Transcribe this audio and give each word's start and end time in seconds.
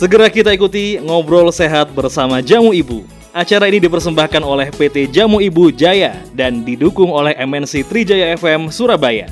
Segera 0.00 0.32
kita 0.32 0.48
ikuti 0.56 0.96
ngobrol 0.96 1.52
sehat 1.52 1.92
bersama 1.92 2.40
Jamu 2.40 2.72
Ibu. 2.72 3.04
Acara 3.36 3.68
ini 3.68 3.84
dipersembahkan 3.84 4.40
oleh 4.40 4.72
PT 4.72 5.12
Jamu 5.12 5.44
Ibu 5.44 5.76
Jaya 5.76 6.24
dan 6.32 6.64
didukung 6.64 7.12
oleh 7.12 7.36
MNC 7.36 7.84
Trijaya 7.84 8.32
FM 8.32 8.72
Surabaya. 8.72 9.28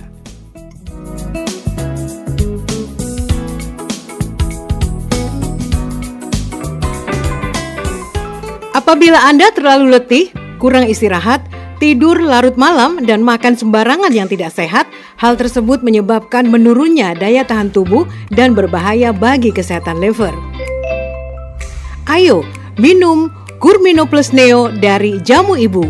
Apabila 8.76 9.24
Anda 9.24 9.48
terlalu 9.56 9.96
letih, 9.96 10.28
kurang 10.60 10.84
istirahat, 10.84 11.48
tidur 11.80 12.20
larut 12.20 12.60
malam, 12.60 13.00
dan 13.08 13.24
makan 13.24 13.56
sembarangan 13.56 14.12
yang 14.12 14.28
tidak 14.28 14.52
sehat, 14.52 14.84
hal 15.16 15.32
tersebut 15.40 15.80
menyebabkan 15.80 16.44
menurunnya 16.44 17.16
daya 17.16 17.40
tahan 17.40 17.72
tubuh 17.72 18.04
dan 18.36 18.52
berbahaya 18.52 19.16
bagi 19.16 19.48
kesehatan 19.48 19.96
liver. 19.96 20.57
Ayo, 22.08 22.40
minum 22.80 23.28
Kurmino 23.60 24.08
Plus 24.08 24.32
Neo 24.32 24.72
dari 24.72 25.20
Jamu 25.20 25.60
Ibu. 25.60 25.84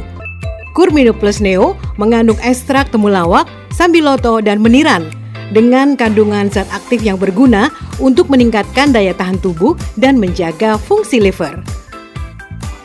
Kurmino 0.74 1.14
Plus 1.14 1.38
Neo 1.38 1.78
mengandung 1.94 2.34
ekstrak 2.42 2.90
temulawak, 2.90 3.46
sambiloto, 3.70 4.42
dan 4.42 4.58
meniran 4.58 5.06
dengan 5.54 5.94
kandungan 5.94 6.50
zat 6.50 6.66
aktif 6.74 7.06
yang 7.06 7.22
berguna 7.22 7.70
untuk 8.02 8.26
meningkatkan 8.34 8.90
daya 8.90 9.14
tahan 9.14 9.38
tubuh 9.38 9.78
dan 9.94 10.18
menjaga 10.18 10.74
fungsi 10.74 11.22
liver. 11.22 11.54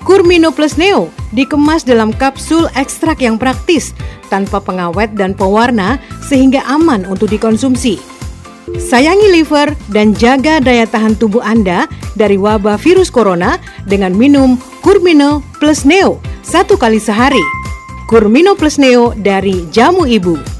Kurmino 0.05 0.53
Plus 0.53 0.77
Neo 0.77 1.09
dikemas 1.34 1.81
dalam 1.81 2.13
kapsul 2.13 2.70
ekstrak 2.77 3.17
yang 3.17 3.41
praktis, 3.41 3.97
tanpa 4.29 4.61
pengawet 4.61 5.09
dan 5.18 5.34
pewarna 5.34 5.97
sehingga 6.21 6.62
aman 6.70 7.01
untuk 7.09 7.34
dikonsumsi. 7.34 8.12
Sayangi 8.77 9.29
liver 9.29 9.74
dan 9.93 10.18
jaga 10.18 10.57
daya 10.57 10.90
tahan 10.90 11.18
tubuh 11.18 11.41
Anda 11.41 11.85
dari 12.18 12.38
wabah 12.38 12.77
virus 12.82 13.13
corona 13.13 13.62
dengan 13.85 14.13
minum 14.13 14.57
Kurmino 14.82 15.46
Plus 15.62 15.85
Neo 15.85 16.18
satu 16.43 16.77
kali 16.77 16.99
sehari. 16.99 17.41
Kurmino 18.05 18.54
Plus 18.54 18.77
Neo 18.77 19.15
dari 19.18 19.65
Jamu 19.74 20.05
Ibu. 20.05 20.52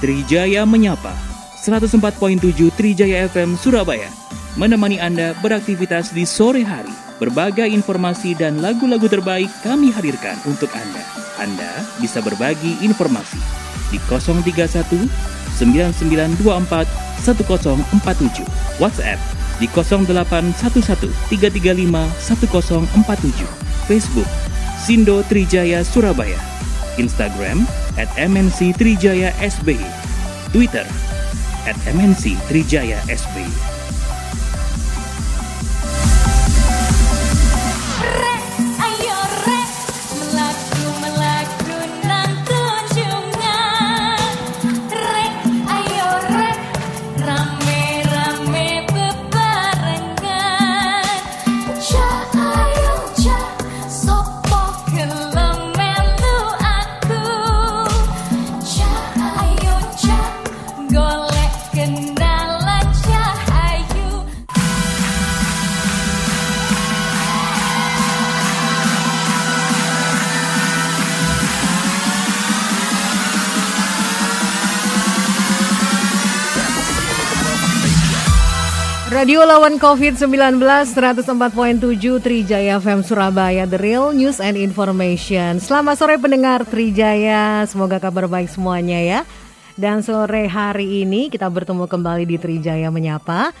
Trijaya 0.00 0.64
Menyapa. 0.64 1.12
104.7 1.60 2.72
Trijaya 2.72 3.28
FM 3.28 3.52
Surabaya. 3.60 4.08
Menemani 4.56 4.96
Anda 4.96 5.36
beraktivitas 5.44 6.16
di 6.16 6.24
sore 6.24 6.64
hari. 6.64 6.92
Berbagai 7.20 7.68
informasi 7.68 8.32
dan 8.32 8.64
lagu-lagu 8.64 9.04
terbaik 9.04 9.52
kami 9.60 9.92
hadirkan 9.92 10.40
untuk 10.48 10.72
Anda. 10.72 11.04
Anda 11.36 11.84
bisa 12.00 12.24
berbagi 12.24 12.80
informasi 12.80 13.36
di 13.92 14.00
031 14.08 15.04
9924 15.60 16.40
1047 17.20 18.80
WhatsApp 18.80 19.20
di 19.60 19.68
0811 19.68 21.12
335 21.28 22.08
1047 22.24 23.44
Facebook 23.84 24.30
Sindo 24.80 25.20
Trijaya 25.28 25.84
Surabaya 25.84 26.49
Instagram 27.00 27.64
at 27.96 28.12
MNC 28.20 28.76
Trijaya 28.76 29.32
SBY, 29.40 29.80
Twitter 30.52 30.84
at 31.64 31.76
MNC 31.88 32.36
Trijaya 32.52 33.00
SBY. 33.08 33.69
Radio 79.20 79.44
lawan 79.44 79.76
COVID-19 79.76 80.64
104.7 80.96 82.24
Trijaya 82.24 82.80
FM 82.80 83.04
Surabaya 83.04 83.68
The 83.68 83.76
Real 83.76 84.16
News 84.16 84.40
and 84.40 84.56
Information. 84.56 85.60
Selamat 85.60 86.00
sore 86.00 86.16
pendengar 86.16 86.64
Trijaya 86.64 87.68
Semoga 87.68 88.00
kabar 88.00 88.24
baik 88.24 88.48
semuanya 88.48 88.96
ya. 88.96 89.20
Dan 89.76 90.00
sore 90.00 90.48
hari 90.48 91.04
ini 91.04 91.28
kita 91.28 91.52
bertemu 91.52 91.84
kembali 91.84 92.24
di 92.24 92.40
Trijaya 92.40 92.88
Menyapa. 92.88 93.52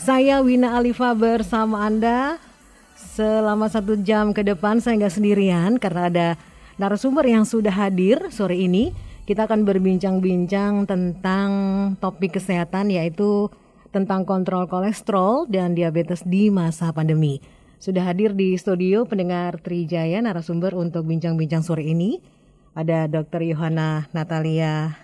Saya 0.00 0.40
Wina 0.40 0.80
Alifa 0.80 1.12
bersama 1.12 1.84
Anda. 1.84 2.40
Selama 2.96 3.68
satu 3.68 4.00
jam 4.00 4.32
ke 4.32 4.40
depan 4.40 4.80
saya 4.80 4.96
nggak 4.96 5.12
sendirian 5.12 5.76
Karena 5.76 6.08
ada 6.08 6.28
narasumber 6.80 7.28
yang 7.28 7.44
sudah 7.44 7.76
hadir 7.84 8.32
sore 8.32 8.56
ini. 8.56 8.96
Kita 9.28 9.44
akan 9.44 9.68
berbincang-bincang 9.68 10.88
tentang 10.88 11.50
topik 12.00 12.40
kesehatan 12.40 12.88
yaitu 12.88 13.52
tentang 13.92 14.24
kontrol 14.24 14.64
kolesterol 14.66 15.46
dan 15.46 15.76
diabetes 15.76 16.24
di 16.24 16.48
masa 16.48 16.90
pandemi. 16.90 17.38
Sudah 17.76 18.08
hadir 18.08 18.32
di 18.32 18.56
studio 18.56 19.04
pendengar 19.04 19.60
Trijaya 19.60 20.18
narasumber 20.24 20.72
untuk 20.72 21.04
bincang-bincang 21.04 21.60
sore 21.60 21.84
ini. 21.84 22.18
Ada 22.72 23.04
Dr. 23.04 23.44
Yohana 23.44 24.08
Natalia 24.16 24.96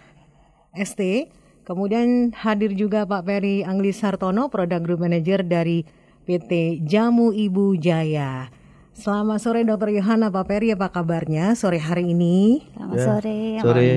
ST, 0.72 1.28
kemudian 1.68 2.32
hadir 2.32 2.72
juga 2.72 3.04
Pak 3.04 3.28
Peri 3.28 3.60
Anglis 3.60 4.00
Hartono, 4.00 4.48
Product 4.48 4.80
Group 4.80 5.04
Manager 5.04 5.44
dari 5.44 5.84
PT 6.24 6.80
Jamu 6.88 7.36
Ibu 7.36 7.76
Jaya. 7.76 8.48
Selamat 8.98 9.38
sore 9.38 9.62
Dr. 9.62 9.94
Yohana, 9.94 10.26
Pak 10.26 10.50
Peri 10.50 10.74
apa 10.74 10.90
kabarnya 10.90 11.54
sore 11.54 11.78
hari 11.78 12.18
ini? 12.18 12.66
Selamat 12.74 12.98
ya, 12.98 13.04
sore. 13.06 13.42
Sore. 13.62 13.90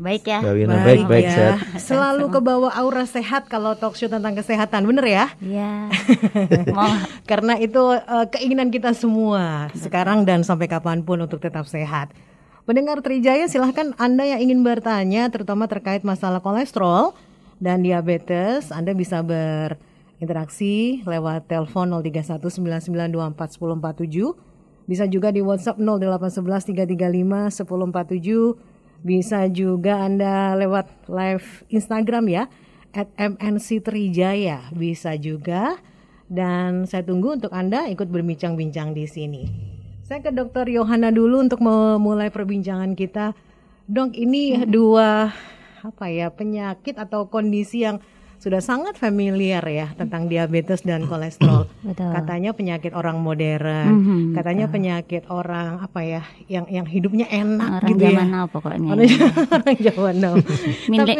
Baik 0.00 0.24
ya. 0.32 0.40
Wina, 0.40 0.80
baik, 0.80 1.04
baik, 1.04 1.04
baik 1.12 1.26
ya. 1.28 1.36
sehat. 1.36 1.56
Selalu 1.76 2.24
ke 2.32 2.40
bawah 2.40 2.72
aura 2.72 3.04
sehat 3.04 3.52
kalau 3.52 3.76
talk 3.76 4.00
show 4.00 4.08
tentang 4.08 4.32
kesehatan, 4.32 4.88
bener 4.88 5.04
ya? 5.04 5.26
Iya. 5.44 5.92
Karena 7.30 7.60
itu 7.60 8.00
uh, 8.00 8.26
keinginan 8.32 8.72
kita 8.72 8.96
semua 8.96 9.68
sekarang 9.76 10.24
dan 10.24 10.40
sampai 10.40 10.72
kapan 10.72 11.04
pun 11.04 11.20
untuk 11.20 11.36
tetap 11.36 11.68
sehat. 11.68 12.16
Pendengar 12.64 13.04
Trijaya 13.04 13.52
silahkan 13.52 13.92
Anda 14.00 14.24
yang 14.24 14.40
ingin 14.40 14.64
bertanya 14.64 15.28
terutama 15.28 15.68
terkait 15.68 16.00
masalah 16.00 16.40
kolesterol 16.40 17.12
dan 17.60 17.84
diabetes, 17.84 18.72
Anda 18.72 18.96
bisa 18.96 19.20
berinteraksi 20.16 21.04
lewat 21.04 21.52
telepon 21.52 21.92
0319924147 22.00 24.56
bisa 24.86 25.02
juga 25.10 25.34
di 25.34 25.42
WhatsApp 25.42 25.82
0811 25.82 26.86
335 26.86 27.66
1047. 27.66 28.54
Bisa 29.04 29.44
juga 29.50 30.06
Anda 30.06 30.54
lewat 30.56 31.10
live 31.10 31.66
Instagram 31.68 32.32
ya 32.32 32.48
at 32.96 33.12
MNC 33.20 33.84
Trijaya 33.84 34.72
bisa 34.72 35.12
juga 35.20 35.76
dan 36.32 36.88
saya 36.88 37.04
tunggu 37.04 37.36
untuk 37.36 37.52
Anda 37.52 37.92
ikut 37.92 38.08
berbincang-bincang 38.08 38.96
di 38.96 39.04
sini. 39.04 39.42
Saya 40.06 40.22
ke 40.22 40.30
Dokter 40.30 40.70
Yohana 40.70 41.10
dulu 41.10 41.42
untuk 41.42 41.58
memulai 41.60 42.30
perbincangan 42.30 42.94
kita. 42.94 43.34
Dok, 43.90 44.14
ini 44.16 44.54
hmm. 44.54 44.70
dua 44.70 45.34
apa 45.82 46.06
ya 46.10 46.30
penyakit 46.30 46.98
atau 46.98 47.30
kondisi 47.30 47.86
yang 47.86 48.02
sudah 48.36 48.60
sangat 48.60 49.00
familiar 49.00 49.64
ya 49.64 49.90
tentang 49.96 50.28
diabetes 50.28 50.84
dan 50.84 51.08
kolesterol. 51.08 51.66
Betul. 51.82 52.10
Katanya 52.12 52.50
penyakit 52.52 52.92
orang 52.92 53.18
modern, 53.18 53.88
mm-hmm, 53.90 54.20
katanya 54.36 54.66
betul. 54.68 54.74
penyakit 54.76 55.22
orang 55.32 55.70
apa 55.80 56.00
ya 56.04 56.22
yang 56.46 56.68
yang 56.68 56.86
hidupnya 56.86 57.26
enak 57.32 57.80
orang 57.82 57.90
gitu 57.90 58.04
ya. 58.04 58.08
zaman 58.12 58.28
now 58.28 58.44
pokoknya. 58.46 58.88
Orang, 58.92 59.08
orang 59.56 59.76
zaman 59.80 60.14
now. 60.20 60.34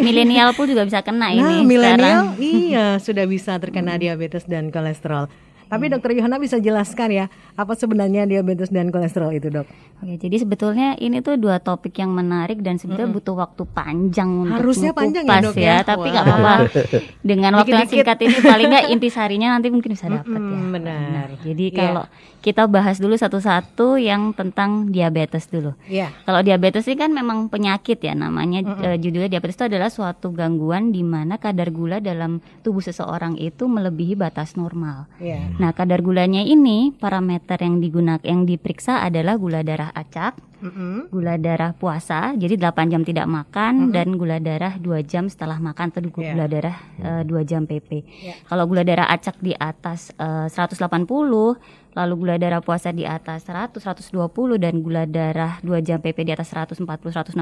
milenial 0.00 0.50
pun 0.52 0.66
juga 0.68 0.84
bisa 0.84 1.00
kena 1.00 1.32
nah, 1.32 1.32
ini. 1.32 1.64
milenial 1.64 2.36
iya 2.36 2.86
sudah 3.00 3.24
bisa 3.24 3.56
terkena 3.56 3.96
diabetes 3.96 4.44
dan 4.44 4.68
kolesterol. 4.68 5.26
Tapi 5.66 5.84
dokter 5.88 6.14
Yohana 6.14 6.38
bisa 6.38 6.56
jelaskan 6.56 7.10
ya 7.10 7.26
apa 7.52 7.72
sebenarnya 7.72 8.22
diabetes 8.22 8.68
dan 8.68 8.88
kolesterol 8.88 9.32
itu 9.32 9.48
dok? 9.48 9.66
Oke, 9.96 10.20
jadi 10.20 10.36
sebetulnya 10.38 10.92
ini 10.94 11.24
tuh 11.24 11.34
dua 11.34 11.56
topik 11.56 11.96
yang 11.96 12.12
menarik 12.12 12.60
dan 12.60 12.76
sebetulnya 12.76 13.08
butuh 13.08 13.32
waktu 13.32 13.64
panjang 13.64 14.44
untuk 14.44 14.60
Harusnya 14.60 14.92
panjang 14.92 15.24
ya, 15.24 15.40
Dok, 15.40 15.56
ya? 15.56 15.76
Tapi 15.80 16.06
nggak 16.12 16.24
apa-apa. 16.24 16.54
Dengan 17.32 17.50
waktu 17.56 17.72
yang 17.72 17.88
Dikit-dikit. 17.88 18.04
singkat 18.04 18.18
ini 18.20 18.36
paling 18.44 18.66
nggak 18.68 18.86
intisarinya 18.92 19.48
nanti 19.56 19.68
mungkin 19.72 19.90
bisa 19.90 20.06
dapat 20.06 20.36
ya. 20.36 20.38
Mm-mm, 20.38 20.64
benar. 20.70 21.26
Jadi 21.40 21.64
Iya. 21.66 21.78
kalau 21.80 22.04
kita 22.44 22.62
bahas 22.68 23.00
dulu 23.00 23.16
satu-satu 23.16 23.96
yang 23.96 24.36
tentang 24.36 24.92
diabetes 24.92 25.48
dulu. 25.48 25.72
Iya. 25.88 26.12
Kalau 26.22 26.44
diabetes 26.44 26.84
ini 26.86 27.00
kan 27.00 27.10
memang 27.10 27.48
penyakit 27.48 27.96
ya 27.98 28.12
namanya 28.12 28.62
eh, 28.84 29.00
judulnya 29.00 29.32
diabetes 29.32 29.56
itu 29.56 29.66
adalah 29.66 29.88
suatu 29.88 30.28
gangguan 30.30 30.92
di 30.92 31.00
mana 31.02 31.40
kadar 31.40 31.72
gula 31.72 31.98
dalam 31.98 32.38
tubuh 32.60 32.84
seseorang 32.84 33.40
itu 33.40 33.64
melebihi 33.64 34.14
batas 34.14 34.54
normal. 34.54 35.08
Iya. 35.56 35.62
Nah, 35.62 35.70
kadar 35.72 36.00
gulanya 36.00 36.44
ini 36.44 36.92
parameter 36.92 37.56
yang 37.58 37.80
digunakan 37.80 38.20
yang 38.22 38.44
diperiksa 38.44 39.00
adalah 39.00 39.40
gula 39.40 39.64
darah 39.64 39.88
acak, 39.90 40.36
Mm-mm. 40.56 41.08
gula 41.08 41.36
darah 41.36 41.72
puasa, 41.72 42.32
jadi 42.32 42.56
8 42.56 42.88
jam 42.88 43.00
tidak 43.00 43.24
makan 43.24 43.88
dan 43.88 44.16
gula 44.16 44.36
darah 44.36 44.76
2 44.76 45.00
jam 45.02 45.28
setelah 45.28 45.56
makan 45.56 45.88
atau 45.90 46.00
Iya. 46.04 46.32
gula 46.32 46.46
darah 46.46 46.76
eh, 47.00 47.22
2 47.24 47.40
jam 47.42 47.64
PP. 47.64 47.90
Iya. 48.04 48.34
Kalau 48.44 48.64
gula 48.66 48.84
darah 48.84 49.08
acak 49.08 49.40
di 49.40 49.52
atas 49.52 50.12
eh, 50.12 50.48
180, 50.48 51.56
lalu 51.96 52.14
gula 52.22 52.36
darah 52.36 52.60
puasa 52.60 52.92
di 52.92 53.02
atas 53.02 53.48
100, 53.48 53.80
120 53.80 54.12
dan 54.60 54.84
gula 54.84 55.08
darah 55.08 55.56
2 55.64 55.80
jam 55.80 55.96
PP 55.96 56.22
di 56.22 56.32
atas 56.32 56.52
140, 56.52 56.84
160, 56.84 57.32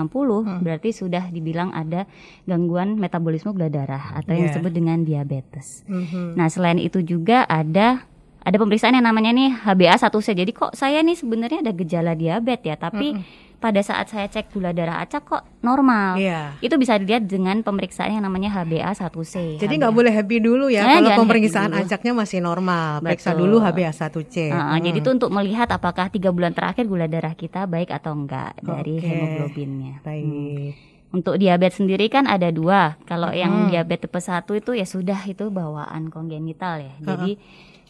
berarti 0.62 0.94
sudah 0.94 1.26
dibilang 1.28 1.74
ada 1.74 2.06
gangguan 2.46 2.94
metabolisme 2.94 3.50
gula 3.50 3.66
darah 3.66 4.14
atau 4.14 4.30
yang 4.30 4.46
Iya. 4.46 4.50
disebut 4.54 4.72
dengan 4.72 5.02
diabetes. 5.02 5.82
Mhm. 5.84 6.38
Nah, 6.38 6.46
selain 6.46 6.78
itu 6.78 7.02
juga 7.02 7.42
ada 7.44 8.06
ada 8.44 8.60
pemeriksaan 8.60 8.92
yang 8.92 9.08
namanya 9.08 9.32
nih 9.32 9.56
HbA1c. 9.56 10.36
Jadi 10.36 10.52
kok 10.52 10.76
saya 10.76 11.00
nih 11.00 11.16
sebenarnya 11.16 11.64
ada 11.64 11.72
gejala 11.72 12.12
diabetes 12.12 12.68
ya, 12.68 12.76
tapi 12.76 13.16
pada 13.64 13.80
saat 13.80 14.12
saya 14.12 14.28
cek 14.28 14.52
gula 14.52 14.76
darah 14.76 15.00
acak 15.00 15.24
kok 15.24 15.40
normal. 15.64 16.20
Iya. 16.20 16.52
Itu 16.60 16.76
bisa 16.76 17.00
dilihat 17.00 17.24
dengan 17.24 17.64
pemeriksaan 17.64 18.12
yang 18.12 18.20
namanya 18.20 18.52
HbA1c. 18.52 19.56
Jadi 19.56 19.72
nggak 19.80 19.88
boleh 19.90 20.12
happy 20.12 20.36
dulu 20.36 20.68
ya 20.68 20.84
Eh, 20.84 21.00
kalau 21.00 21.24
pemeriksaan 21.24 21.72
acaknya 21.72 22.12
masih 22.12 22.44
normal. 22.44 23.00
Periksa 23.00 23.32
Betul. 23.32 23.40
dulu 23.40 23.56
HbA1c. 23.64 24.52
Heeh, 24.52 24.78
Jadi 24.84 24.98
itu 25.00 25.08
untuk 25.08 25.32
melihat 25.32 25.72
apakah 25.72 26.12
tiga 26.12 26.28
bulan 26.28 26.52
terakhir 26.52 26.84
gula 26.84 27.08
darah 27.08 27.32
kita 27.32 27.64
baik 27.64 27.88
atau 27.88 28.12
enggak 28.12 28.52
dari 28.60 29.00
Oke. 29.00 29.08
hemoglobinnya. 29.08 30.04
Baik. 30.04 30.76
Untuk 31.08 31.40
diabetes 31.40 31.80
sendiri 31.80 32.12
kan 32.12 32.28
ada 32.28 32.52
dua. 32.52 33.00
Kalau 33.06 33.32
Hmm. 33.32 33.40
yang 33.40 33.52
diabetes 33.72 34.04
tipe 34.04 34.20
1 34.20 34.52
itu 34.52 34.76
ya 34.76 34.84
sudah 34.84 35.24
itu 35.24 35.48
bawaan 35.48 36.12
kongenital 36.12 36.84
ya. 36.84 36.92
Jadi 37.00 37.40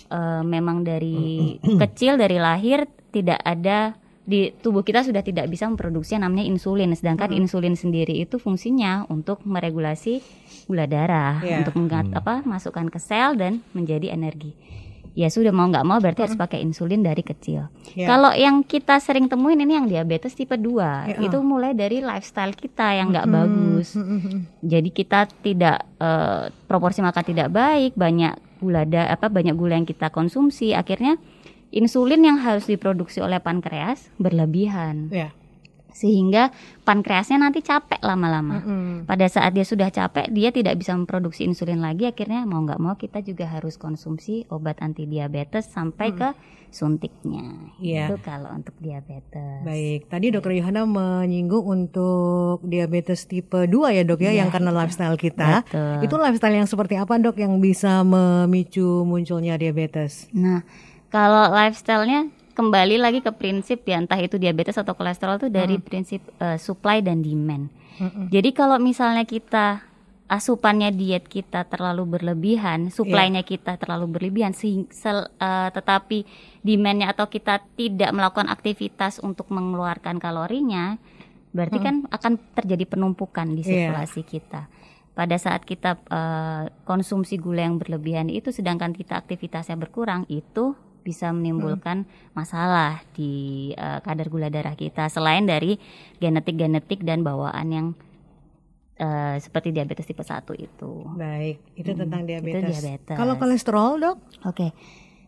eh, 0.07 0.43
memang 0.45 0.87
dari 0.87 1.59
kecil 1.59 2.15
dari 2.15 2.39
lahir 2.39 2.87
tidak 3.11 3.43
ada 3.43 3.99
di 4.25 4.49
tubuh 4.57 4.81
kita 4.81 5.05
sudah 5.05 5.21
tidak 5.21 5.47
bisa 5.47 5.69
memproduksi 5.69 6.17
yang 6.17 6.25
namanya 6.25 6.49
insulin. 6.49 6.97
Sedangkan 6.97 7.29
Hmm. 7.29 7.45
insulin 7.45 7.77
sendiri 7.77 8.17
itu 8.17 8.41
fungsinya 8.41 9.05
untuk 9.07 9.45
meregulasi 9.45 10.25
gula 10.65 10.89
darah, 10.89 11.45
Iya. 11.45 11.61
untuk 11.61 11.77
mengat, 11.77 12.09
apa 12.11 12.41
masukkan 12.43 12.89
ke 12.89 12.97
sel 12.97 13.37
dan 13.37 13.61
menjadi 13.71 14.11
energi. 14.11 14.57
Ya 15.15 15.31
sudah 15.31 15.55
mau 15.55 15.71
nggak 15.71 15.87
mau 15.87 16.03
berarti 16.03 16.27
harus 16.27 16.35
pakai 16.35 16.59
insulin 16.59 16.99
dari 16.99 17.23
kecil. 17.23 17.71
Ya. 17.95 18.11
Kalau 18.11 18.35
yang 18.35 18.67
kita 18.67 18.99
sering 18.99 19.31
temuin 19.31 19.63
ini 19.63 19.79
yang 19.79 19.87
diabetes 19.87 20.35
tipe 20.35 20.59
2 20.59 21.07
Ya. 21.07 21.23
itu 21.23 21.39
mulai 21.39 21.71
dari 21.71 22.03
lifestyle 22.03 22.51
kita 22.51 22.99
yang 22.99 23.15
nggak 23.15 23.31
bagus. 23.31 23.95
Mhm. 23.95 24.59
Jadi 24.65 24.89
kita 24.91 25.31
tidak 25.39 25.87
eh, 26.03 26.51
proporsi 26.67 26.99
makan 26.99 27.25
tidak 27.25 27.49
baik, 27.49 27.95
banyak 27.95 28.35
gula 28.59 28.83
da, 28.83 29.07
apa 29.07 29.29
banyak 29.29 29.55
gula 29.55 29.77
yang 29.77 29.87
kita 29.87 30.11
konsumsi, 30.11 30.73
akhirnya 30.73 31.15
insulin 31.75 32.23
yang 32.23 32.39
harus 32.39 32.71
diproduksi 32.71 33.19
oleh 33.19 33.43
pankreas 33.43 34.07
berlebihan. 34.23 35.11
Ya. 35.11 35.35
Sehingga 35.95 36.51
pankreasnya 36.83 37.39
nanti 37.39 37.63
capek 37.63 38.03
lama-lama. 38.03 38.59
Mhm. 38.59 39.07
Pada 39.07 39.31
saat 39.31 39.55
dia 39.55 39.63
sudah 39.63 39.95
capek, 39.95 40.27
dia 40.35 40.51
tidak 40.51 40.75
bisa 40.75 40.91
memproduksi 40.91 41.47
insulin 41.47 41.79
lagi. 41.79 42.11
Akhirnya 42.11 42.43
mau 42.43 42.67
nggak 42.67 42.83
mau 42.83 42.99
kita 42.99 43.23
juga 43.23 43.47
harus 43.47 43.79
konsumsi 43.79 44.43
obat 44.51 44.83
anti 44.83 45.07
diabetes 45.07 45.71
sampai 45.71 46.11
ke 46.19 46.35
suntiknya. 46.75 47.71
Iya. 47.79 48.11
Itu 48.11 48.19
kalau 48.27 48.51
untuk 48.51 48.75
diabetes. 48.83 49.63
Baik, 49.63 50.11
tadi 50.11 50.35
dokter 50.35 50.59
Yohana 50.59 50.83
menyinggung 50.83 51.63
untuk 51.63 52.67
diabetes 52.67 53.31
tipe 53.31 53.71
2 53.71 53.95
ya 53.95 54.03
dok 54.03 54.19
ya, 54.19 54.35
yang 54.35 54.51
karena 54.51 54.75
lifestyle 54.75 55.15
kita. 55.15 55.63
Betul. 55.63 56.11
Itu 56.11 56.15
lifestyle 56.19 56.59
yang 56.59 56.67
seperti 56.67 56.99
apa 56.99 57.23
dok 57.23 57.39
yang 57.39 57.63
bisa 57.63 58.03
memicu 58.03 59.07
munculnya 59.07 59.55
diabetes? 59.55 60.27
Nah, 60.35 60.67
kalau 61.15 61.55
lifestyle-nya 61.55 62.27
kembali 62.53 62.99
lagi 62.99 63.19
ke 63.19 63.31
prinsip 63.31 63.83
ya 63.83 64.03
entah 64.03 64.19
itu 64.19 64.35
diabetes 64.35 64.75
atau 64.75 64.95
kolesterol 64.95 65.39
itu 65.39 65.47
dari 65.49 65.79
prinsip 65.79 66.27
eh, 66.39 66.59
supply 66.59 66.99
dan 67.01 67.23
demand. 67.23 67.71
Jadi 68.27 68.51
kalau 68.51 68.83
misalnya 68.83 69.23
kita 69.23 69.87
asupannya 70.27 70.91
diet 70.91 71.31
kita 71.31 71.63
terlalu 71.65 72.19
berlebihan, 72.19 72.91
supply-nya 72.91 73.47
kita 73.47 73.79
terlalu 73.79 74.11
berlebihan, 74.11 74.51
sel- 74.91 75.31
eh, 75.31 75.71
tetapi 75.71 76.27
demand-nya 76.61 77.15
atau 77.15 77.31
kita 77.31 77.63
tidak 77.79 78.11
melakukan 78.11 78.51
aktivitas 78.51 79.23
untuk 79.23 79.47
mengeluarkan 79.51 80.19
kalorinya, 80.19 80.99
berarti 81.55 81.79
kan 81.79 81.95
akan 82.11 82.33
terjadi 82.57 82.83
penumpukan 82.89 83.47
di 83.55 83.63
Iya. 83.63 83.95
sirkulasi 83.95 84.27
kita. 84.27 84.67
Pada 85.15 85.39
saat 85.39 85.63
kita 85.63 85.95
eh, 86.11 86.65
konsumsi 86.83 87.39
gula 87.39 87.63
yang 87.63 87.79
berlebihan 87.79 88.27
itu, 88.27 88.51
sedangkan 88.51 88.91
kita 88.91 89.15
aktivitasnya 89.15 89.79
berkurang, 89.79 90.27
itu 90.27 90.75
bisa 91.05 91.29
menimbulkan 91.31 92.03
masalah 92.33 93.05
di 93.13 93.33
eh, 93.71 94.01
kadar 94.01 94.27
gula 94.27 94.49
darah 94.49 94.73
kita. 94.73 95.07
Selain 95.07 95.45
dari 95.45 95.77
genetik-genetik 96.17 97.05
dan 97.05 97.21
bawaan 97.21 97.69
yang 97.69 97.87
eh, 98.97 99.37
seperti 99.37 99.71
diabetes 99.71 100.07
tipe 100.07 100.23
1 100.23 100.41
itu. 100.57 100.93
Baik, 101.15 101.61
itu 101.75 101.91
Hmm, 101.93 102.01
tentang 102.01 102.21
itu 102.23 102.31
diabetes. 102.31 102.81
diabetes. 102.81 103.15
Kalau 103.15 103.35
kolesterol 103.37 103.91
dok? 103.99 104.17
Oke. 104.45 104.73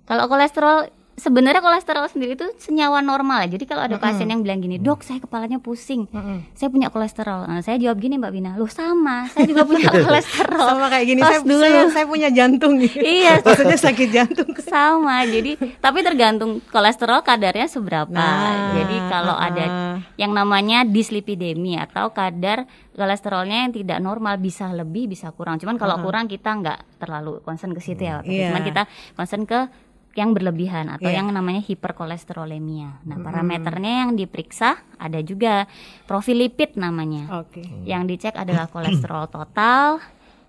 Kalau 0.02 0.24
kolesterol 0.26 0.86
sebenarnya 1.16 1.64
kolesterol 1.64 2.06
sendiri 2.12 2.36
itu 2.36 2.46
senyawa 2.60 3.00
normal 3.00 3.48
ya. 3.48 3.56
Jadi 3.56 3.64
kalau 3.64 3.88
ada 3.88 3.96
pasien 3.96 4.28
yang 4.28 4.44
bilang 4.44 4.60
gini, 4.60 4.76
"Dok, 4.76 5.00
saya 5.00 5.18
kepalanya 5.18 5.58
pusing. 5.58 6.04
Saya 6.52 6.68
punya 6.68 6.92
kolesterol." 6.92 7.48
Nah, 7.48 7.64
saya 7.64 7.80
jawab 7.80 7.98
gini, 7.98 8.20
Mbak 8.20 8.32
Bina, 8.32 8.50
"Loh, 8.60 8.68
sama. 8.68 9.26
Saya 9.32 9.48
juga 9.48 9.64
punya 9.64 9.88
kolesterol." 10.06 10.68
Sama 10.76 10.86
kayak 10.92 11.06
gini, 11.08 11.20
saya, 11.24 11.40
dulu. 11.40 11.64
saya, 11.64 11.80
saya 11.90 12.06
punya 12.06 12.28
jantung. 12.30 12.78
Iya. 12.96 13.40
Maksudnya 13.46 13.78
sakit 13.80 14.08
jantung. 14.12 14.50
sama. 14.60 15.24
Jadi 15.24 15.56
tapi 15.80 16.04
tergantung 16.04 16.60
kolesterol 16.68 17.24
kadarnya 17.24 17.70
seberapa. 17.70 18.12
Nah, 18.12 18.76
Jadi 18.76 18.96
kalau 19.08 19.32
ah, 19.36 19.46
ada 19.48 19.64
ah. 19.64 19.96
yang 20.20 20.36
namanya 20.36 20.84
dislipidemi 20.84 21.78
atau 21.80 22.12
kadar 22.12 22.68
kolesterolnya 22.96 23.68
yang 23.68 23.72
tidak 23.72 23.98
normal 24.02 24.36
bisa 24.36 24.68
lebih 24.72 25.08
bisa 25.12 25.30
kurang. 25.32 25.56
Cuman 25.56 25.80
kalau 25.80 26.00
kurang 26.02 26.26
kita 26.26 26.50
nggak 26.56 27.00
terlalu 27.00 27.40
concern 27.44 27.72
ke 27.72 27.80
situ 27.80 28.02
ya. 28.04 28.20
Iya. 28.24 28.52
Cuman 28.52 28.62
kita 28.64 28.82
concern 29.14 29.44
ke 29.44 29.68
yang 30.16 30.32
berlebihan 30.32 30.88
atau 30.88 31.12
Iya. 31.12 31.20
yang 31.20 31.28
namanya 31.28 31.60
hiperkolesterolemia. 31.60 33.04
Nah, 33.04 33.16
parameternya 33.20 34.08
yang 34.08 34.16
diperiksa 34.16 34.80
ada 34.96 35.20
juga 35.20 35.68
profil 36.08 36.40
lipid 36.48 36.80
namanya. 36.80 37.44
Oke. 37.44 37.60
Yang 37.84 38.02
dicek 38.16 38.34
adalah 38.34 38.66
kolesterol 38.74 39.28
total 39.28 40.00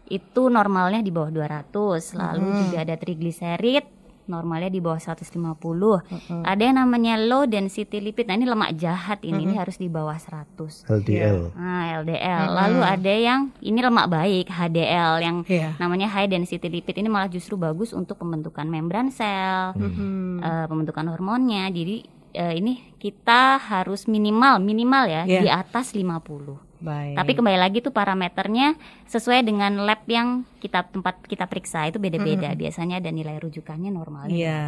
itu 0.08 0.48
normalnya 0.48 1.04
di 1.04 1.12
bawah 1.12 1.28
200, 1.28 2.16
lalu 2.16 2.48
juga 2.64 2.88
ada 2.88 2.96
trigliserid 2.96 3.84
normalnya 4.28 4.68
di 4.68 4.80
bawah 4.80 5.00
150. 5.00 6.04
Ada 6.44 6.62
yang 6.62 6.78
namanya 6.78 7.16
low 7.18 7.44
density 7.44 7.98
lipid. 7.98 8.28
Nah, 8.28 8.36
ini 8.36 8.46
lemak 8.46 8.76
jahat 8.76 9.20
ini, 9.22 9.44
ini 9.44 9.56
harus 9.56 9.76
di 9.76 9.88
bawah 9.88 10.14
100. 10.14 10.84
LDL. 10.86 11.52
Nah, 11.54 11.84
LDL. 12.00 12.44
Lalu 12.50 12.80
ada 12.84 13.14
yang 13.14 13.42
ini 13.60 13.80
lemak 13.80 14.08
baik, 14.08 14.46
HDL 14.48 15.14
yang 15.20 15.38
Iya. 15.44 15.76
namanya 15.78 16.08
high 16.08 16.28
density 16.28 16.68
lipid 16.68 16.96
ini 16.96 17.08
malah 17.08 17.28
justru 17.28 17.56
bagus 17.56 17.92
untuk 17.92 18.18
pembentukan 18.18 18.64
membran 18.64 19.10
sel, 19.10 19.74
Hmm. 19.74 20.40
eh, 20.40 20.66
pembentukan 20.68 21.08
hormonnya. 21.08 21.68
Jadi 21.68 22.04
eh, 22.30 22.54
ini 22.54 22.94
kita 22.96 23.58
harus 23.58 24.06
minimal 24.06 24.62
minimal 24.62 25.10
ya 25.10 25.24
Iya. 25.26 25.42
di 25.42 25.50
atas 25.50 25.96
50. 25.96 26.67
Baik. 26.78 27.18
Tapi 27.18 27.32
kembali 27.34 27.58
lagi 27.58 27.78
tuh 27.82 27.90
parameternya 27.90 28.78
sesuai 29.10 29.42
dengan 29.42 29.82
lab 29.82 30.06
yang 30.06 30.46
kita 30.62 30.86
tempat 30.94 31.26
kita 31.26 31.50
periksa 31.50 31.90
itu 31.90 31.98
beda-beda. 31.98 32.54
Biasanya 32.54 33.02
ada 33.02 33.10
nilai 33.10 33.42
rujukannya 33.42 33.90
normalnya. 33.90 34.34
Iya. 34.34 34.64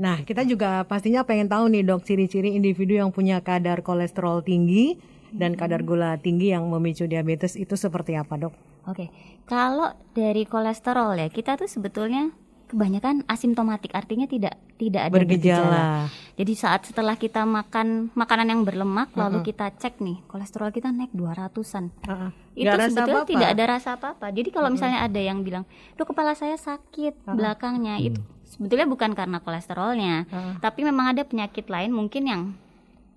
Nah, 0.00 0.22
kita 0.22 0.46
juga 0.46 0.86
pastinya 0.86 1.26
pengen 1.26 1.50
tahu 1.50 1.66
nih 1.68 1.82
dok 1.82 2.06
ciri-ciri 2.06 2.54
individu 2.54 2.94
yang 2.94 3.10
punya 3.10 3.42
kadar 3.42 3.82
kolesterol 3.82 4.40
tinggi 4.46 4.96
dan 5.34 5.58
kadar 5.58 5.82
gula 5.82 6.14
tinggi 6.18 6.54
yang 6.54 6.66
memicu 6.70 7.10
diabetes 7.10 7.58
itu 7.58 7.74
seperti 7.74 8.14
apa 8.14 8.38
dok? 8.38 8.54
Oke, 8.86 9.10
kalau 9.44 9.92
dari 10.14 10.46
kolesterol 10.46 11.18
ya 11.18 11.28
kita 11.28 11.58
tuh 11.58 11.68
sebetulnya 11.68 12.32
kebanyakan 12.70 13.26
asimptomatik, 13.26 13.90
artinya 13.90 14.24
tidak 14.24 14.54
tidak 14.74 15.10
ada 15.10 15.14
Bergejala. 15.14 16.06
Jadi 16.32 16.52
saat 16.54 16.86
setelah 16.86 17.14
kita 17.14 17.42
makan 17.42 18.14
makanan 18.14 18.46
yang 18.46 18.62
berlemak, 18.62 19.10
lalu 19.12 19.42
kita 19.42 19.68
cek 19.72 19.98
nih 19.98 20.22
kolesterol 20.24 20.70
kita 20.70 20.88
naik 20.88 21.10
200-an. 21.10 21.90
Heeh. 22.00 22.30
Itu 22.56 22.70
rasa 22.70 22.86
sebetulnya 22.88 23.14
apa-apa? 23.18 23.30
tidak 23.30 23.48
ada 23.50 23.64
rasa 23.66 23.88
apa-apa. 23.94 24.26
Jadi 24.30 24.48
kalau 24.48 24.68
misalnya 24.68 25.02
ada 25.02 25.20
yang 25.20 25.42
bilang, 25.42 25.66
"Duh, 25.94 26.04
kepala 26.04 26.32
saya 26.32 26.54
sakit 26.54 27.26
belakangnya." 27.26 27.98
Itu 27.98 28.22
sebetulnya 28.46 28.86
bukan 28.86 29.12
karena 29.12 29.38
kolesterolnya, 29.38 30.24
Heeh. 30.24 30.54
tapi 30.58 30.82
memang 30.82 31.12
ada 31.12 31.22
penyakit 31.22 31.66
lain 31.66 31.90
mungkin 31.90 32.22
yang 32.24 32.42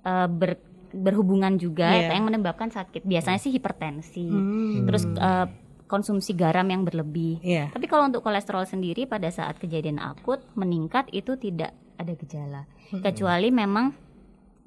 eh, 0.04 0.28
ber- 0.28 0.60
berhubungan 0.92 1.56
juga 1.56 1.90
Iya. 1.90 2.14
yang 2.14 2.28
menyebabkan 2.28 2.70
sakit. 2.70 3.02
Biasanya 3.02 3.40
sih 3.40 3.50
hipertensi, 3.50 4.28
Hmm. 4.28 4.86
terus 4.86 5.08
eh, 5.08 5.46
konsumsi 5.86 6.34
garam 6.34 6.66
yang 6.66 6.84
berlebih. 6.84 7.40
Iya. 7.40 7.70
Tapi 7.72 7.86
kalau 7.86 8.08
untuk 8.08 8.24
kolesterol 8.24 8.66
sendiri 8.66 9.06
pada 9.06 9.30
saat 9.30 9.58
kejadian 9.58 10.00
akut 10.00 10.42
meningkat 10.54 11.10
itu 11.12 11.36
tidak 11.36 11.72
ada 11.96 12.14
gejala, 12.14 12.62
kecuali 12.92 13.54
memang 13.54 13.94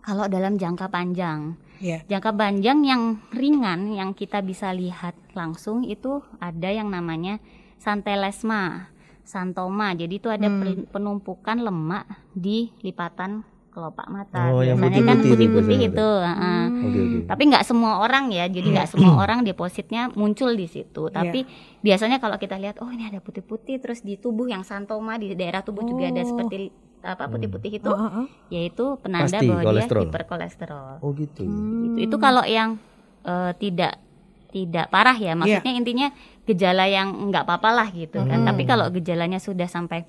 kalau 0.01 0.31
dalam 0.31 0.55
jangka 0.55 0.87
panjang. 0.87 1.59
Iya. 1.77 2.07
Jangka 2.07 2.31
panjang 2.33 2.79
yang 2.87 3.03
ringan 3.35 3.93
yang 3.93 4.15
kita 4.15 4.41
bisa 4.41 4.71
lihat 4.73 5.13
langsung 5.35 5.83
itu 5.83 6.23
ada 6.39 6.71
yang 6.71 6.89
namanya 6.89 7.43
santelesma, 7.77 8.89
santoma. 9.23 9.93
Jadi 9.93 10.15
itu 10.17 10.29
ada 10.31 10.47
Hmm. 10.49 10.87
penumpukan 10.89 11.59
lemak 11.59 12.07
di 12.33 12.71
lipatan 12.81 13.43
kelopak 13.77 14.09
mata. 14.09 14.49
Oh, 14.49 14.65
yang 14.65 14.81
Biasanya 14.81 15.05
kan 15.05 15.17
putih-putih 15.21 15.77
itu 15.79 15.93
itu. 15.93 16.09
heeh. 16.25 16.63
Oke 16.81 16.99
oke. 16.99 17.19
Tapi 17.29 17.43
nggak 17.47 17.63
semua 17.63 18.01
orang 18.01 18.33
ya, 18.33 18.49
jadi 18.49 18.65
nggak 18.73 18.89
semua 18.89 19.13
orang 19.23 19.45
depositnya 19.45 20.09
muncul 20.11 20.49
di 20.51 20.65
situ. 20.65 21.13
Tapi 21.13 21.45
biasanya 21.79 22.17
kalau 22.17 22.41
kita 22.41 22.57
lihat, 22.57 22.81
oh 22.81 22.89
ini 22.89 23.05
ada 23.05 23.21
putih-putih, 23.21 23.77
terus 23.77 24.01
di 24.01 24.17
tubuh 24.17 24.49
yang 24.49 24.65
santoma 24.65 25.15
di 25.15 25.37
daerah 25.37 25.61
tubuh 25.61 25.85
juga 25.85 26.09
ada 26.09 26.19
Oh. 26.19 26.27
seperti 26.27 26.73
apa 26.99 27.29
putih-putih 27.29 27.71
itu, 27.77 27.91
heeh. 27.93 28.27
yaitu 28.51 28.97
penanda 28.99 29.29
Pasti 29.31 29.47
bahwa 29.47 29.63
kolesterol. 29.63 30.01
dia 30.01 30.09
hiperkolesterol. 30.09 30.93
Oh 30.99 31.11
gitu. 31.13 31.43
Itu, 31.87 31.99
itu 32.01 32.17
kalau 32.17 32.43
yang 32.43 32.81
eh, 33.23 33.53
tidak 33.55 34.01
tidak 34.49 34.89
parah 34.89 35.15
ya, 35.15 35.37
maksudnya 35.37 35.71
intinya 35.71 36.09
gejala 36.43 36.89
yang 36.89 37.29
nggak 37.29 37.45
apa-apa 37.45 37.71
lah 37.75 37.89
gitu 37.91 38.25
kan. 38.25 38.41
Hmm. 38.41 38.49
Tapi 38.49 38.63
kalau 38.65 38.89
gejalanya 38.89 39.37
sudah 39.37 39.69
sampai 39.69 40.09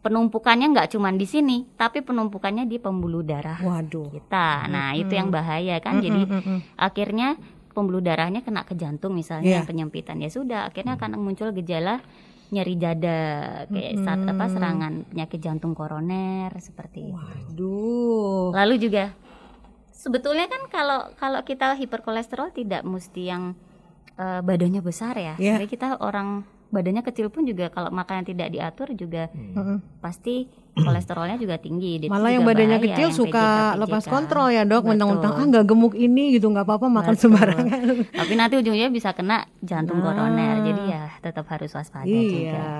penumpukannya 0.00 0.72
nggak 0.72 0.96
cuma 0.96 1.12
di 1.12 1.28
sini, 1.28 1.68
tapi 1.76 2.00
penumpukannya 2.00 2.64
di 2.64 2.80
pembuluh 2.80 3.20
darah 3.20 3.60
Waduh. 3.60 4.08
kita. 4.08 4.64
Nah, 4.72 4.96
itu 4.96 5.12
yang 5.12 5.28
bahaya 5.28 5.76
kan. 5.78 6.00
Jadi 6.00 6.24
Mm-mm. 6.24 6.58
akhirnya 6.80 7.36
pembuluh 7.70 8.02
darahnya 8.02 8.42
kena 8.42 8.66
ke 8.66 8.74
jantung 8.74 9.14
misalnya 9.14 9.62
yang 9.62 9.68
penyempitan 9.68 10.18
ya 10.18 10.26
sudah 10.26 10.66
akhirnya 10.66 10.98
akan 10.98 11.22
muncul 11.22 11.54
gejala 11.54 12.02
nyeri 12.50 12.74
dada 12.74 13.20
kayak 13.70 13.94
saat 14.02 14.26
apa 14.26 14.44
serangan 14.50 15.06
penyakit 15.06 15.38
jantung 15.38 15.70
koroner 15.70 16.50
seperti 16.58 17.14
itu. 17.14 17.14
Waduh. 17.14 18.50
Lalu 18.58 18.74
juga 18.82 19.14
sebetulnya 19.94 20.50
kan 20.50 20.66
kalau 20.66 21.00
kalau 21.14 21.40
kita 21.46 21.78
hiperkolesterol 21.78 22.50
tidak 22.50 22.82
mesti 22.82 23.22
yang 23.22 23.54
eh, 24.18 24.42
badannya 24.42 24.82
besar 24.82 25.14
ya. 25.14 25.38
Iya. 25.38 25.62
Jadi 25.62 25.66
kita 25.70 26.02
orang 26.02 26.42
badannya 26.70 27.02
kecil 27.02 27.28
pun 27.28 27.42
juga 27.42 27.68
kalau 27.68 27.90
makanan 27.90 28.24
tidak 28.24 28.48
diatur 28.48 28.88
juga 28.92 29.26
Heeh. 29.28 29.78
pasti 29.98 30.46
kolesterolnya 30.72 31.36
juga 31.36 31.58
tinggi. 31.58 32.06
Malah 32.06 32.16
juga 32.24 32.32
yang 32.32 32.44
badannya 32.44 32.78
bahaya, 32.78 32.86
kecil 32.88 33.06
yang 33.06 33.18
suka 33.18 33.44
PJK. 33.44 33.76
lepas 33.76 34.04
kontrol 34.06 34.48
ya 34.48 34.62
dok, 34.62 34.82
mentang-mentang 34.84 35.32
ah 35.32 35.44
nggak 35.44 35.64
gemuk 35.66 35.94
ini 35.94 36.24
gitu 36.32 36.46
nggak 36.46 36.62
apa-apa 36.62 36.86
makan 36.88 37.12
Betul. 37.12 37.22
sembarangan. 37.26 37.66
Tapi 38.14 38.32
nanti 38.32 38.54
ujungnya 38.56 38.88
bisa 38.88 39.10
kena 39.12 39.44
jantung 39.60 39.98
Nah. 39.98 40.06
koroner. 40.08 40.56
Jadi 40.62 40.82
ya 40.86 41.02
tetap 41.18 41.44
harus 41.48 41.70
waspada 41.70 42.06
juga. 42.06 42.30
Iya, 42.30 42.70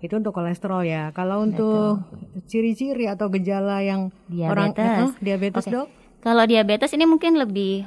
itu 0.00 0.14
untuk 0.14 0.32
kolesterol 0.32 0.82
ya. 0.82 1.10
Kalau 1.10 1.42
untuk 1.42 2.06
ciri-ciri 2.46 3.06
atau 3.06 3.28
gejala 3.28 3.82
yang 3.82 4.08
orang 4.40 4.72
Diabetes. 4.72 5.10
eh, 5.10 5.18
diabetes 5.20 5.64
Oke. 5.64 5.72
dok? 5.72 5.86
Kalau 6.20 6.44
diabetes 6.44 6.92
ini 6.92 7.04
mungkin 7.04 7.34
lebih 7.34 7.84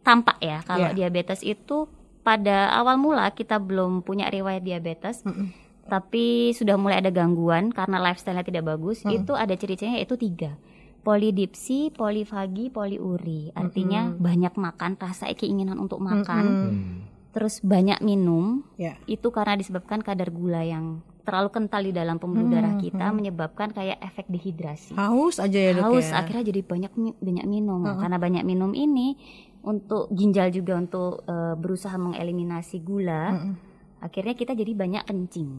tampak 0.00 0.40
ya. 0.40 0.62
Kalau 0.62 0.88
Iya. 0.88 0.96
diabetes 0.96 1.42
itu 1.42 1.86
pada 2.22 2.70
awal 2.72 2.98
mula 2.98 3.30
kita 3.30 3.58
belum 3.58 4.02
punya 4.02 4.30
riwayat 4.30 4.62
diabetes, 4.62 5.22
tapi 5.86 6.54
sudah 6.54 6.78
mulai 6.78 7.02
ada 7.02 7.10
gangguan 7.10 7.74
karena 7.74 7.98
lifestyle-nya 7.98 8.46
tidak 8.46 8.64
bagus. 8.66 9.02
Itu 9.02 9.34
ada 9.34 9.52
ciri-cirinya 9.52 9.98
yaitu 9.98 10.14
tiga. 10.14 10.54
Polidipsi, 11.02 11.90
polifagi, 11.90 12.70
poliuri. 12.70 13.50
Artinya 13.58 14.14
banyak 14.14 14.54
makan, 14.54 14.94
rasa 14.94 15.26
keinginan 15.34 15.82
untuk 15.82 15.98
makan, 15.98 16.44
Hmm. 16.46 17.02
terus 17.34 17.58
banyak 17.58 17.98
minum. 18.06 18.62
Ya. 18.78 18.94
Itu 19.10 19.34
karena 19.34 19.58
disebabkan 19.58 19.98
kadar 20.06 20.30
gula 20.30 20.62
yang 20.62 21.02
terlalu 21.22 21.48
kental 21.54 21.82
di 21.86 21.94
dalam 21.94 22.18
pembuluh 22.18 22.50
darah 22.50 22.74
kita 22.78 23.14
menyebabkan 23.14 23.70
kayak 23.70 24.02
efek 24.02 24.26
dehidrasi 24.26 24.98
Haus 24.98 25.38
aja 25.38 25.54
ya 25.54 25.70
dok 25.70 25.94
haus 25.94 26.10
ya. 26.10 26.18
akhirnya 26.18 26.50
jadi 26.50 26.60
banyak 26.66 26.92
banyak 27.22 27.46
minum 27.46 27.86
karena 27.94 28.18
banyak 28.18 28.42
minum 28.42 28.74
ini 28.74 29.14
untuk 29.62 30.10
ginjal 30.10 30.50
juga 30.50 30.78
untuk 30.78 31.22
eh, 31.26 31.54
berusaha 31.54 31.94
mengeliminasi 31.98 32.82
gula. 32.82 33.54
Akhirnya 34.02 34.34
kita 34.34 34.58
jadi 34.58 34.74
banyak 34.74 35.06
kencing. 35.06 35.50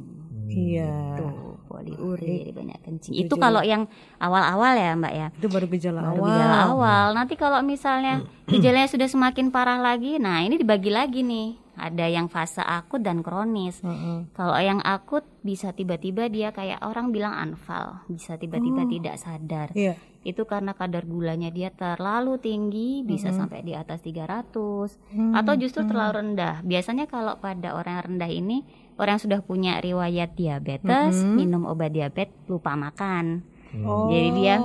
Iya. 0.44 1.16
tuh 1.16 1.56
poliuri 1.72 2.44
jadi 2.44 2.54
banyak 2.54 2.80
kencing. 2.84 3.16
itu 3.16 3.34
kalau 3.40 3.64
yang 3.64 3.88
awal-awal 4.20 4.76
ya 4.76 4.92
mbak 5.00 5.14
ya? 5.16 5.28
Itu 5.40 5.48
baru 5.48 5.66
gejala 5.72 6.00
baru 6.04 6.20
awal. 6.20 6.28
gejala 6.28 6.58
awal. 6.68 7.06
Nanti 7.16 7.34
kalau 7.40 7.60
misalnya 7.64 8.28
gejalanya 8.52 8.92
sudah 8.92 9.08
semakin 9.08 9.50
parah 9.50 9.80
lagi 9.80 10.20
nah 10.20 10.44
ini 10.44 10.60
dibagi 10.60 10.92
lagi 10.92 11.24
nih 11.24 11.63
ada 11.74 12.06
yang 12.06 12.30
fase 12.30 12.62
akut 12.62 13.02
dan 13.02 13.26
kronis 13.26 13.82
Heeh. 13.82 14.30
kalau 14.38 14.54
yang 14.62 14.78
akut 14.86 15.26
bisa 15.42 15.74
tiba-tiba 15.74 16.30
dia 16.30 16.54
kayak 16.54 16.80
orang 16.86 17.12
bilang 17.12 17.36
anfal, 17.36 18.06
bisa 18.08 18.40
tiba-tiba 18.40 18.88
tidak 18.88 19.16
sadar. 19.20 19.70
Iya. 19.76 20.00
Itu 20.24 20.48
karena 20.48 20.72
kadar 20.72 21.04
gulanya 21.04 21.52
dia 21.52 21.68
terlalu 21.68 22.40
tinggi, 22.40 23.04
bisa 23.04 23.36
sampai 23.36 23.60
di 23.60 23.76
atas 23.76 24.00
300 24.00 24.96
Hmm, 25.12 25.36
atau 25.36 25.54
justru 25.60 25.84
terlalu 25.84 26.24
rendah. 26.24 26.64
Biasanya 26.64 27.12
kalau 27.12 27.36
pada 27.44 27.76
orang 27.76 28.00
yang 28.00 28.06
rendah 28.16 28.32
ini, 28.32 28.58
orang 28.96 29.20
yang 29.20 29.24
sudah 29.28 29.40
punya 29.44 29.84
riwayat 29.84 30.32
diabetes, 30.40 31.20
minum 31.28 31.68
obat 31.68 31.92
diabetes, 31.92 32.32
lupa 32.48 32.80
makan. 32.80 33.44
Oh. 33.84 34.08
Jadi 34.08 34.30
dia 34.40 34.56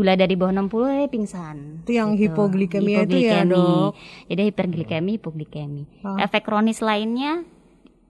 gula 0.00 0.16
dari 0.16 0.32
bawah 0.32 0.56
60 0.56 0.72
eh 0.96 1.06
pingsan. 1.06 1.56
Itu 1.84 1.92
yang 1.92 2.16
Gitu. 2.16 2.32
hipoglikemia 2.32 3.04
itu 3.04 3.20
ya, 3.20 3.44
Hipoglikemi. 3.44 3.52
Dok? 3.52 3.90
Jadi 4.26 4.42
hiperglikemi, 4.48 5.10
hipoglikemi. 5.14 5.82
Ah. 6.00 6.24
Efek 6.24 6.42
kronis 6.42 6.80
lainnya 6.80 7.44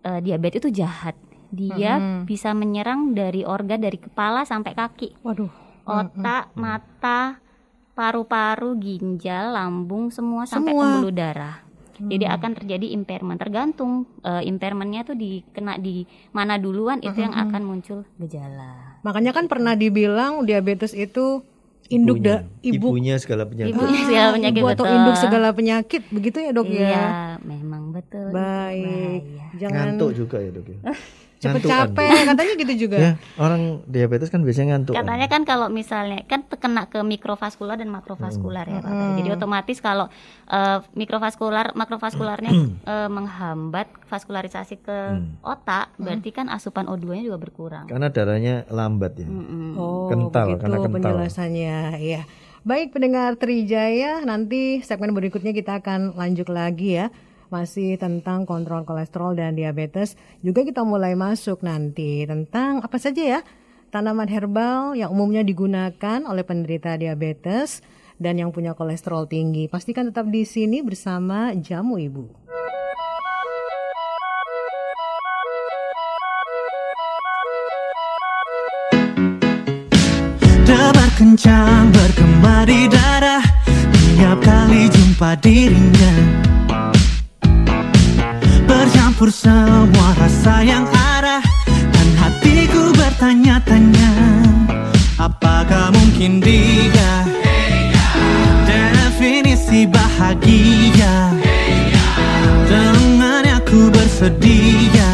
eh, 0.00 0.20
diabetes 0.22 0.62
itu 0.62 0.70
jahat. 0.72 1.18
Dia 1.50 1.98
bisa 2.22 2.54
menyerang 2.54 3.10
dari 3.10 3.42
organ 3.42 3.82
dari 3.82 3.98
kepala 3.98 4.46
sampai 4.46 4.70
kaki, 4.70 5.18
Waduh. 5.20 5.50
otak, 5.82 6.54
mata, 6.54 7.42
paru-paru, 7.92 8.78
ginjal, 8.78 9.52
lambung, 9.52 10.08
semua 10.08 10.46
sampai 10.46 10.70
Semua. 10.70 10.84
pembuluh 10.86 11.10
darah. 11.10 11.66
Jadi 12.00 12.24
akan 12.24 12.56
terjadi 12.56 12.96
impairment 12.96 13.36
tergantung 13.36 14.08
eh, 14.22 14.40
impairmentnya 14.42 15.04
tuh 15.04 15.12
dikena 15.12 15.76
di 15.76 16.08
mana 16.32 16.56
duluan 16.56 17.02
itu 17.02 17.18
yang 17.18 17.36
akan 17.36 17.60
muncul 17.60 18.08
gejala. 18.16 18.96
Makanya 19.02 19.36
kan 19.36 19.44
pernah 19.44 19.74
dibilang 19.74 20.46
diabetes 20.46 20.96
itu 20.96 21.44
induk 21.90 22.18
da, 22.22 22.46
ibu 22.62 22.94
Ibunya 22.94 23.18
segala 23.18 23.42
penyakit. 23.44 23.74
Ibunya 23.74 24.00
segala 24.06 24.28
penyakit 24.32 24.60
ibu 24.62 24.68
atau 24.70 24.84
betul. 24.86 24.96
induk 24.96 25.16
segala 25.18 25.48
penyakit 25.50 26.02
begitu 26.08 26.36
ya 26.38 26.50
dok 26.54 26.66
Iya, 26.66 26.86
ya. 26.86 27.06
memang 27.42 27.90
betul. 27.90 28.30
Baik. 28.30 29.22
Bahaya. 29.26 29.46
Jangan 29.58 29.74
Ngantuk 29.92 30.10
juga 30.14 30.36
ya 30.38 30.50
dok 30.50 30.66
ya. 30.66 30.78
cepet 31.40 31.64
Ngantukan. 31.64 31.96
capek 31.96 32.10
katanya 32.28 32.52
gitu 32.60 32.74
juga. 32.84 32.96
Ya 33.00 33.12
orang 33.40 33.80
diabetes 33.88 34.28
kan 34.28 34.44
biasanya 34.44 34.76
ngantuk. 34.76 34.92
Katanya 34.92 35.26
kan 35.26 35.42
kalau 35.48 35.66
misalnya 35.72 36.20
kan 36.28 36.44
kena 36.44 36.84
ke 36.86 37.00
mikrovaskular 37.00 37.80
dan 37.80 37.88
makrovaskular 37.88 38.68
ya 38.68 38.84
Pak. 38.84 38.92
Ferry. 38.92 39.16
Jadi 39.24 39.28
otomatis 39.32 39.78
kalau 39.80 40.06
eh, 40.52 40.78
mikrovaskular 40.92 41.72
makrovaskularnya 41.72 42.52
eh, 42.84 43.08
menghambat 43.08 43.88
vaskularisasi 44.12 44.84
ke 44.84 44.98
otak, 45.40 45.96
berarti 45.96 46.28
kan 46.28 46.52
asupan 46.52 46.84
O2-nya 46.84 47.24
juga 47.24 47.38
berkurang. 47.40 47.88
Karena 47.88 48.12
darahnya 48.12 48.68
lambat 48.68 49.16
ya. 49.16 49.28
Mm-mm. 49.30 49.80
Oh, 49.80 50.12
Kental, 50.12 50.60
karena 50.60 50.76
kental. 50.76 50.92
penjelasannya. 51.00 51.96
Ya. 52.04 52.22
Baik 52.60 52.92
pendengar 52.92 53.40
Trijaya, 53.40 54.20
nanti 54.20 54.84
segmen 54.84 55.16
berikutnya 55.16 55.56
kita 55.56 55.80
akan 55.80 56.12
lanjut 56.20 56.52
lagi 56.52 57.00
ya. 57.00 57.08
Masih 57.50 57.98
tentang 57.98 58.46
kontrol 58.46 58.86
kolesterol 58.86 59.34
dan 59.34 59.58
diabetes. 59.58 60.14
Juga 60.38 60.62
kita 60.62 60.86
mulai 60.86 61.18
masuk 61.18 61.66
nanti 61.66 62.22
tentang 62.22 62.78
apa 62.78 62.94
saja 62.94 63.38
ya? 63.38 63.40
Tanaman 63.90 64.30
herbal 64.30 64.94
yang 64.94 65.10
umumnya 65.10 65.42
digunakan 65.42 66.22
oleh 66.30 66.46
penderita 66.46 66.94
diabetes 66.94 67.82
dan 68.22 68.38
yang 68.38 68.54
punya 68.54 68.78
kolesterol 68.78 69.26
tinggi. 69.26 69.66
Pastikan 69.66 70.14
tetap 70.14 70.30
di 70.30 70.46
sini 70.46 70.78
bersama 70.78 71.50
Jamu 71.58 71.98
Ibu. 71.98 72.24
Debar 80.70 81.10
kencang 81.18 81.90
bergema 81.90 82.62
di 82.62 82.86
dada 82.86 83.42
Tiap 84.14 84.38
kali 84.38 84.86
jumpa 84.86 85.34
dirinya 85.42 86.49
Bercampur 89.20 89.36
semua 89.36 90.16
rasa 90.16 90.64
yang 90.64 90.88
ada 90.96 91.44
Dan 91.68 92.08
hatiku 92.16 92.88
bertanya-tanya 92.96 94.12
Apakah 95.20 95.92
mungkin 95.92 96.40
dia? 96.40 97.28
Definisi 98.64 99.84
bahagia. 99.84 101.36
Dengannya 102.64 103.60
ku 103.68 103.92
bersedia 103.92 105.09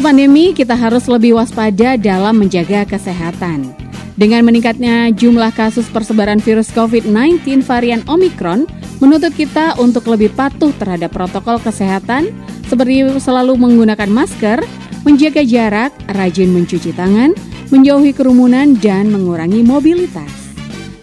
masa 0.00 0.16
pandemi, 0.16 0.56
kita 0.56 0.72
harus 0.72 1.04
lebih 1.12 1.36
waspada 1.36 1.92
dalam 2.00 2.40
menjaga 2.40 2.88
kesehatan. 2.88 3.68
Dengan 4.16 4.48
meningkatnya 4.48 5.12
jumlah 5.12 5.52
kasus 5.52 5.92
persebaran 5.92 6.40
virus 6.40 6.72
COVID-19 6.72 7.60
varian 7.60 8.00
Omicron, 8.08 8.64
menuntut 8.96 9.36
kita 9.36 9.76
untuk 9.76 10.08
lebih 10.08 10.32
patuh 10.32 10.72
terhadap 10.80 11.12
protokol 11.12 11.60
kesehatan, 11.60 12.32
seperti 12.64 13.12
selalu 13.20 13.60
menggunakan 13.60 14.08
masker, 14.08 14.64
menjaga 15.04 15.44
jarak, 15.44 15.92
rajin 16.16 16.48
mencuci 16.48 16.96
tangan, 16.96 17.36
menjauhi 17.68 18.16
kerumunan, 18.16 18.72
dan 18.80 19.12
mengurangi 19.12 19.60
mobilitas. 19.60 20.32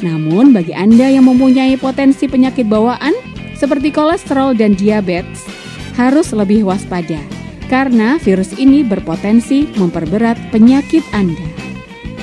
Namun, 0.02 0.58
bagi 0.58 0.74
Anda 0.74 1.14
yang 1.14 1.30
mempunyai 1.30 1.78
potensi 1.78 2.26
penyakit 2.26 2.66
bawaan 2.66 3.14
seperti 3.62 3.94
kolesterol 3.94 4.58
dan 4.58 4.74
diabetes, 4.74 5.46
harus 5.94 6.34
lebih 6.34 6.66
waspada 6.66 7.37
karena 7.68 8.20
virus 8.20 8.56
ini 8.56 8.84
berpotensi 8.84 9.68
memperberat 9.76 10.36
penyakit 10.52 11.04
Anda. 11.12 11.48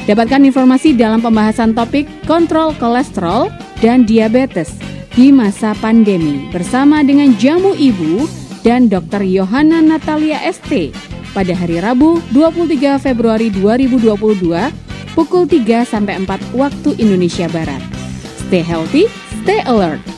Dapatkan 0.04 0.44
informasi 0.44 0.92
dalam 0.92 1.24
pembahasan 1.24 1.72
topik 1.72 2.04
kontrol 2.28 2.76
kolesterol 2.76 3.48
dan 3.80 4.04
diabetes 4.04 4.76
di 5.16 5.32
masa 5.32 5.72
pandemi 5.80 6.50
bersama 6.52 7.00
dengan 7.00 7.32
Jamu 7.40 7.72
Ibu 7.72 8.28
dan 8.60 8.92
Dr. 8.92 9.24
Yohana 9.24 9.80
Natalia 9.80 10.44
ST 10.44 10.92
pada 11.32 11.52
hari 11.56 11.80
Rabu 11.80 12.20
23 12.36 13.00
Februari 13.00 13.48
2022 13.48 15.16
pukul 15.16 15.44
3 15.48 15.88
sampai 15.88 16.20
4 16.22 16.52
waktu 16.52 16.90
Indonesia 17.00 17.48
Barat. 17.48 17.80
Stay 18.44 18.60
healthy, 18.60 19.08
stay 19.42 19.64
alert. 19.64 20.13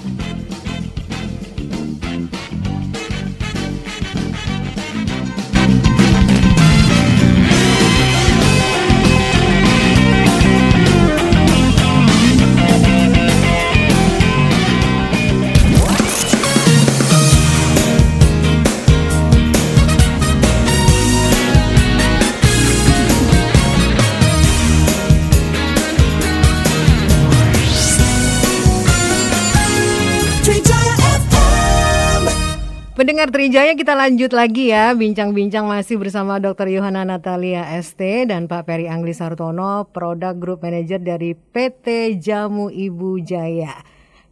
Pendengar 33.16 33.32
Trijaya 33.32 33.72
kita 33.72 33.96
lanjut 33.96 34.28
lagi 34.36 34.68
ya. 34.68 34.92
Bincang-bincang 34.92 35.64
masih 35.64 35.96
bersama 35.96 36.36
Dr. 36.36 36.68
Yohana 36.68 37.00
Natalia 37.00 37.64
ST 37.80 38.28
dan 38.28 38.44
Pak 38.44 38.68
Peri 38.68 38.92
Angli 38.92 39.16
Sartono 39.16 39.88
Product 39.88 40.36
Group 40.36 40.60
Manager 40.60 41.00
dari 41.00 41.32
PT 41.32 42.20
Jamu 42.20 42.68
Ibu 42.68 43.24
Jaya. 43.24 43.72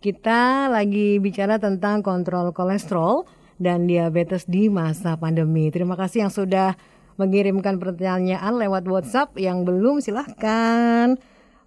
Kita 0.04 0.68
lagi 0.68 1.16
bicara 1.16 1.56
tentang 1.56 2.04
kontrol 2.04 2.52
kolesterol 2.52 3.24
dan 3.56 3.88
diabetes 3.88 4.44
di 4.44 4.68
masa 4.68 5.16
pandemi. 5.16 5.72
Terima 5.72 5.96
kasih 5.96 6.28
yang 6.28 6.32
sudah 6.36 6.76
mengirimkan 7.16 7.80
pertanyaan 7.80 8.52
lewat 8.52 8.84
WhatsApp. 8.84 9.32
Yang 9.40 9.64
belum 9.64 9.96
silahkan. 10.04 11.16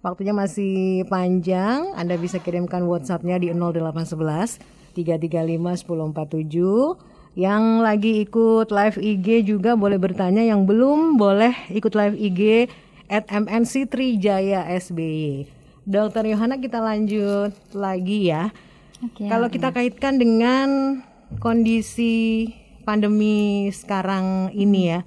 Waktunya 0.06 0.38
masih 0.38 1.02
panjang. 1.10 1.98
Anda 1.98 2.14
bisa 2.14 2.38
kirimkan 2.38 2.86
WhatsAppnya 2.86 3.42
di 3.42 3.50
0811 3.50 4.77
335 4.98 5.86
1047 5.86 7.38
yang 7.38 7.78
lagi 7.86 8.26
ikut 8.26 8.74
live 8.74 8.98
IG 8.98 9.46
juga 9.46 9.78
boleh 9.78 9.94
bertanya 9.94 10.42
yang 10.42 10.66
belum 10.66 11.14
boleh 11.14 11.54
ikut 11.70 11.94
live 11.94 12.18
IG 12.18 12.66
at 13.06 13.30
MNC 13.30 13.86
Trijaya 13.86 14.66
SBY 14.74 15.46
Dokter 15.88 16.28
Yohana 16.28 16.60
kita 16.60 16.84
lanjut 16.84 17.56
lagi 17.72 18.28
ya. 18.28 18.52
Oke. 18.98 19.30
kalau 19.30 19.46
kita 19.46 19.70
kaitkan 19.70 20.18
dengan 20.18 21.00
kondisi 21.38 22.50
pandemi 22.84 23.68
sekarang 23.72 24.52
ini 24.52 24.92
ya, 24.92 25.00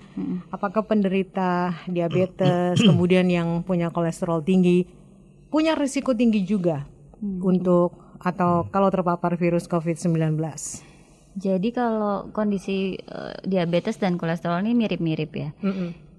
apakah 0.50 0.86
penderita 0.86 1.76
diabetes, 1.86 2.82
kemudian 2.88 3.30
yang 3.30 3.62
punya 3.62 3.94
kolesterol 3.94 4.42
tinggi, 4.42 4.90
punya 5.54 5.78
risiko 5.78 6.18
tinggi 6.18 6.42
juga 6.46 6.86
untuk 7.22 8.01
atau 8.22 8.70
kalau 8.70 8.88
terpapar 8.94 9.36
virus 9.36 9.66
COVID-19? 9.66 10.38
Jadi 11.32 11.70
kalau 11.72 12.28
kondisi 12.36 13.00
eh, 13.00 13.36
diabetes 13.48 13.98
dan 13.98 14.20
kolesterol 14.20 14.62
ini 14.62 14.76
mirip-mirip 14.76 15.32
ya. 15.34 15.50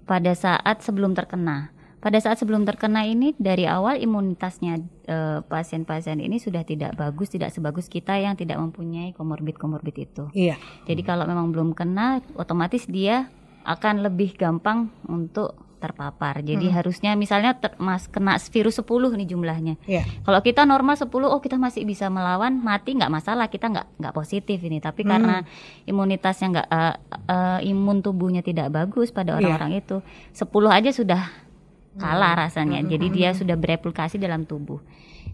Pada 0.03 0.33
saat 0.35 0.83
sebelum 0.83 1.15
terkena. 1.15 1.71
Pada 2.03 2.19
saat 2.19 2.35
sebelum 2.35 2.67
terkena 2.67 3.07
ini 3.07 3.31
dari 3.39 3.63
awal 3.63 3.95
imunitasnya 3.95 4.83
eh, 5.07 5.39
pasien-pasien 5.47 6.19
ini 6.19 6.35
sudah 6.35 6.67
tidak 6.67 6.99
bagus, 6.99 7.31
tidak 7.31 7.55
sebagus 7.55 7.87
kita 7.87 8.19
yang 8.19 8.35
tidak 8.35 8.59
mempunyai 8.59 9.15
komorbid-komorbid 9.15 9.95
itu. 9.95 10.27
Iya. 10.35 10.59
Jadi 10.83 11.01
kalau 11.07 11.23
memang 11.23 11.55
belum 11.55 11.71
kena, 11.71 12.19
otomatis 12.35 12.83
dia 12.89 13.31
akan 13.63 14.03
lebih 14.03 14.35
gampang 14.35 14.91
untuk 15.07 15.62
terpapar. 15.83 16.39
Jadi 16.39 16.71
harusnya 16.71 17.11
misalnya 17.13 17.59
ter- 17.59 17.75
mas 17.75 18.07
kena 18.07 18.39
virus 18.39 18.79
10 18.79 18.87
nih 19.19 19.27
jumlahnya. 19.27 19.75
Iya. 19.83 20.07
Kalau 20.23 20.39
kita 20.39 20.63
normal 20.63 20.95
10, 20.95 21.11
oh 21.27 21.43
kita 21.43 21.59
masih 21.59 21.83
bisa 21.83 22.07
melawan, 22.07 22.55
mati 22.55 22.95
nggak 22.95 23.11
masalah, 23.11 23.51
kita 23.51 23.67
nggak 23.67 23.99
nggak 23.99 24.13
positif 24.15 24.63
ini. 24.63 24.79
Tapi 24.79 25.03
karena 25.03 25.43
imunitasnya 25.83 26.47
nggak 26.55 26.67
eh, 26.71 26.95
eh, 27.27 27.59
imun 27.67 27.99
tubuhnya 27.99 28.39
tidak 28.39 28.71
bagus 28.71 29.11
pada 29.11 29.35
orang-orang 29.35 29.83
itu, 29.83 29.99
10 30.31 30.47
aja 30.71 30.89
sudah 30.89 31.21
kalah 31.93 32.47
rasanya. 32.47 32.79
Jadi 32.81 33.11
dia 33.11 33.35
sudah 33.35 33.53
bereplikasi 33.53 34.15
dalam 34.15 34.47
tubuh. 34.47 34.79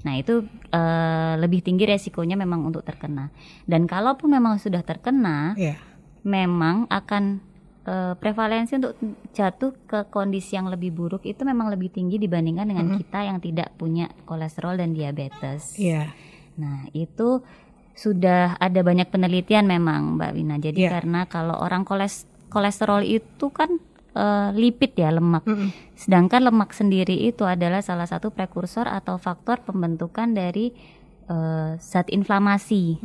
Nah 0.02 0.18
itu 0.18 0.42
eh, 0.72 1.34
lebih 1.38 1.62
tinggi 1.62 1.86
resikonya 1.86 2.34
memang 2.34 2.66
untuk 2.66 2.82
terkena. 2.82 3.30
Dan 3.64 3.86
kalaupun 3.86 4.34
memang 4.34 4.58
sudah 4.58 4.82
terkena, 4.82 5.54
Iya. 5.54 5.78
memang 6.26 6.90
akan 6.90 7.46
eh, 7.90 8.14
prevalensi 8.14 8.78
untuk 8.78 8.94
jatuh 9.34 9.74
ke 9.90 10.00
kondisi 10.14 10.54
yang 10.54 10.70
lebih 10.70 10.94
buruk 10.94 11.26
itu 11.26 11.42
memang 11.42 11.74
lebih 11.74 11.90
tinggi 11.90 12.22
dibandingkan 12.22 12.70
dengan 12.70 12.94
kita 12.94 13.26
yang 13.26 13.42
tidak 13.42 13.74
punya 13.76 14.14
kolesterol 14.30 14.78
dan 14.78 14.94
diabetes. 14.94 15.74
Iya. 15.82 16.14
Nah, 16.62 16.86
itu 16.94 17.42
sudah 17.98 18.56
ada 18.62 18.80
banyak 18.80 19.10
penelitian 19.10 19.66
memang 19.68 20.16
Mbak 20.22 20.32
Wina. 20.38 20.56
Jadi 20.62 20.86
Iya. 20.88 21.02
karena 21.02 21.26
kalau 21.28 21.58
orang 21.58 21.84
koles 21.84 22.30
kolesterol 22.48 23.02
itu 23.04 23.50
kan 23.50 23.82
eh, 24.10 24.50
lipid 24.54 24.98
ya 24.98 25.14
lemak. 25.14 25.46
Sedangkan 25.94 26.48
lemak 26.50 26.74
sendiri 26.74 27.14
itu 27.14 27.46
adalah 27.46 27.80
salah 27.86 28.10
satu 28.10 28.34
prekursor 28.34 28.90
atau 28.90 29.18
faktor 29.22 29.62
pembentukan 29.62 30.34
dari 30.34 30.74
eh, 31.30 31.72
zat 31.78 32.10
inflamasi. 32.10 32.98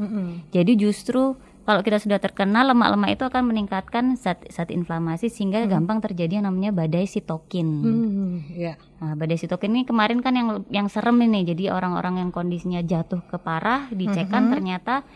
Jadi 0.49 0.73
justru 0.81 1.37
kalau 1.65 1.81
kita 1.81 1.97
sudah 1.97 2.21
terkena 2.21 2.61
lemak-lemak 2.63 3.17
itu 3.17 3.25
akan 3.25 3.49
meningkatkan 3.49 4.21
zat 4.21 4.45
zat 4.53 4.69
inflamasi 4.69 5.33
sehingga 5.33 5.65
gampang 5.65 6.05
terjadi 6.05 6.39
yang 6.41 6.47
namanya 6.53 6.77
badai 6.77 7.09
sitokin. 7.09 7.69
Hmm, 7.81 8.37
Iya. 8.53 8.77
Nah, 9.01 9.17
badai 9.17 9.41
sitokin 9.41 9.73
ini 9.73 9.83
kemarin 9.89 10.21
kan 10.21 10.37
yang 10.37 10.49
yang 10.69 10.93
serem 10.93 11.17
ini. 11.25 11.43
Jadi 11.49 11.73
orang-orang 11.73 12.21
yang 12.21 12.31
kondisinya 12.31 12.85
jatuh 12.85 13.25
ke 13.25 13.41
parah 13.41 13.89
dicekkan 13.89 14.53
ternyata 14.53 15.09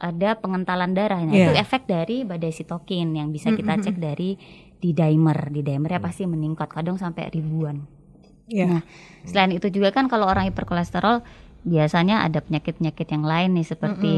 ada 0.00 0.40
pengentalan 0.40 0.96
darah. 0.96 1.20
Nah, 1.20 1.36
Iya. 1.36 1.52
itu 1.52 1.52
efek 1.60 1.84
dari 1.84 2.24
badai 2.24 2.52
sitokin 2.52 3.12
yang 3.12 3.28
bisa 3.28 3.52
kita 3.52 3.76
cek 3.84 4.00
dari 4.00 4.40
di 4.80 4.96
dimer. 4.96 5.52
Di 5.52 5.60
dimer 5.60 5.90
ya 5.92 6.00
pasti 6.00 6.24
meningkat 6.24 6.72
kadang 6.72 6.96
sampai 6.96 7.28
ribuan. 7.28 7.84
Iya. 8.48 8.66
Nah, 8.66 8.82
selain 9.28 9.52
itu 9.52 9.68
juga 9.68 9.92
kan 9.92 10.08
kalau 10.08 10.26
orang 10.26 10.48
hiperkolesterol 10.48 11.22
biasanya 11.60 12.24
ada 12.24 12.40
penyakit-penyakit 12.40 13.08
yang 13.12 13.24
lain 13.24 13.50
nih 13.60 13.66
seperti 13.68 14.12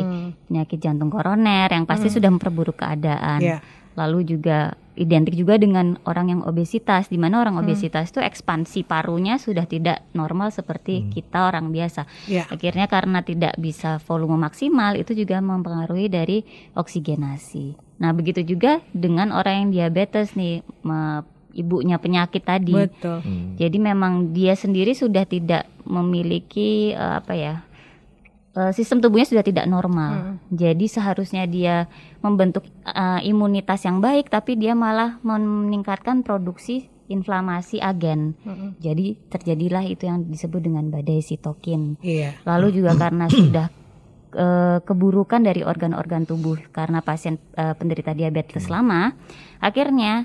penyakit 0.46 0.78
jantung 0.78 1.10
koroner 1.10 1.66
yang 1.70 1.84
pasti 1.86 2.08
sudah 2.10 2.30
memperburuk 2.30 2.78
keadaan. 2.78 3.40
Iya. 3.42 3.58
Lalu 3.92 4.36
juga 4.36 4.72
identik 4.92 5.32
juga 5.32 5.56
dengan 5.56 5.96
orang 6.04 6.26
yang 6.28 6.40
obesitas 6.44 7.08
di 7.08 7.16
mana 7.16 7.40
orang 7.40 7.56
obesitas 7.56 8.12
itu 8.12 8.20
ekspansi 8.20 8.84
parunya 8.84 9.40
sudah 9.40 9.64
tidak 9.64 10.04
normal 10.12 10.52
seperti 10.52 11.08
kita 11.08 11.48
orang 11.48 11.72
biasa. 11.72 12.04
Iya. 12.28 12.44
Akhirnya 12.48 12.86
karena 12.88 13.24
tidak 13.24 13.56
bisa 13.56 13.96
volume 14.04 14.36
maksimal 14.36 14.96
itu 15.00 15.16
juga 15.16 15.40
mempengaruhi 15.40 16.12
dari 16.12 16.44
oksigenasi. 16.76 17.76
Nah, 18.04 18.10
begitu 18.12 18.42
juga 18.44 18.82
dengan 18.92 19.32
orang 19.32 19.66
yang 19.66 19.70
diabetes 19.72 20.34
nih 20.36 20.60
me- 20.84 21.24
ibunya 21.52 22.00
penyakit 22.00 22.42
tadi. 22.44 22.72
Betul. 22.72 23.20
Jadi 23.60 23.76
memang 23.76 24.32
dia 24.32 24.56
sendiri 24.56 24.96
sudah 24.96 25.28
tidak 25.28 25.68
memiliki 25.86 26.92
eh, 26.94 27.14
apa 27.18 27.32
ya 27.34 27.54
eh, 28.56 28.72
sistem 28.74 29.00
tubuhnya 29.02 29.26
sudah 29.28 29.44
tidak 29.44 29.66
normal. 29.66 30.38
Jadi 30.52 30.86
seharusnya 30.86 31.44
dia 31.48 31.86
membentuk 32.20 32.66
eh, 32.86 33.20
imunitas 33.26 33.82
yang 33.84 33.98
baik, 33.98 34.30
tapi 34.30 34.56
dia 34.58 34.76
malah 34.76 35.18
meningkatkan 35.24 36.22
produksi 36.22 36.88
inflamasi 37.10 37.76
agen. 37.76 38.32
Jadi 38.80 39.20
terjadilah 39.28 39.84
itu 39.84 40.08
yang 40.08 40.24
disebut 40.32 40.64
dengan 40.64 40.88
badai 40.88 41.20
sitokin. 41.20 42.00
Iya. 42.00 42.40
Lalu 42.48 42.80
juga 42.80 42.96
karena 42.96 43.28
sudah 43.28 43.68
keburukan 44.80 45.44
dari 45.44 45.60
organ-organ 45.60 46.24
tubuh 46.24 46.56
karena 46.72 47.04
pasien 47.04 47.36
eh, 47.52 47.76
penderita 47.76 48.16
diabetes 48.16 48.72
lama, 48.72 49.12
akhirnya 49.60 50.24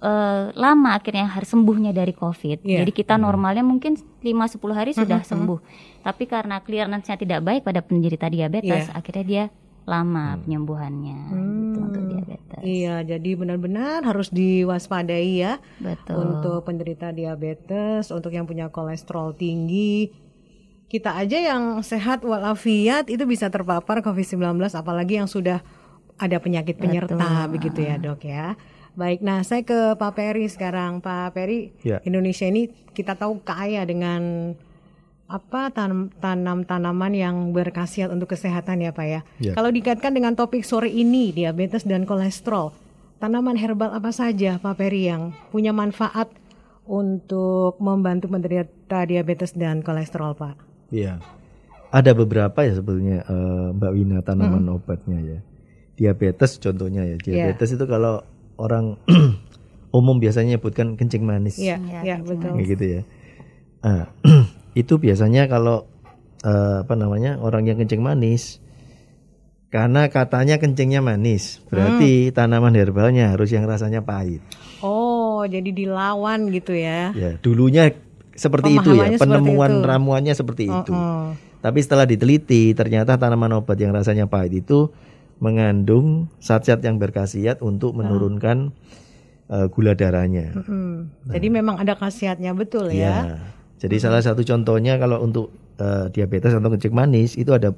eh, 0.00 0.44
lama 0.56 0.90
akhirnya 0.96 1.28
harus 1.28 1.52
sembuhnya 1.52 1.92
dari 1.92 2.16
COVID. 2.16 2.64
Iya. 2.64 2.82
Jadi 2.84 2.92
kita 2.92 3.20
normalnya 3.20 3.60
mungkin 3.60 3.96
5-10 4.24 4.72
hari 4.72 4.90
sudah 4.96 5.20
sembuh. 5.20 5.58
Tapi 6.00 6.24
karena 6.24 6.64
clearance-nya 6.64 7.20
tidak 7.20 7.40
baik 7.44 7.62
pada 7.64 7.84
penderita 7.84 8.32
diabetes, 8.32 8.88
Iya. 8.88 8.96
akhirnya 8.96 9.24
dia 9.24 9.44
lama 9.88 10.38
penyembuhannya 10.44 11.20
gitu 11.34 11.78
untuk 11.80 12.04
diabetes. 12.06 12.60
Iya, 12.62 13.02
jadi 13.02 13.30
benar-benar 13.34 14.04
harus 14.04 14.28
diwaspadai 14.30 15.30
ya 15.40 15.58
Betul. 15.80 16.20
untuk 16.20 16.62
penderita 16.62 17.10
diabetes, 17.10 18.12
untuk 18.12 18.30
yang 18.30 18.44
punya 18.44 18.68
kolesterol 18.68 19.34
tinggi. 19.34 20.12
Kita 20.90 21.14
aja 21.14 21.38
yang 21.38 21.86
sehat 21.86 22.26
walafiat 22.26 23.06
itu 23.08 23.22
bisa 23.22 23.46
terpapar 23.46 24.02
COVID-19 24.02 24.58
apalagi 24.74 25.22
yang 25.22 25.30
sudah 25.30 25.62
ada 26.20 26.36
penyakit 26.42 26.76
penyerta 26.76 27.46
begitu 27.48 27.80
ya, 27.86 27.96
Dok 27.96 28.22
ya. 28.26 28.58
Baik, 28.98 29.22
nah 29.22 29.40
saya 29.46 29.62
ke 29.62 29.94
Pak 29.94 30.12
Peri 30.18 30.50
sekarang. 30.50 30.98
Pak 30.98 31.34
Peri, 31.38 31.70
Ya. 31.86 32.02
Indonesia 32.02 32.46
ini 32.46 32.68
kita 32.90 33.14
tahu 33.14 33.38
kaya 33.46 33.86
dengan 33.86 34.52
apa 35.30 35.70
tanam 35.70 36.10
tanam 36.18 36.66
tanaman 36.66 37.14
yang 37.14 37.36
berkhasiat 37.54 38.10
untuk 38.10 38.34
kesehatan 38.34 38.82
ya 38.82 38.90
Pak 38.90 39.06
ya. 39.06 39.20
Ya. 39.38 39.52
Kalau 39.54 39.70
dikaitkan 39.70 40.10
dengan 40.10 40.34
topik 40.34 40.66
sore 40.66 40.90
ini 40.90 41.30
diabetes 41.30 41.86
dan 41.86 42.02
kolesterol, 42.02 42.74
tanaman 43.22 43.54
herbal 43.54 43.94
apa 43.94 44.10
saja 44.10 44.58
Pak 44.58 44.74
Peri 44.74 45.06
yang 45.06 45.30
punya 45.54 45.70
manfaat 45.70 46.34
untuk 46.82 47.78
membantu 47.78 48.26
penderita 48.26 49.06
diabetes 49.06 49.54
dan 49.54 49.86
kolesterol 49.86 50.34
Pak? 50.34 50.54
Iya. 50.90 51.22
Ada 51.94 52.10
beberapa 52.14 52.66
ya 52.66 52.74
sebetulnya 52.74 53.22
eh, 53.22 53.68
Mbak 53.74 53.92
Wina 53.94 54.18
tanaman 54.26 54.66
obatnya 54.66 55.18
ya. 55.22 55.38
Diabetes 55.94 56.58
contohnya 56.58 57.06
ya. 57.06 57.16
Diabetes 57.22 57.78
itu 57.78 57.86
kalau 57.86 58.26
orang 58.60 59.00
umum 59.96 60.20
biasanya 60.20 60.60
nyebutkan 60.60 61.00
kencing 61.00 61.24
manis. 61.24 61.56
Iya, 61.56 61.80
Ya, 61.80 62.00
ya, 62.04 62.16
betul. 62.20 62.60
Kayak 62.60 62.68
gitu 62.76 62.84
ya. 62.84 63.02
Ah, 63.80 64.04
itu 64.80 65.00
biasanya 65.00 65.48
kalau 65.48 65.88
eh, 66.44 66.76
apa 66.84 66.94
namanya 66.94 67.40
orang 67.40 67.64
yang 67.64 67.80
kencing 67.80 68.04
manis 68.04 68.60
karena 69.70 70.10
katanya 70.10 70.58
kencingnya 70.58 70.98
manis, 70.98 71.62
berarti 71.70 72.34
tanaman 72.34 72.74
herbalnya 72.74 73.30
harus 73.30 73.54
yang 73.54 73.70
rasanya 73.70 74.02
pahit. 74.02 74.42
Oh, 74.82 75.46
jadi 75.46 75.70
dilawan 75.70 76.50
gitu 76.50 76.74
ya. 76.74 77.14
Ya, 77.14 77.38
dulunya 77.38 77.94
seperti 78.34 78.74
itu 78.74 78.90
ya, 78.98 79.14
seperti 79.14 79.22
penemuan 79.22 79.70
itu. 79.78 79.86
ramuannya 79.86 80.34
seperti 80.34 80.66
itu. 80.66 80.90
Oh, 80.90 81.38
Tapi 81.62 81.78
setelah 81.86 82.02
diteliti, 82.02 82.74
ternyata 82.74 83.14
tanaman 83.14 83.62
obat 83.62 83.78
yang 83.78 83.94
rasanya 83.94 84.26
pahit 84.26 84.58
itu 84.66 84.90
mengandung 85.40 86.06
zat-zat 86.36 86.80
yang 86.80 86.96
berkhasiat 86.96 87.58
untuk 87.60 87.92
menurunkan 87.94 88.70
eh, 89.48 89.66
gula 89.66 89.92
darahnya. 89.92 90.52
hmm. 90.54 91.26
Jadi 91.26 91.46
memang 91.48 91.76
ada 91.76 91.92
khasiatnya 91.92 92.52
betul 92.52 92.88
Ya. 92.88 93.24
ya. 93.26 93.36
Jadi 93.80 93.96
salah 93.96 94.20
satu 94.20 94.40
contohnya 94.40 94.94
kalau 94.96 95.18
untuk 95.18 95.50
eh, 95.76 96.06
diabetes 96.08 96.52
atau 96.52 96.68
kencing 96.68 96.92
manis 96.92 97.34
itu 97.34 97.50
ada 97.50 97.72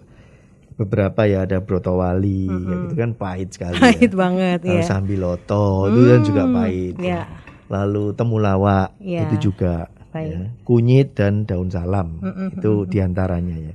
beberapa 0.72 1.22
ya 1.22 1.44
ada 1.44 1.60
brotowali 1.60 2.48
ya 2.48 2.74
gitu 2.82 2.94
kan 2.96 3.10
pahit 3.12 3.52
sekali 3.52 3.76
Pahit 3.84 4.08
ya. 4.08 4.16
banget 4.16 4.58
Lalu 4.62 4.74
ya. 4.74 4.82
sambiloto 4.82 5.64
itu 5.86 6.00
kan 6.02 6.20
juga 6.24 6.42
pahit. 6.50 6.94
ya. 6.98 7.22
Lalu 7.68 8.04
temulawak 8.12 8.90
Ya. 8.98 9.22
itu 9.24 9.48
juga 9.48 9.86
Baik. 10.10 10.28
ya. 10.28 10.40
Kunyit 10.62 11.08
dan 11.14 11.44
daun 11.44 11.68
salam 11.68 12.18
itu 12.50 12.84
di 12.84 12.98
antaranya 12.98 13.56
ya. 13.62 13.74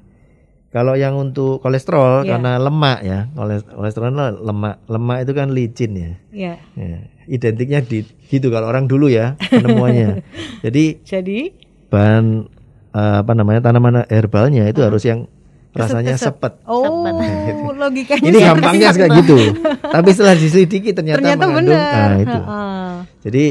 Kalau 0.67 0.93
yang 0.93 1.15
untuk 1.15 1.57
kolesterol 1.57 2.21
Ya. 2.21 2.35
karena 2.35 2.57
lemak 2.57 2.99
ya, 2.99 3.19
koles- 3.31 3.63
kolesterol 3.65 4.11
lemak, 4.37 4.83
lemak 4.85 5.17
itu 5.23 5.31
kan 5.31 5.47
licin 5.49 5.91
ya. 5.91 6.11
Ya. 6.29 6.53
Ya, 6.73 6.97
identiknya 7.25 7.79
di 7.79 8.03
gitu 8.27 8.47
kalau 8.47 8.67
orang 8.67 8.85
dulu 8.85 9.07
ya 9.07 9.39
penemuannya. 9.39 10.21
Jadi 10.63 10.99
Jadi 11.01 11.55
bahan 11.87 12.51
eh, 12.89 13.15
apa 13.17 13.31
namanya 13.31 13.63
tanaman 13.63 14.03
herbalnya 14.05 14.67
itu 14.67 14.83
harus 14.83 15.01
yang 15.01 15.31
rasanya 15.71 16.17
Keset-keset. 16.17 16.35
sepet. 16.35 16.53
Oh, 16.65 17.05
logikanya 17.79 18.27
Ini 18.27 18.37
gampangnya 18.43 18.89
kayak 18.91 19.11
gitu. 19.17 19.37
Tapi 19.95 20.09
setelah 20.11 20.35
diselidiki 20.35 20.89
ternyata, 20.91 21.21
Ternyata 21.21 21.43
mengandung 21.45 21.77
benar. 21.77 21.93
nah 21.95 22.15
itu. 22.17 22.39
Heeh. 22.39 22.91
Jadi 23.23 23.45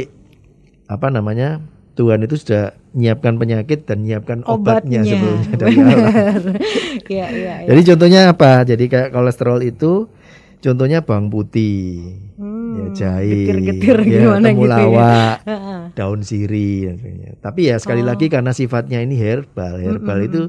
apa 0.85 1.07
namanya? 1.09 1.49
Tuhan 1.97 2.21
itu 2.23 2.37
sudah 2.37 2.77
menyiapkan 2.93 3.35
penyakit 3.35 3.89
dan 3.89 4.05
menyiapkan 4.05 4.45
obatnya, 4.45 5.01
sebelumnya 5.01 5.57
dari 5.57 5.77
Allah. 5.81 6.13
Iya, 7.07 7.27
iya, 7.33 7.55
iya. 7.65 7.67
Jadi 7.67 7.81
contohnya 7.89 8.21
apa? 8.29 8.53
Jadi 8.63 8.85
kayak 8.87 9.11
kolesterol 9.11 9.61
itu 9.63 10.05
contohnya 10.59 11.01
bawang 11.01 11.29
putih, 11.29 12.21
Hmm, 12.37 12.77
ya 12.77 12.87
jahe, 12.93 13.49
getir-getir 13.49 13.97
ya, 14.05 14.21
gimana 14.29 14.53
gitu 14.53 14.69
ya. 14.69 14.77
temulawak, 14.77 15.37
daun 15.97 16.21
sirih 16.21 16.79
dan 16.85 16.95
sebagainya. 16.99 17.31
Tapi 17.41 17.61
ya 17.65 17.77
sekali 17.81 18.03
Oh. 18.05 18.09
lagi 18.09 18.27
karena 18.29 18.53
sifatnya 18.53 19.01
ini 19.01 19.17
herbal, 19.17 19.81
herbal 19.81 20.19
itu 20.21 20.43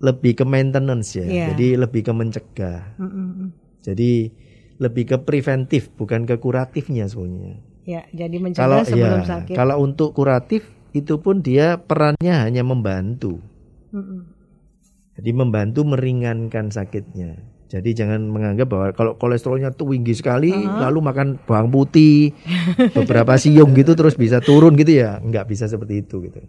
lebih 0.00 0.34
ke 0.34 0.44
maintenance 0.44 1.14
ya. 1.14 1.24
Iya. 1.24 1.44
Jadi 1.54 1.78
lebih 1.78 2.02
ke 2.02 2.12
mencegah. 2.12 2.80
Mm-mm. 2.98 3.54
Jadi 3.80 4.34
lebih 4.76 5.04
ke 5.06 5.16
preventif 5.20 5.94
bukan 5.94 6.26
ke 6.26 6.34
kuratifnya 6.36 7.06
sebenarnya. 7.06 7.62
Ya, 7.84 8.08
jadi 8.16 8.36
Kalau 8.56 8.80
mencegah 8.80 8.84
sebelum 8.88 9.20
ya, 9.20 9.28
sakit. 9.28 9.54
kalau 9.54 9.76
untuk 9.84 10.16
kuratif 10.16 10.72
itu 10.96 11.20
pun 11.20 11.44
dia 11.44 11.76
perannya 11.76 12.34
hanya 12.48 12.64
membantu. 12.64 13.44
Mm-mm. 13.92 14.24
Jadi 15.14 15.30
membantu 15.30 15.84
meringankan 15.84 16.72
sakitnya. 16.72 17.38
Jadi 17.68 17.90
jangan 17.90 18.24
menganggap 18.30 18.70
bahwa 18.70 18.88
kalau 18.94 19.12
kolesterolnya 19.18 19.74
tuh 19.74 19.90
tinggi 19.90 20.14
sekali 20.14 20.54
lalu 20.54 20.98
makan 21.02 21.42
bawang 21.42 21.74
putih 21.74 22.30
beberapa 22.94 23.34
siung 23.42 23.74
gitu 23.74 23.98
terus 23.98 24.14
bisa 24.14 24.38
turun 24.38 24.78
gitu 24.78 24.94
ya. 24.94 25.18
Enggak 25.18 25.50
bisa 25.50 25.66
seperti 25.66 26.06
itu 26.06 26.22
gitu. 26.22 26.40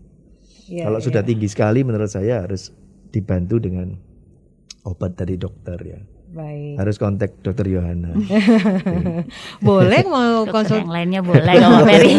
Iya, 0.65 0.89
kalau 0.89 0.97
sudah 1.01 1.21
tinggi 1.21 1.45
sekali 1.45 1.85
menurut 1.85 2.09
saya 2.09 2.41
harus 2.41 2.73
dibantu 3.13 3.61
dengan 3.61 3.93
obat 4.85 5.17
dari 5.17 5.37
dokter 5.37 5.77
ya. 5.81 5.99
Baik. 6.35 6.75
Harus 6.75 6.99
kontak 6.99 7.31
dokter 7.39 7.63
Yohana. 7.65 8.11
Boleh 9.63 10.03
mau 10.03 10.43
konsul 10.45 10.83
yang 10.83 10.91
lainnya 10.91 11.21
boleh 11.23 11.47
kalau 11.55 11.79
Ferry. 11.87 12.15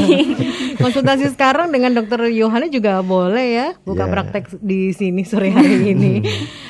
konsultasi 0.74 1.28
sekarang 1.30 1.68
dengan 1.68 1.92
dokter 1.92 2.24
Yohana 2.26 2.66
juga 2.66 3.00
boleh 3.00 3.46
ya 3.52 3.68
buka 3.78 4.04
Ya. 4.04 4.12
praktek 4.12 4.44
di 4.58 4.92
sini 4.92 5.20
sore 5.20 5.50
hari 5.50 5.88
ini. 5.92 6.24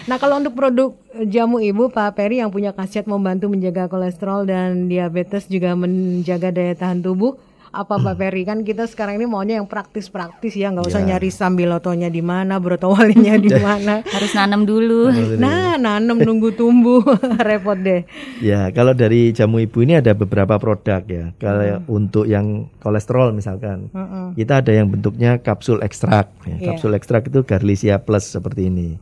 nah 0.05 0.17
kalau 0.17 0.39
untuk 0.39 0.55
produk 0.55 0.91
jamu 1.23 1.59
ibu 1.59 1.87
Pak 1.87 2.15
Peri 2.15 2.39
yang 2.39 2.51
punya 2.51 2.71
khasiat 2.71 3.05
membantu 3.05 3.47
menjaga 3.47 3.87
kolesterol 3.87 4.43
dan 4.43 4.87
diabetes 4.87 5.47
juga 5.47 5.75
menjaga 5.75 6.51
daya 6.51 6.75
tahan 6.75 6.99
tubuh 6.99 7.39
apa 7.77 7.97
Pak 7.97 8.17
Peri 8.17 8.43
kan 8.49 8.61
kita 8.61 8.85
sekarang 8.85 9.17
ini 9.17 9.25
maunya 9.25 9.57
yang 9.57 9.67
praktis-praktis 9.67 10.53
ya 10.53 10.69
nggak 10.69 10.87
usah 10.87 11.03
Ya. 11.03 11.15
nyari 11.15 11.29
sambilotonya 11.29 12.09
di 12.09 12.21
mana 12.21 12.57
brotowalinya 12.57 13.37
di 13.37 13.53
mana. 13.61 14.01
Harus 14.03 14.33
nanam 14.33 14.65
dulu. 14.65 15.13
Nah, 15.37 15.77
nanem 15.77 16.17
nunggu 16.19 16.53
tumbuh 16.53 17.05
repot 17.47 17.77
deh. 17.77 18.03
Ya, 18.41 18.69
kalau 18.71 18.91
dari 18.91 19.31
jamu 19.31 19.59
ibu 19.59 19.81
ini 19.81 19.95
ada 19.95 20.13
beberapa 20.13 20.57
produk 20.57 21.05
ya. 21.05 21.37
Kalau 21.37 21.85
untuk 21.87 22.25
yang 22.25 22.73
kolesterol 22.79 23.31
misalkan, 23.31 23.93
Mm-mm. 23.93 24.33
kita 24.35 24.59
ada 24.59 24.73
yang 24.73 24.89
bentuknya 24.89 25.37
kapsul 25.37 25.79
ekstrak. 25.81 26.33
ya. 26.43 26.57
Iya. 26.57 26.67
Kapsul 26.73 26.97
ekstrak 26.97 27.29
itu 27.29 27.43
Garlicia 27.43 27.99
Plus 27.99 28.25
seperti 28.25 28.67
ini. 28.67 28.97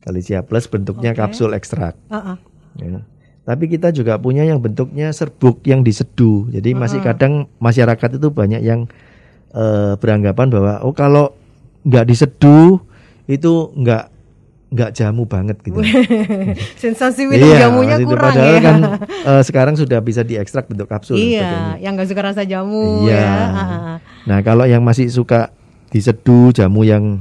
Garlicia 0.00 0.40
Plus 0.40 0.64
bentuknya 0.64 1.12
kapsul 1.12 1.52
ekstrak. 1.52 1.92
Uh-uh. 2.08 2.36
ya. 2.76 3.04
Tapi 3.40 3.66
kita 3.66 3.90
juga 3.90 4.14
punya 4.16 4.44
yang 4.44 4.60
bentuknya 4.60 5.10
serbuk 5.10 5.64
yang 5.64 5.80
diseduh. 5.80 6.46
Jadi 6.52 6.76
masih 6.76 7.00
kadang 7.00 7.48
masyarakat 7.58 8.20
itu 8.20 8.28
banyak 8.30 8.62
yang 8.62 8.86
eh, 9.50 9.96
beranggapan 9.96 10.46
bahwa 10.48 10.72
oh 10.84 10.94
kalau 10.94 11.34
nggak 11.82 12.04
diseduh 12.06 12.78
itu 13.24 13.52
nggak 13.74 14.04
nggak 14.70 14.90
jamu 14.94 15.26
banget 15.26 15.58
gitu. 15.66 15.82
Sensasi 16.82 17.26
minum 17.26 17.50
jamunya 17.50 17.98
itu 17.98 18.06
kurang 18.06 18.22
padahal 18.30 18.54
ya. 18.54 18.60
kan 18.62 18.78
eh, 19.34 19.42
sekarang 19.42 19.74
sudah 19.74 19.98
bisa 19.98 20.22
diekstrak 20.22 20.70
bentuk 20.70 20.86
kapsul. 20.86 21.18
Iya, 21.18 21.74
yang 21.82 21.98
gak 21.98 22.06
suka 22.06 22.22
rasa 22.22 22.46
jamu 22.46 23.02
Iya. 23.02 23.18
ya. 23.18 23.34
Ah, 23.50 23.96
Nah, 24.30 24.38
kalau 24.46 24.68
yang 24.70 24.86
masih 24.86 25.10
suka 25.10 25.50
diseduh 25.90 26.54
jamu 26.54 26.86
yang 26.86 27.18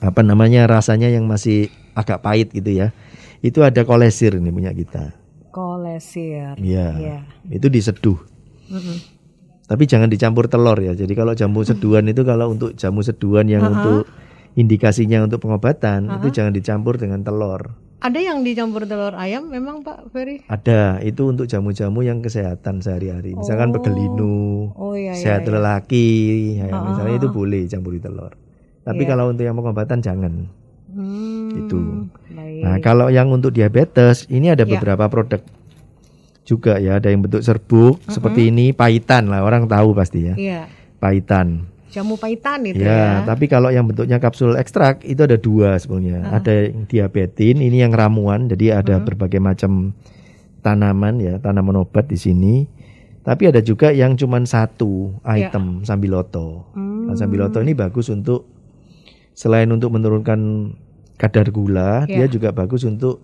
apa 0.00 0.24
namanya 0.24 0.64
rasanya 0.64 1.12
yang 1.12 1.28
masih 1.28 1.68
agak 1.92 2.24
pahit 2.24 2.48
gitu 2.52 2.72
ya. 2.72 2.88
Itu 3.44 3.64
ada 3.64 3.82
kolesir 3.84 4.36
ini 4.36 4.48
punya 4.52 4.72
kita. 4.72 5.12
Kolesir. 5.52 6.56
Iya. 6.60 6.88
Iya. 6.96 7.18
Itu 7.48 7.72
diseduh. 7.72 8.18
Tapi 9.66 9.82
jangan 9.84 10.06
dicampur 10.06 10.46
telur 10.46 10.78
ya. 10.78 10.94
Jadi 10.94 11.12
kalau 11.18 11.34
jamu 11.34 11.66
seduhan 11.66 12.06
itu 12.06 12.22
kalau 12.22 12.54
untuk 12.54 12.78
jamu 12.78 13.02
seduhan 13.02 13.50
yang 13.50 13.66
untuk 13.66 14.06
indikasinya 14.54 15.26
untuk 15.26 15.42
pengobatan 15.42 16.06
itu 16.20 16.30
jangan 16.32 16.54
dicampur 16.54 16.96
dengan 16.96 17.20
telur. 17.26 17.74
Ada 17.96 18.20
yang 18.20 18.44
dicampur 18.44 18.84
telur 18.84 19.16
ayam 19.16 19.48
memang 19.48 19.80
Pak 19.80 20.12
Ferry? 20.12 20.44
Ada 20.46 21.00
itu 21.00 21.32
untuk 21.32 21.48
jamu-jamu 21.48 22.04
yang 22.04 22.20
kesehatan 22.20 22.84
sehari-hari. 22.84 23.32
Misalkan 23.32 23.72
pegelinu, 23.72 24.68
Oh 24.76 24.92
iya 24.92 25.16
iya. 25.16 25.40
sehat 25.40 25.48
lelaki, 25.48 26.60
ya, 26.60 26.68
misalnya 26.68 27.16
itu 27.16 27.28
boleh 27.32 27.64
campuri 27.64 27.96
telur. 27.96 28.36
Tapi 28.84 29.02
Iya. 29.02 29.10
kalau 29.16 29.32
untuk 29.32 29.48
yang 29.48 29.56
pengobatan 29.56 30.04
jangan. 30.04 30.46
Hmm, 30.92 31.56
Itu. 31.56 31.78
Baik. 32.60 32.64
Nah, 32.64 32.76
kalau 32.80 33.06
yang 33.08 33.28
untuk 33.28 33.52
diabetes 33.52 34.24
ini 34.28 34.48
ada 34.48 34.64
Ya. 34.64 34.70
beberapa 34.76 35.04
produk 35.06 35.40
juga 36.46 36.78
ya, 36.78 37.02
ada 37.02 37.10
yang 37.10 37.26
bentuk 37.26 37.42
serbuk 37.42 37.98
seperti 38.06 38.54
ini, 38.54 38.70
pahitan 38.70 39.26
lah 39.26 39.42
orang 39.42 39.66
tahu 39.66 39.92
pasti 39.92 40.30
ya. 40.30 40.34
Iya. 40.38 40.60
Pahitan. 41.02 41.66
Jamu 41.90 42.20
pahitan 42.20 42.60
itu 42.66 42.82
Ya, 42.84 43.22
ya. 43.22 43.26
tapi 43.26 43.48
kalau 43.48 43.72
yang 43.72 43.88
bentuknya 43.88 44.20
kapsul 44.20 44.54
ekstrak 44.54 45.00
itu 45.02 45.22
ada 45.24 45.34
dua 45.40 45.80
sebenarnya. 45.80 46.28
Ada 46.28 46.70
yang 46.70 46.84
diabetin, 46.84 47.56
ini 47.58 47.80
yang 47.80 47.90
ramuan, 47.90 48.46
jadi 48.46 48.78
ada 48.84 49.00
berbagai 49.00 49.40
macam 49.40 49.96
tanaman 50.60 51.18
ya, 51.22 51.40
tanaman 51.40 51.82
obat 51.82 52.06
di 52.06 52.18
sini. 52.20 52.68
Tapi 53.26 53.50
ada 53.50 53.58
juga 53.58 53.90
yang 53.90 54.14
cuman 54.14 54.46
satu 54.46 55.18
item 55.26 55.82
sambiloto. 55.82 56.70
Nah, 56.78 57.18
sambiloto 57.18 57.58
ini 57.58 57.74
bagus 57.74 58.06
untuk 58.06 58.46
selain 59.34 59.66
untuk 59.74 59.90
menurunkan 59.90 60.70
kadar 61.16 61.48
gula, 61.48 62.04
dia 62.04 62.24
juga 62.26 62.50
bagus 62.50 62.82
untuk 62.82 63.20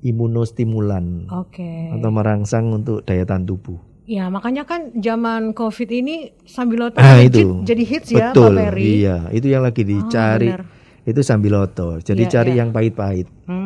imunostimulan 0.00 1.28
Oke. 1.30 1.92
atau 1.92 2.10
merangsang 2.10 2.72
untuk 2.72 3.02
daya 3.02 3.22
tahan 3.22 3.44
tubuh. 3.44 3.78
Ya, 4.04 4.26
makanya 4.26 4.66
kan 4.66 4.90
zaman 4.96 5.52
Covid 5.52 5.86
ini 5.86 6.34
sambiloto 6.42 6.98
Ah 6.98 7.14
legit 7.16 7.46
itu. 7.46 7.62
jadi 7.62 7.82
hits 7.84 8.10
ya 8.10 8.26
Betul. 8.30 8.58
Pak 8.58 8.74
Ferry. 8.74 8.84
Iya, 8.98 9.16
itu 9.30 9.46
yang 9.46 9.62
lagi 9.62 9.82
dicari. 9.82 10.50
benar. 10.50 10.64
itu 11.00 11.20
sambiloto. 11.20 11.96
Jadi 11.98 12.22
Iya, 12.22 12.30
cari 12.30 12.50
iya. 12.52 12.58
yang 12.60 12.70
pahit-pahit. 12.70 13.24
Hmm. 13.48 13.59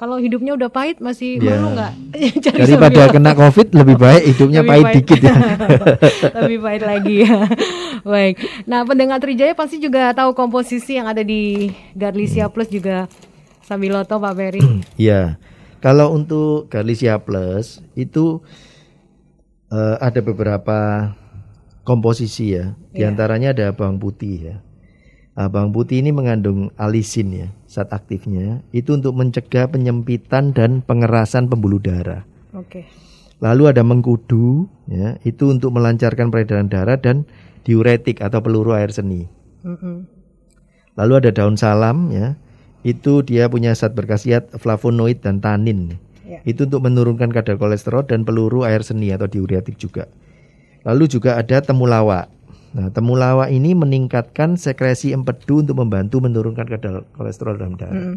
Kalau 0.00 0.16
hidupnya 0.16 0.56
udah 0.56 0.72
pahit 0.72 0.96
masih 0.98 1.36
Ya. 1.36 1.60
perlu 1.60 1.76
nggak 1.76 1.92
cari 2.48 2.56
Daripada 2.56 3.02
kena 3.12 3.32
Covid 3.36 3.68
lebih 3.70 3.96
baik 3.96 4.22
hidupnya 4.26 4.60
Lebih 4.64 4.70
pahit 4.72 4.84
baik. 4.88 4.96
dikit 4.96 5.20
ya. 5.20 5.34
Lebih 6.40 6.58
baik 6.58 6.82
lagi 6.82 7.14
ya. 7.20 7.36
Baik. 8.16 8.34
Nah, 8.64 8.80
pendengar 8.82 9.20
Trijaya 9.20 9.52
pasti 9.52 9.76
juga 9.76 10.08
tahu 10.10 10.32
komposisi 10.32 10.96
yang 10.96 11.04
ada 11.04 11.20
di 11.20 11.68
Garlicia 11.92 12.48
Hmm. 12.48 12.54
Plus 12.56 12.72
juga 12.72 13.04
Sambiloto 13.60 14.16
Pak 14.16 14.32
Ferry. 14.32 14.64
Iya. 14.96 15.36
Kalau 15.78 16.08
untuk 16.10 16.72
Garlicia 16.72 17.20
Plus 17.20 17.84
itu 17.92 18.40
eh, 19.68 19.96
ada 20.00 20.20
beberapa 20.20 21.12
komposisi 21.82 22.56
ya. 22.56 22.72
Di 22.88 23.04
Iya. 23.04 23.12
antaranya 23.12 23.52
ada 23.52 23.66
bawang 23.70 24.00
putih 24.00 24.36
ya. 24.40 24.56
Nah, 25.40 25.48
bawang 25.48 25.72
putih 25.72 26.04
ini 26.04 26.12
mengandung 26.12 26.68
alisin 26.76 27.32
ya, 27.32 27.48
zat 27.64 27.96
aktifnya. 27.96 28.60
Itu 28.76 29.00
untuk 29.00 29.16
mencegah 29.16 29.72
penyempitan 29.72 30.52
dan 30.52 30.84
pengerasan 30.84 31.48
pembuluh 31.48 31.80
darah. 31.80 32.28
Oke. 32.52 32.84
Lalu 33.40 33.72
ada 33.72 33.80
mengkudu, 33.80 34.68
ya, 34.84 35.16
itu 35.24 35.48
untuk 35.48 35.72
melancarkan 35.72 36.28
peredaran 36.28 36.68
darah 36.68 37.00
dan 37.00 37.24
diuretik 37.64 38.20
atau 38.20 38.44
peluru 38.44 38.76
air 38.76 38.92
seni. 38.92 39.32
Mm-mm. 39.64 40.04
Lalu 41.00 41.12
ada 41.24 41.32
daun 41.32 41.56
salam, 41.56 42.12
ya, 42.12 42.36
itu 42.84 43.24
dia 43.24 43.48
punya 43.48 43.72
zat 43.72 43.96
berkhasiat 43.96 44.60
flavonoid 44.60 45.24
dan 45.24 45.40
tanin. 45.40 45.96
Ya. 46.28 46.44
Itu 46.44 46.68
untuk 46.68 46.84
menurunkan 46.84 47.32
kadar 47.32 47.56
kolesterol 47.56 48.04
dan 48.04 48.28
peluru 48.28 48.68
air 48.68 48.84
seni 48.84 49.08
atau 49.08 49.24
diuretik 49.24 49.80
juga. 49.80 50.04
Lalu 50.84 51.08
juga 51.08 51.40
ada 51.40 51.64
temulawak. 51.64 52.28
Nah, 52.70 52.86
temulawak 52.88 53.50
ini 53.50 53.74
meningkatkan 53.74 54.54
sekresi 54.54 55.10
empedu 55.10 55.60
untuk 55.60 55.74
membantu 55.76 56.22
menurunkan 56.22 56.66
kadar 56.66 57.02
kolesterol 57.12 57.58
dalam 57.58 57.74
darah. 57.74 58.14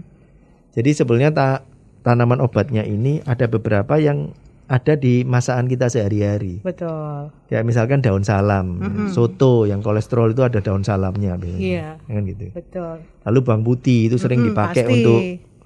Jadi 0.71 0.89
sebenarnya 0.91 1.31
ta- 1.31 1.61
tanaman 2.01 2.37
obatnya 2.37 2.81
ini 2.81 3.21
ada 3.23 3.45
beberapa 3.45 3.97
yang 3.97 4.29
ada 4.63 4.93
di 4.93 5.21
masakan 5.21 5.65
kita 5.65 5.85
sehari-hari. 5.87 6.61
Betul. 6.61 7.33
Kayak 7.45 7.65
misalkan 7.65 7.99
daun 7.99 8.21
salam, 8.21 8.77
soto 9.07 9.65
yang 9.65 9.81
kolesterol 9.81 10.31
itu 10.31 10.41
ada 10.41 10.59
daun 10.59 10.81
salamnya 10.81 11.33
biasanya. 11.35 11.59
Iya. 11.59 11.87
Kan 11.99 12.23
gitu. 12.25 12.45
Betul. 12.53 12.95
Lalu 13.23 13.39
bawang 13.41 13.63
putih 13.63 14.07
itu 14.07 14.17
sering 14.17 14.39
Mm-mm, 14.39 14.53
dipakai 14.53 14.83
pasti. 14.83 14.93
untuk 14.95 15.19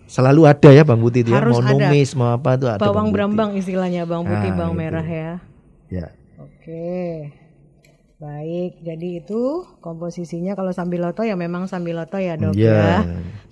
selalu 0.08 0.42
ada 0.46 0.70
ya 0.72 0.84
bawang 0.84 1.04
putih 1.04 1.22
itu 1.22 1.32
ya, 1.32 1.40
mau 1.42 1.60
ada. 1.60 1.68
numis 1.70 2.10
mau 2.16 2.32
apa 2.32 2.56
tuh 2.56 2.68
ada 2.70 2.80
Bawang 2.82 3.12
berambang 3.12 3.52
istilahnya, 3.54 4.08
bawang 4.08 4.24
putih, 4.26 4.50
Ah, 4.50 4.56
bawang 4.56 4.76
gitu. 4.76 4.82
merah 4.82 5.08
ya. 5.08 5.32
Ya. 5.88 6.08
Oke. 6.38 7.32
Baik, 8.18 8.82
jadi 8.82 9.22
itu 9.22 9.62
komposisinya 9.78 10.58
kalau 10.58 10.74
sambiloto 10.74 11.22
ya 11.22 11.38
memang 11.38 11.70
sambiloto 11.70 12.18
ya 12.18 12.34
dok 12.34 12.58
Iya. 12.58 12.74
ya. 12.74 12.98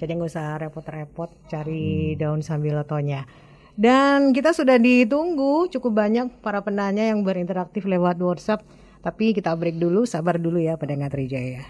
Jadi 0.02 0.10
nggak 0.18 0.32
usah 0.34 0.58
repot-repot 0.58 1.30
cari 1.46 2.18
daun 2.18 2.42
sambilotonya. 2.42 3.30
Dan 3.78 4.34
kita 4.34 4.58
sudah 4.58 4.82
ditunggu 4.82 5.70
cukup 5.70 6.02
banyak 6.02 6.42
para 6.42 6.66
penanya 6.66 7.06
yang 7.06 7.22
berinteraktif 7.22 7.86
lewat 7.86 8.18
WhatsApp. 8.18 8.66
Tapi 9.06 9.38
kita 9.38 9.54
break 9.54 9.78
dulu, 9.78 10.10
sabar 10.10 10.42
dulu 10.42 10.58
ya 10.58 10.82
pendengar 10.82 11.14
Trijaya. 11.14 11.62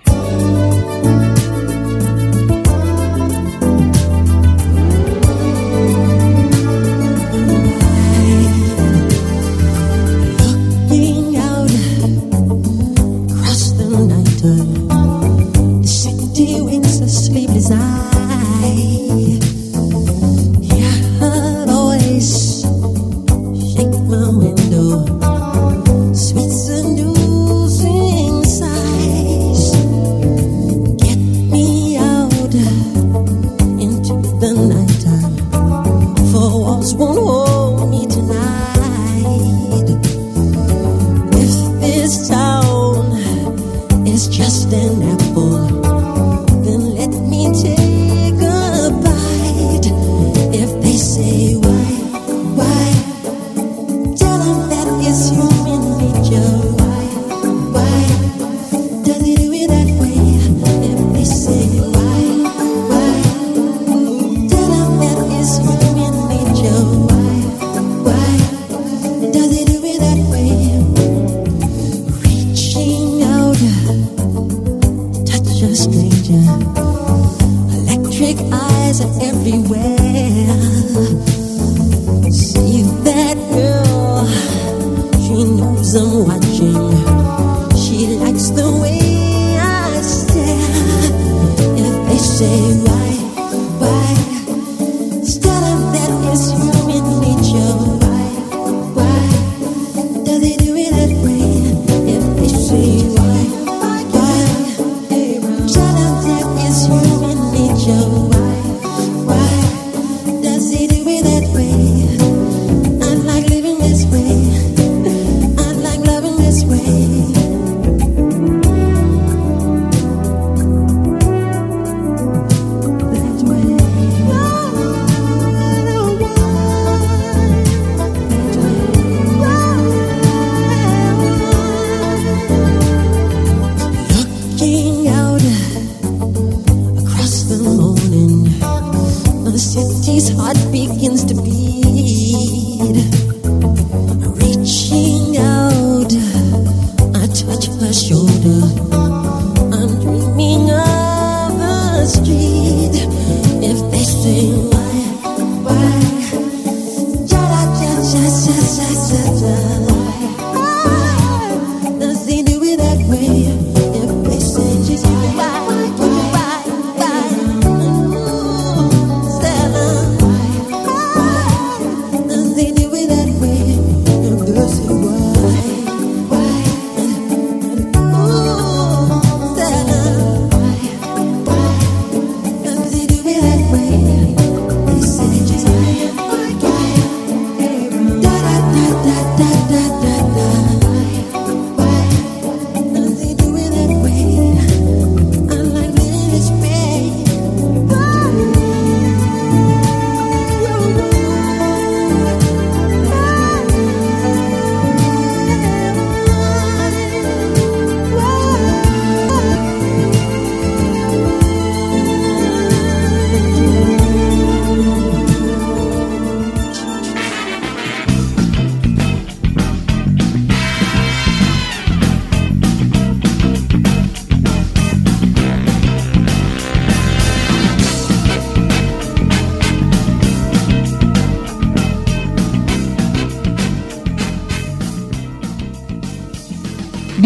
time. 14.45 15.81
The 15.81 15.87
second 15.87 16.33
day 16.35 16.61
we 16.61 16.84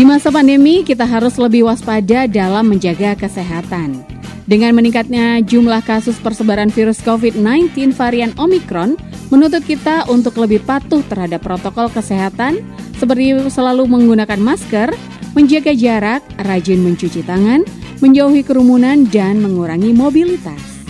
masa 0.10 0.34
pandemi, 0.34 0.82
kita 0.82 1.05
harus 1.05 1.38
lebih 1.38 1.70
waspada 1.70 2.26
dalam 2.26 2.66
menjaga 2.66 3.14
kesehatan. 3.14 4.01
Dengan 4.49 4.74
meningkatnya 4.74 5.38
jumlah 5.45 5.86
kasus 5.86 6.18
persebaran 6.18 6.74
virus 6.74 6.97
COVID-19 7.05 7.93
varian 7.93 8.34
Omicron, 8.41 8.97
menuntut 9.30 9.62
kita 9.70 10.10
untuk 10.10 10.41
lebih 10.41 10.66
patuh 10.66 11.05
terhadap 11.05 11.45
protokol 11.45 11.93
kesehatan, 11.93 12.57
seperti 12.97 13.38
selalu 13.53 13.86
menggunakan 13.86 14.41
masker, 14.41 14.89
menjaga 15.38 15.78
jarak, 15.78 16.26
rajin 16.41 16.82
mencuci 16.82 17.22
tangan, 17.22 17.62
menjauhi 18.01 18.41
kerumunan, 18.41 19.05
dan 19.14 19.38
mengurangi 19.38 19.93
mobilitas. 19.93 20.82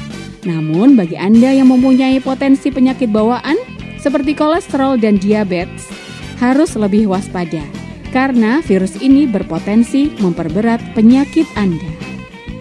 Namun, 0.48 0.96
bagi 0.96 1.20
Anda 1.20 1.52
yang 1.52 1.68
mempunyai 1.68 2.24
potensi 2.24 2.72
penyakit 2.72 3.12
bawaan 3.12 3.60
seperti 4.00 4.32
kolesterol 4.32 4.96
dan 4.96 5.20
diabetes, 5.20 5.92
harus 6.40 6.72
lebih 6.80 7.12
waspada 7.12 7.68
karena 8.10 8.62
virus 8.66 8.98
ini 9.00 9.30
berpotensi 9.30 10.14
memperberat 10.22 10.82
penyakit 10.98 11.46
Anda. 11.54 11.90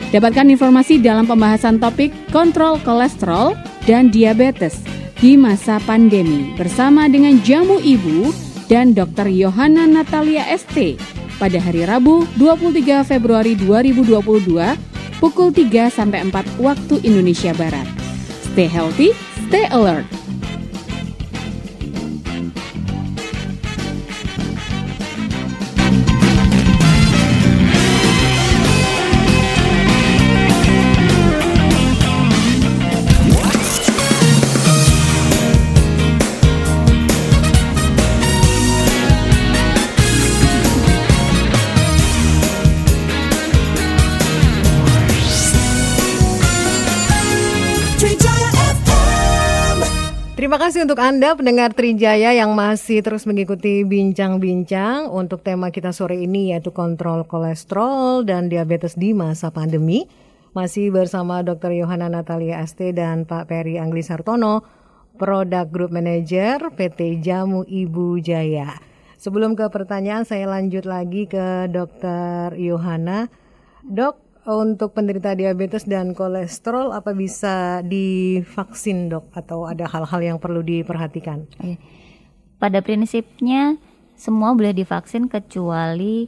Dapatkan 0.09 0.49
informasi 0.49 1.05
dalam 1.05 1.28
pembahasan 1.28 1.76
topik 1.76 2.12
kontrol 2.32 2.80
kolesterol 2.80 3.53
dan 3.84 4.09
diabetes 4.09 4.80
di 5.20 5.36
masa 5.36 5.76
pandemi 5.84 6.57
bersama 6.57 7.11
dengan 7.11 7.36
Jamu 7.44 7.76
Ibu 7.76 8.32
dan 8.72 8.96
Dr. 8.96 9.28
Yohana 9.28 9.84
Natalia 9.84 10.49
ST 10.55 10.96
pada 11.36 11.59
hari 11.61 11.84
Rabu 11.84 12.24
23 12.40 13.05
Februari 13.05 13.53
2022 13.57 15.20
pukul 15.20 15.49
3 15.51 15.90
sampai 15.92 16.24
4 16.30 16.62
waktu 16.62 16.94
Indonesia 17.05 17.53
Barat. 17.59 17.86
Stay 18.55 18.70
healthy, 18.70 19.12
stay 19.46 19.66
alert. 19.70 20.27
Terima 50.59 50.74
kasih 50.74 50.90
untuk 50.90 50.98
Anda 50.98 51.38
pendengar 51.38 51.70
Trijaya 51.70 52.34
yang 52.34 52.50
masih 52.59 52.98
terus 52.98 53.30
mengikuti 53.30 53.86
bincang-bincang 53.86 55.06
untuk 55.06 55.46
tema 55.46 55.70
kita 55.70 55.94
sore 55.94 56.18
ini 56.18 56.50
yaitu 56.50 56.74
kontrol 56.74 57.22
kolesterol 57.22 58.26
dan 58.26 58.50
diabetes 58.50 58.98
di 58.98 59.14
masa 59.14 59.54
pandemi. 59.54 60.11
Masih 60.59 60.90
bersama 60.90 61.46
Dr. 61.46 61.78
Yohana 61.78 62.11
Natalia 62.11 62.59
ST 62.66 62.90
dan 62.90 63.22
Pak 63.22 63.46
Peri 63.46 63.78
Angli 63.78 64.02
Sartono, 64.02 64.66
Product 65.14 65.70
Group 65.70 65.94
Manager 65.94 66.74
PT 66.74 67.22
Jamu 67.22 67.62
Ibu 67.62 68.18
Jaya. 68.18 68.82
Sebelum 69.14 69.54
ke 69.54 69.70
pertanyaan 69.70 70.26
saya 70.26 70.50
lanjut 70.50 70.90
lagi 70.90 71.30
ke 71.30 71.70
Dr. 71.70 72.59
Yohana. 72.59 73.30
Dok, 73.86 74.27
untuk 74.49 74.96
penderita 74.96 75.36
diabetes 75.36 75.84
dan 75.84 76.16
kolesterol 76.16 76.90
apa 76.90 77.12
bisa 77.12 77.84
divaksin 77.84 79.12
dok 79.12 79.28
atau 79.36 79.68
ada 79.68 79.84
hal-hal 79.84 80.20
yang 80.24 80.38
perlu 80.40 80.64
diperhatikan? 80.64 81.44
Pada 82.57 82.80
prinsipnya 82.80 83.76
semua 84.16 84.57
boleh 84.57 84.72
divaksin 84.72 85.28
kecuali 85.28 86.26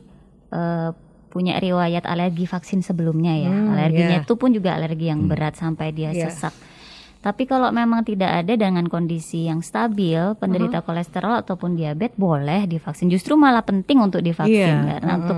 eh, 0.50 0.90
punya 1.30 1.56
riwayat 1.56 2.04
alergi 2.04 2.44
vaksin 2.44 2.82
sebelumnya 2.82 3.38
ya. 3.38 3.54
Hmm, 3.54 3.72
Alerginya 3.72 4.16
ya. 4.18 4.22
itu 4.26 4.34
pun 4.34 4.50
juga 4.50 4.74
alergi 4.74 5.08
yang 5.08 5.30
berat 5.30 5.54
sampai 5.54 5.94
dia 5.94 6.10
Iya. 6.10 6.28
sesak. 6.28 6.52
Tapi 7.20 7.44
kalau 7.44 7.68
memang 7.68 8.00
tidak 8.00 8.32
ada 8.32 8.56
dengan 8.56 8.88
kondisi 8.88 9.44
yang 9.44 9.60
stabil, 9.60 10.16
penderita 10.40 10.80
kolesterol 10.80 11.44
ataupun 11.44 11.76
diabetes 11.76 12.16
boleh 12.16 12.64
divaksin. 12.64 13.12
Justru 13.12 13.36
malah 13.36 13.60
penting 13.60 14.00
untuk 14.00 14.24
divaksin 14.24 14.88
Iya, 14.88 14.96
karena 14.98 15.12
untuk 15.20 15.36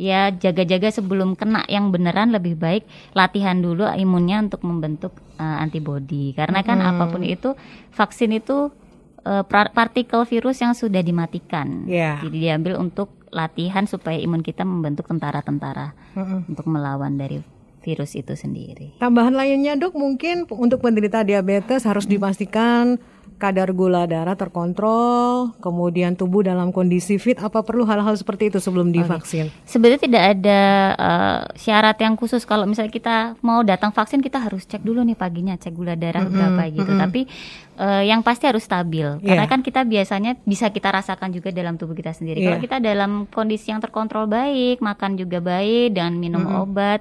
ya 0.00 0.32
jaga-jaga 0.32 0.88
sebelum 0.88 1.36
kena 1.36 1.68
yang 1.68 1.92
beneran 1.92 2.32
lebih 2.32 2.56
baik 2.56 2.88
latihan 3.12 3.60
dulu 3.60 3.84
imunnya 3.92 4.40
untuk 4.40 4.64
membentuk 4.64 5.12
eh, 5.36 5.44
antibodi. 5.60 6.32
Karena 6.32 6.64
kan 6.64 6.80
apa 6.80 7.12
pun 7.12 7.20
itu 7.20 7.52
vaksin 7.92 8.32
itu 8.40 8.72
pra- 9.20 9.68
partikel 9.76 10.24
virus 10.24 10.64
yang 10.64 10.72
sudah 10.72 11.04
dimatikan. 11.04 11.84
Iya. 11.84 12.24
Jadi 12.24 12.36
diambil 12.40 12.80
untuk 12.80 13.12
latihan 13.28 13.84
supaya 13.84 14.16
imun 14.16 14.40
kita 14.42 14.64
membentuk 14.64 15.06
tentara-tentara 15.06 15.94
untuk 16.48 16.66
melawan 16.66 17.14
dari 17.14 17.38
virus 17.80 18.12
itu 18.18 18.36
sendiri. 18.36 18.96
Tambahan 19.00 19.32
lainnya 19.32 19.76
dok 19.78 19.96
mungkin 19.96 20.44
untuk 20.50 20.84
penderita 20.84 21.24
diabetes 21.24 21.88
harus 21.88 22.04
dipastikan 22.04 23.00
kadar 23.40 23.72
gula 23.72 24.04
darah 24.04 24.36
terkontrol, 24.36 25.56
kemudian 25.58 26.12
tubuh 26.12 26.44
dalam 26.44 26.68
kondisi 26.70 27.16
fit. 27.16 27.40
Apa 27.40 27.64
perlu 27.64 27.88
hal-hal 27.88 28.12
seperti 28.12 28.52
itu 28.52 28.60
sebelum 28.60 28.92
divaksin? 28.92 29.48
Sebenarnya 29.64 30.00
tidak 30.04 30.24
ada 30.36 30.60
eh, 30.94 31.40
syarat 31.56 31.96
yang 31.96 32.14
khusus 32.14 32.44
kalau 32.44 32.68
misalnya 32.68 32.92
kita 32.92 33.16
mau 33.40 33.64
datang 33.64 33.88
vaksin 33.90 34.20
kita 34.20 34.36
harus 34.36 34.68
cek 34.68 34.84
dulu 34.84 35.00
nih 35.00 35.16
paginya 35.16 35.56
cek 35.56 35.72
gula 35.72 35.96
darah 35.96 36.28
berapa 36.28 36.68
gitu. 36.68 36.92
Tapi 36.92 37.20
eh, 37.80 38.02
yang 38.06 38.20
pasti 38.20 38.44
harus 38.44 38.60
stabil 38.60 39.08
karena 39.24 39.48
Iya. 39.48 39.50
kan 39.50 39.64
kita 39.64 39.80
biasanya 39.82 40.36
bisa 40.44 40.68
kita 40.68 40.92
rasakan 40.92 41.32
juga 41.32 41.48
dalam 41.48 41.80
tubuh 41.80 41.96
kita 41.96 42.12
sendiri. 42.12 42.44
Kalau 42.44 42.60
Iya. 42.60 42.64
kita 42.68 42.76
dalam 42.76 43.24
kondisi 43.26 43.72
yang 43.72 43.80
terkontrol 43.80 44.28
baik, 44.28 44.84
makan 44.84 45.16
juga 45.16 45.40
baik 45.40 45.96
dan 45.96 46.20
minum 46.20 46.44
obat, 46.60 47.00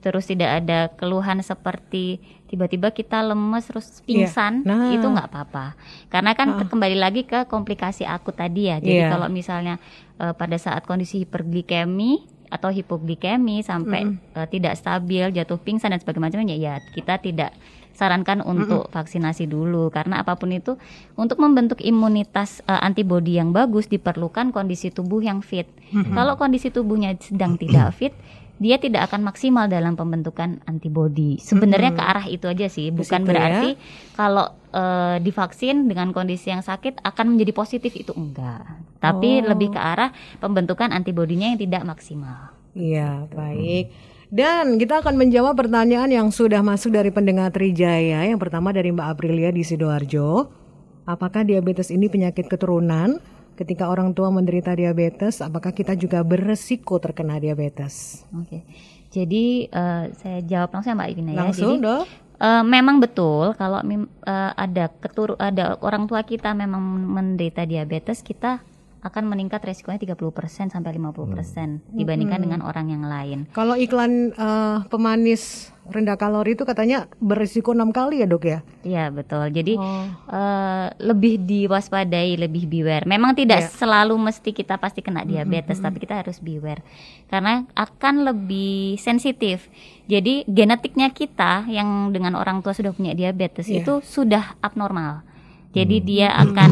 terus 0.00 0.24
tidak 0.24 0.60
ada 0.60 0.88
keluhan 0.90 1.40
seperti 1.40 2.18
tiba-tiba 2.44 2.90
kita 2.90 3.22
lemes 3.22 3.62
terus 3.64 4.02
pingsan, 4.02 4.64
Nah. 4.64 4.90
itu 4.90 5.04
nggak 5.04 5.28
apa-apa. 5.28 5.78
Karena 6.08 6.34
kan 6.34 6.58
kembali 6.58 6.96
lagi 6.96 7.22
ke 7.22 7.46
komplikasi 7.46 8.02
akut 8.02 8.34
tadi 8.34 8.66
ya. 8.66 8.76
Jadi 8.76 8.96
Iya. 8.98 9.08
kalau 9.08 9.28
misalnya 9.28 9.78
eh, 10.16 10.32
pada 10.32 10.56
saat 10.56 10.82
kondisi 10.82 11.22
hiperglikemi 11.22 12.20
atau 12.48 12.68
hipoglikemi 12.68 13.62
sampai 13.62 14.02
eh, 14.34 14.46
tidak 14.48 14.74
stabil, 14.74 15.30
jatuh 15.30 15.56
pingsan 15.56 15.90
dan 15.90 16.00
sebagainya 16.00 16.56
ya 16.56 16.74
kita 16.90 17.16
tidak 17.16 17.54
sarankan 17.90 18.40
untuk 18.40 18.88
vaksinasi 18.88 19.44
dulu 19.44 19.90
karena 19.90 20.18
apa 20.18 20.32
pun 20.34 20.48
itu 20.48 20.78
untuk 21.14 21.38
membentuk 21.38 21.78
imunitas 21.80 22.64
eh, 22.64 22.80
antibodi 22.80 23.36
yang 23.36 23.52
bagus 23.52 23.86
diperlukan 23.86 24.50
kondisi 24.50 24.88
tubuh 24.88 25.20
yang 25.20 25.38
fit. 25.40 25.68
Kalau 25.90 26.34
kondisi 26.34 26.70
tubuhnya 26.70 27.14
sedang 27.16 27.54
tidak 27.54 27.92
fit, 27.98 28.14
dia 28.60 28.76
tidak 28.76 29.08
akan 29.08 29.24
maksimal 29.24 29.72
dalam 29.72 29.96
pembentukan 29.96 30.60
antibodi. 30.68 31.40
Sebenarnya 31.40 31.96
ke 31.96 32.02
arah 32.04 32.26
itu 32.28 32.44
aja 32.44 32.68
sih, 32.68 32.92
bukan 32.92 33.24
situ 33.24 33.28
berarti 33.32 33.70
kalau 34.12 34.52
eh, 34.76 35.16
divaksin 35.24 35.88
dengan 35.88 36.12
kondisi 36.12 36.52
yang 36.52 36.60
sakit 36.60 37.00
akan 37.00 37.34
menjadi 37.34 37.56
positif 37.56 37.96
itu 37.96 38.12
enggak. 38.12 38.84
Tapi 39.00 39.40
lebih 39.40 39.72
ke 39.72 39.80
arah 39.80 40.12
pembentukan 40.44 40.92
antibodinya 40.92 41.48
yang 41.48 41.56
tidak 41.56 41.88
maksimal. 41.88 42.52
Iya, 42.76 43.24
baik. 43.32 43.90
Dan 44.30 44.78
kita 44.78 45.02
akan 45.02 45.18
menjawab 45.18 45.58
pertanyaan 45.58 46.12
yang 46.12 46.28
sudah 46.30 46.62
masuk 46.62 46.94
dari 46.94 47.10
pendengar 47.10 47.50
Trijaya. 47.50 48.28
Yang 48.28 48.38
pertama 48.46 48.70
dari 48.70 48.94
Mbak 48.94 49.08
Aprilia 49.08 49.50
di 49.50 49.66
Sidoarjo. 49.66 50.52
Apakah 51.08 51.42
diabetes 51.42 51.90
ini 51.90 52.06
penyakit 52.06 52.46
keturunan? 52.46 53.18
Ketika 53.60 53.92
orang 53.92 54.16
tua 54.16 54.32
menderita 54.32 54.72
diabetes, 54.72 55.44
apakah 55.44 55.76
kita 55.76 55.92
juga 55.92 56.24
beresiko 56.24 56.96
terkena 56.96 57.36
diabetes? 57.36 58.24
Oke. 58.32 58.64
Jadi 59.12 59.68
eh, 59.68 60.04
saya 60.16 60.40
jawab 60.48 60.72
langsung 60.72 60.96
ya 60.96 60.96
Mbak 60.96 61.10
Ivina 61.12 61.30
ya. 61.36 61.38
Langsung, 61.44 61.76
Jadi, 61.76 61.84
dok. 61.84 62.04
eh, 62.40 62.64
memang 62.64 62.96
betul 63.04 63.52
kalau 63.60 63.84
eh, 63.84 64.06
ada 64.56 64.88
ketur 64.88 65.36
ada 65.36 65.76
orang 65.84 66.08
tua 66.08 66.24
kita 66.24 66.56
memang 66.56 66.80
menderita 67.04 67.68
diabetes, 67.68 68.24
kita 68.24 68.64
akan 69.00 69.24
meningkat 69.26 69.60
resikonya 69.60 69.96
30% 69.98 70.20
sampai 70.68 70.90
50% 70.94 71.80
dibandingkan 71.90 72.36
dengan 72.38 72.60
orang 72.60 72.88
yang 72.88 73.02
lain. 73.02 73.48
Kalau 73.50 73.72
iklan 73.74 74.30
eh, 74.30 74.78
pemanis 74.86 75.68
rendah 75.90 76.14
kalori 76.14 76.54
itu 76.54 76.62
katanya 76.62 77.10
berisiko 77.18 77.72
enam 77.72 77.90
kali 77.90 78.20
ya 78.20 78.26
dok 78.26 78.44
ya? 78.44 78.58
Iya 78.80 79.08
betul. 79.08 79.50
Jadi 79.50 79.74
Oh. 79.74 80.06
eh, 80.28 80.86
lebih 81.00 81.40
diwaspadai, 81.40 82.36
lebih 82.36 82.64
beware. 82.64 83.04
Memang 83.04 83.32
tidak 83.32 83.66
Iya. 83.66 83.72
selalu 83.72 84.14
mesti 84.14 84.52
kita 84.52 84.76
pasti 84.76 85.00
kena 85.00 85.24
diabetes, 85.24 85.80
tapi 85.80 85.98
kita 85.98 86.14
harus 86.16 86.38
beware 86.38 86.84
karena 87.26 87.64
akan 87.72 88.14
lebih 88.24 88.94
sensitif. 88.96 89.66
Jadi 90.04 90.44
genetiknya 90.44 91.08
kita 91.08 91.66
yang 91.66 92.10
dengan 92.10 92.34
orang 92.34 92.60
tua 92.60 92.70
sudah 92.70 92.90
punya 92.90 93.10
diabetes 93.12 93.66
Iya. 93.66 93.82
itu 93.82 93.94
sudah 94.00 94.60
abnormal. 94.60 95.24
Jadi 95.70 95.96
dia 96.02 96.34
akan 96.34 96.70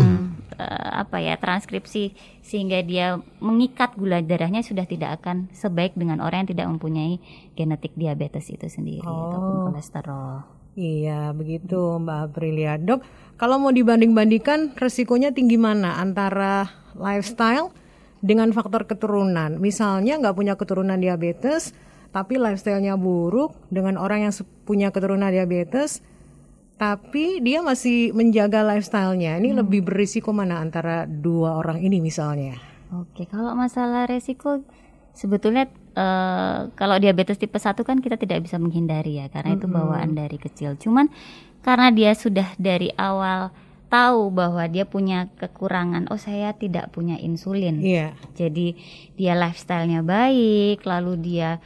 eh, 0.59 0.91
apa 1.03 1.23
ya 1.23 1.39
transkripsi 1.39 2.13
sehingga 2.43 2.83
dia 2.83 3.23
mengikat 3.39 3.95
gula 3.95 4.19
darahnya 4.25 4.67
sudah 4.67 4.85
tidak 4.85 5.23
akan 5.23 5.47
sebaik 5.55 5.95
dengan 5.95 6.19
orang 6.19 6.45
yang 6.45 6.51
tidak 6.57 6.67
mempunyai 6.67 7.23
genetik 7.55 7.95
diabetes 7.95 8.51
itu 8.51 8.67
sendiri 8.67 9.07
ataupun 9.07 9.71
kolesterol. 9.71 10.59
Iya, 10.79 11.35
begitu 11.35 11.99
Mbak 11.99 12.19
Aprilia. 12.31 12.79
Dok, 12.79 13.03
kalau 13.35 13.59
mau 13.59 13.75
dibanding-bandingkan 13.75 14.79
resikonya 14.79 15.35
tinggi 15.35 15.59
mana 15.59 15.99
antara 15.99 16.71
lifestyle 16.95 17.75
dengan 18.23 18.55
faktor 18.55 18.87
keturunan? 18.87 19.59
Misalnya 19.59 20.23
nggak 20.23 20.39
punya 20.39 20.55
keturunan 20.55 21.03
diabetes, 21.03 21.75
tapi 22.15 22.39
lifestyle-nya 22.39 22.95
buruk 22.95 23.59
dengan 23.75 23.99
orang 23.99 24.31
yang 24.31 24.35
punya 24.63 24.95
keturunan 24.95 25.35
diabetes, 25.35 25.99
tapi 26.79 27.43
dia 27.43 27.59
masih 27.61 28.15
menjaga 28.15 28.63
lifestyle-nya. 28.63 29.43
Ini 29.43 29.51
lebih 29.51 29.83
berisiko 29.83 30.31
mana 30.31 30.63
antara 30.63 31.05
dua 31.11 31.59
orang 31.59 31.83
ini 31.83 31.99
misalnya? 31.99 32.55
Oke, 32.95 33.27
kalau 33.27 33.53
masalah 33.59 34.07
resiko 34.07 34.63
sebetulnya 35.11 35.67
eh, 35.99 36.59
kalau 36.79 36.97
diabetes 37.03 37.37
tipe 37.37 37.59
1 37.59 37.75
kan 37.83 37.99
kita 37.99 38.15
tidak 38.15 38.47
bisa 38.47 38.57
menghindari 38.63 39.19
ya 39.19 39.27
karena 39.29 39.59
itu 39.59 39.67
bawaan 39.67 40.15
dari 40.15 40.39
kecil. 40.39 40.79
Cuman 40.79 41.11
karena 41.67 41.91
dia 41.91 42.15
sudah 42.15 42.55
dari 42.57 42.95
awal 42.95 43.51
tahu 43.89 44.31
bahwa 44.31 44.69
dia 44.69 44.85
punya 44.85 45.33
kekurangan, 45.41 46.13
oh 46.13 46.21
saya 46.21 46.55
tidak 46.55 46.93
punya 46.95 47.17
insulin. 47.19 47.81
Iya. 47.81 48.15
Jadi 48.37 48.77
dia 49.17 49.35
lifestyle-nya 49.35 50.05
baik, 50.05 50.85
lalu 50.85 51.19
dia 51.19 51.59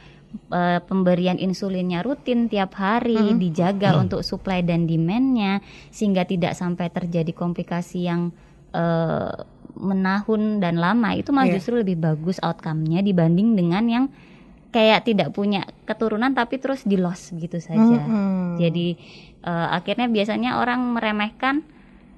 eh, 0.49 0.79
pemberian 0.83 1.37
insulinnya 1.37 2.01
rutin 2.01 2.47
tiap 2.47 2.75
hari, 2.75 3.15
dijaga 3.37 3.95
untuk 3.97 4.21
supply 4.21 4.61
dan 4.61 4.85
demand-nya 4.85 5.61
sehingga 5.89 6.25
tidak 6.25 6.53
sampai 6.53 6.89
terjadi 6.89 7.31
komplikasi 7.31 8.05
yang 8.05 8.33
eh, 8.73 9.33
menahun 9.73 10.61
dan 10.61 10.77
lama 10.77 11.17
itu 11.17 11.33
malah 11.33 11.49
Iya. 11.49 11.55
justru 11.57 11.81
lebih 11.81 11.97
bagus 11.97 12.37
outcome-nya 12.39 13.01
dibanding 13.01 13.57
dengan 13.57 13.83
yang 13.89 14.05
kayak 14.69 15.05
tidak 15.05 15.29
punya 15.33 15.65
keturunan 15.85 16.33
tapi 16.33 16.57
terus 16.57 16.81
di 16.85 16.97
loss 16.97 17.29
gitu 17.33 17.57
saja. 17.57 17.81
Mm-mm. 17.81 18.57
Jadi 18.57 18.97
eh, 19.41 19.67
akhirnya 19.69 20.09
biasanya 20.09 20.61
orang 20.61 20.93
meremehkan 20.93 21.61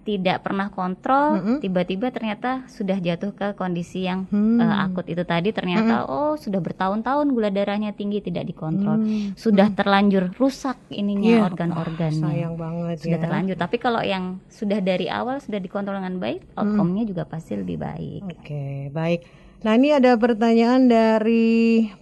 tidak 0.05 0.45
pernah 0.45 0.69
kontrol, 0.69 1.33
tiba-tiba 1.57 2.13
ternyata 2.13 2.61
sudah 2.69 2.95
jatuh 2.95 3.33
ke 3.33 3.57
kondisi 3.57 4.05
yang 4.05 4.29
Hmm. 4.29 4.61
eh, 4.61 4.83
akut 4.85 5.03
itu 5.05 5.25
tadi 5.25 5.49
ternyata 5.49 6.05
oh 6.05 6.37
sudah 6.37 6.61
bertahun-tahun 6.61 7.25
gula 7.27 7.49
darahnya 7.49 7.89
tinggi 7.89 8.21
tidak 8.21 8.45
dikontrol, 8.45 9.01
Hmm. 9.01 9.33
sudah 9.33 9.73
terlanjur 9.73 10.29
rusak 10.37 10.77
ininya 10.87 11.25
Iya. 11.27 11.41
organ-organnya. 11.43 12.21
Sayang 12.21 12.53
banget 12.53 13.01
Sudah 13.01 13.17
ya. 13.17 13.23
terlanjur. 13.25 13.57
Tapi 13.57 13.75
kalau 13.75 13.99
yang 13.99 14.37
sudah 14.45 14.77
dari 14.77 15.09
awal 15.09 15.41
sudah 15.41 15.57
dikontrol 15.57 15.97
dengan 15.97 16.21
baik, 16.21 16.45
Hmm. 16.45 16.53
outcome-nya 16.55 17.03
juga 17.03 17.25
pasti 17.25 17.57
lebih 17.57 17.81
baik. 17.81 18.21
Oke, 18.29 18.93
baik. 18.93 19.19
Nah, 19.65 19.73
ini 19.73 19.89
ada 19.89 20.13
pertanyaan 20.13 20.85
dari 20.85 21.49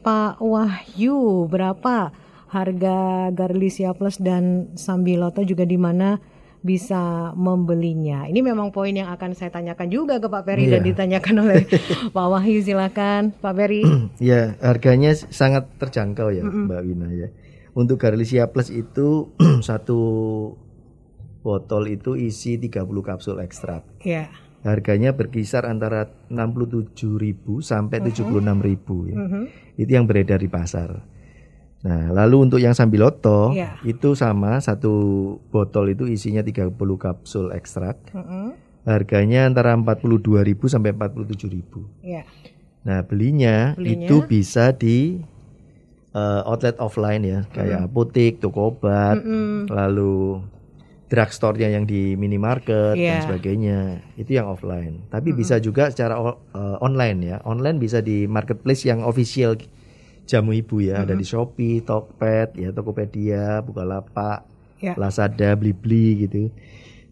Pak 0.04 0.44
Wahyu. 0.44 1.48
Berapa 1.48 2.12
harga 2.50 2.98
Garlisia 3.32 3.96
Plus 3.96 4.20
dan 4.20 4.76
Sambiloto 4.76 5.42
juga 5.42 5.64
di 5.64 5.80
mana 5.80 6.20
bisa 6.64 7.36
membelinya? 7.36 8.24
Ini 8.24 8.40
memang 8.40 8.72
poin 8.72 8.90
yang 8.90 9.12
akan 9.12 9.36
saya 9.36 9.52
tanyakan 9.52 9.88
juga 9.88 10.16
ke 10.18 10.26
Pak 10.26 10.44
Ferry 10.44 10.66
dan 10.66 10.80
Iya. 10.80 10.88
ditanyakan 10.90 11.36
oleh 11.40 11.60
Pak 12.16 12.28
Wahyu. 12.30 12.60
Silakan, 12.60 13.36
Pak 13.36 13.54
Ferry. 13.54 13.84
Ya, 14.24 14.56
harganya 14.58 15.12
sangat 15.14 15.68
terjangkau 15.78 16.32
ya, 16.32 16.42
Mbak 16.42 16.82
Wina 16.82 17.08
ya. 17.12 17.28
Untuk 17.74 18.00
Garlisia 18.00 18.48
Plus 18.48 18.70
itu 18.70 19.36
satu 19.62 20.00
botol 21.40 21.92
itu 21.92 22.16
isi 22.16 22.56
30 22.56 22.88
kapsul 23.04 23.38
ekstrak. 23.38 23.84
ya. 24.02 24.32
Harganya 24.64 25.12
berkisar 25.12 25.68
antara 25.68 26.08
67.000 26.32 26.96
sampai 27.60 28.00
76.000 28.00 29.12
ya. 29.12 29.18
Mhm. 29.20 29.44
Itu 29.76 29.92
yang 29.92 30.08
beredar 30.08 30.40
di 30.40 30.48
pasar. 30.48 31.04
Nah, 31.84 32.16
lalu 32.16 32.48
untuk 32.48 32.64
yang 32.64 32.72
Sambiloto 32.72 33.52
Iya. 33.52 33.76
itu 33.84 34.16
sama 34.16 34.56
satu 34.58 34.94
botol 35.52 35.92
itu 35.92 36.08
isinya 36.08 36.40
30 36.40 36.72
kapsul 36.96 37.52
ekstrak. 37.52 38.00
Mhm. 38.16 38.56
Harganya 38.84 39.48
antara 39.48 39.76
42.000 39.76 40.68
sampai 40.68 40.92
47.000. 40.92 41.88
Ya. 42.00 42.24
Nah, 42.84 43.04
belinya, 43.04 43.76
Belinya? 43.76 44.08
itu 44.08 44.24
bisa 44.24 44.72
di 44.72 45.20
eh, 46.14 46.42
outlet 46.46 46.78
offline 46.78 47.26
ya, 47.26 47.40
kayak 47.50 47.90
apotek, 47.90 48.38
toko 48.38 48.70
obat, 48.70 49.18
Mm-mm. 49.18 49.66
lalu 49.66 50.46
drugstore-nya 51.10 51.70
yang 51.70 51.86
di 51.86 52.14
minimarket 52.14 52.94
Iya. 52.94 53.18
dan 53.18 53.22
sebagainya. 53.24 53.80
Itu 54.14 54.34
yang 54.34 54.46
offline. 54.46 55.10
Tapi 55.10 55.34
bisa 55.34 55.58
juga 55.58 55.90
secara 55.90 56.18
eh, 56.54 56.78
online 56.80 57.20
ya. 57.24 57.38
Online 57.44 57.78
bisa 57.78 57.98
di 58.00 58.26
marketplace 58.26 58.86
yang 58.86 59.02
official 59.02 59.58
jamu 60.24 60.52
ibu 60.52 60.80
ya, 60.80 61.04
ada 61.04 61.14
di 61.14 61.24
Shopee, 61.24 61.80
Tokped, 61.80 62.56
ya 62.56 62.72
Tokopedia, 62.72 63.60
Bukalapak, 63.60 64.48
Ya. 64.80 65.00
Lazada, 65.00 65.56
Blibli 65.56 66.28
gitu. 66.28 66.52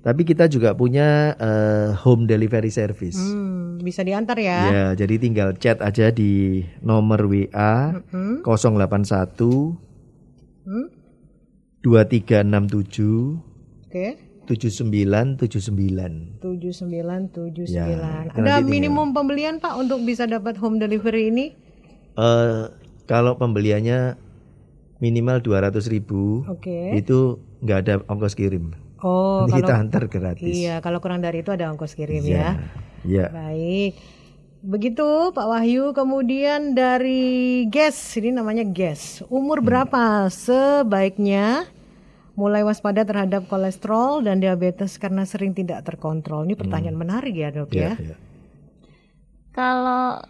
Tapi 0.01 0.25
kita 0.25 0.49
juga 0.49 0.73
punya 0.73 1.37
eh, 1.37 1.93
home 1.93 2.25
delivery 2.25 2.67
service. 2.67 3.15
Hmm, 3.15 3.77
bisa 3.79 4.01
diantar 4.01 4.35
ya. 4.35 4.59
Ya, 4.67 4.85
jadi 4.97 5.15
tinggal 5.15 5.53
chat 5.55 5.77
aja 5.79 6.09
di 6.09 6.65
nomor 6.81 7.29
WA 7.29 8.01
Hmm. 8.09 8.41
081 8.41 9.77
Hmm. 10.65 10.89
2367 11.81 13.39
Oke. 13.87 14.07
7979. 14.49 16.41
7979. 16.41 17.71
Ya, 17.71 18.27
Ada 18.27 18.59
minimum 18.59 19.13
pembelian 19.13 19.61
Pak 19.61 19.79
untuk 19.79 20.01
bisa 20.01 20.25
dapat 20.25 20.57
home 20.57 20.75
delivery 20.75 21.29
ini? 21.29 21.45
Eh 22.17 22.63
kalau 23.05 23.35
pembeliannya 23.35 24.15
minimal 24.97 25.41
200.000 25.41 25.89
ribu 25.89 26.45
Oke. 26.45 26.93
itu 26.93 27.41
nggak 27.61 27.79
ada 27.81 27.93
ongkos 28.05 28.33
kirim. 28.33 28.73
Oh, 29.01 29.49
Nanti 29.49 29.57
kita 29.57 29.65
kalau 29.67 29.81
antar 29.81 30.03
gratis. 30.05 30.53
iya, 30.53 30.77
kalau 30.77 31.01
kurang 31.01 31.25
dari 31.25 31.41
itu 31.41 31.49
ada 31.49 31.73
ongkos 31.73 31.97
kirim 31.97 32.21
Iya. 32.21 32.37
ya. 32.37 32.49
Iya. 33.01 33.25
Baik. 33.33 33.93
Begitu 34.61 35.01
Pak 35.33 35.47
Wahyu, 35.49 35.89
kemudian 35.91 36.77
dari 36.77 37.65
Ges, 37.65 37.97
ini 38.15 38.29
namanya 38.29 38.61
Ges. 38.61 39.25
Umur 39.25 39.57
Hmm. 39.57 39.67
berapa 39.67 40.29
sebaiknya 40.29 41.65
mulai 42.31 42.61
waspada 42.61 43.01
terhadap 43.01 43.49
kolesterol 43.49 44.21
dan 44.21 44.37
diabetes 44.37 45.01
karena 45.01 45.25
sering 45.25 45.57
tidak 45.57 45.81
terkontrol? 45.81 46.45
Ini 46.45 46.53
pertanyaan 46.53 46.93
menarik 46.93 47.33
ya, 47.33 47.49
Dok 47.49 47.73
Iya, 47.73 47.97
ya. 47.97 48.13
iya. 48.13 48.17
Kalau 49.51 50.21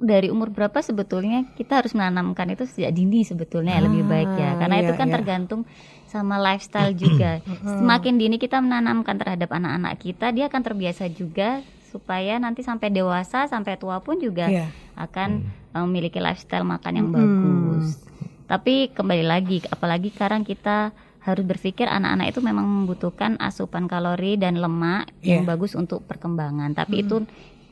dari 0.00 0.32
umur 0.32 0.48
berapa 0.48 0.80
sebetulnya 0.80 1.44
kita 1.54 1.84
harus 1.84 1.92
menanamkan 1.92 2.48
itu 2.50 2.64
sejak 2.64 2.90
dini 2.90 3.20
sebetulnya 3.22 3.76
ya, 3.76 3.84
lebih 3.84 4.02
baik 4.04 4.30
ya. 4.34 4.50
Ah, 4.50 4.54
Karena 4.56 4.76
iya, 4.76 4.82
itu 4.82 4.92
kan 4.96 5.08
iya. 5.08 5.14
tergantung 5.14 5.60
sama 6.04 6.40
lifestyle 6.40 6.96
juga. 6.96 7.44
Semakin 7.78 8.16
dini 8.16 8.36
kita 8.36 8.58
menanamkan 8.58 9.14
terhadap 9.14 9.52
anak-anak 9.52 9.94
kita, 10.00 10.32
dia 10.32 10.48
akan 10.48 10.62
terbiasa 10.64 11.06
juga 11.06 11.60
supaya 11.86 12.38
nanti 12.38 12.62
sampai 12.62 12.88
dewasa, 12.88 13.46
sampai 13.46 13.76
tua 13.76 13.98
pun 14.00 14.16
juga 14.16 14.46
Iya. 14.46 14.66
akan 14.96 15.28
uh, 15.74 15.82
memiliki 15.86 16.18
lifestyle 16.18 16.64
makan 16.64 16.92
yang 16.96 17.08
Hmm. 17.10 17.16
bagus. 17.18 17.98
Tapi 18.46 18.90
kembali 18.90 19.22
lagi, 19.22 19.62
apalagi 19.66 20.10
sekarang 20.10 20.42
kita 20.42 20.90
harus 21.20 21.44
berpikir 21.44 21.84
anak-anak 21.84 22.32
itu 22.32 22.40
memang 22.40 22.64
membutuhkan 22.64 23.36
asupan 23.36 23.84
kalori 23.84 24.40
dan 24.40 24.56
lemak 24.56 25.12
yang 25.20 25.44
Iya. 25.44 25.50
bagus 25.52 25.76
untuk 25.76 26.02
perkembangan. 26.08 26.72
Tapi 26.72 27.04
itu 27.04 27.22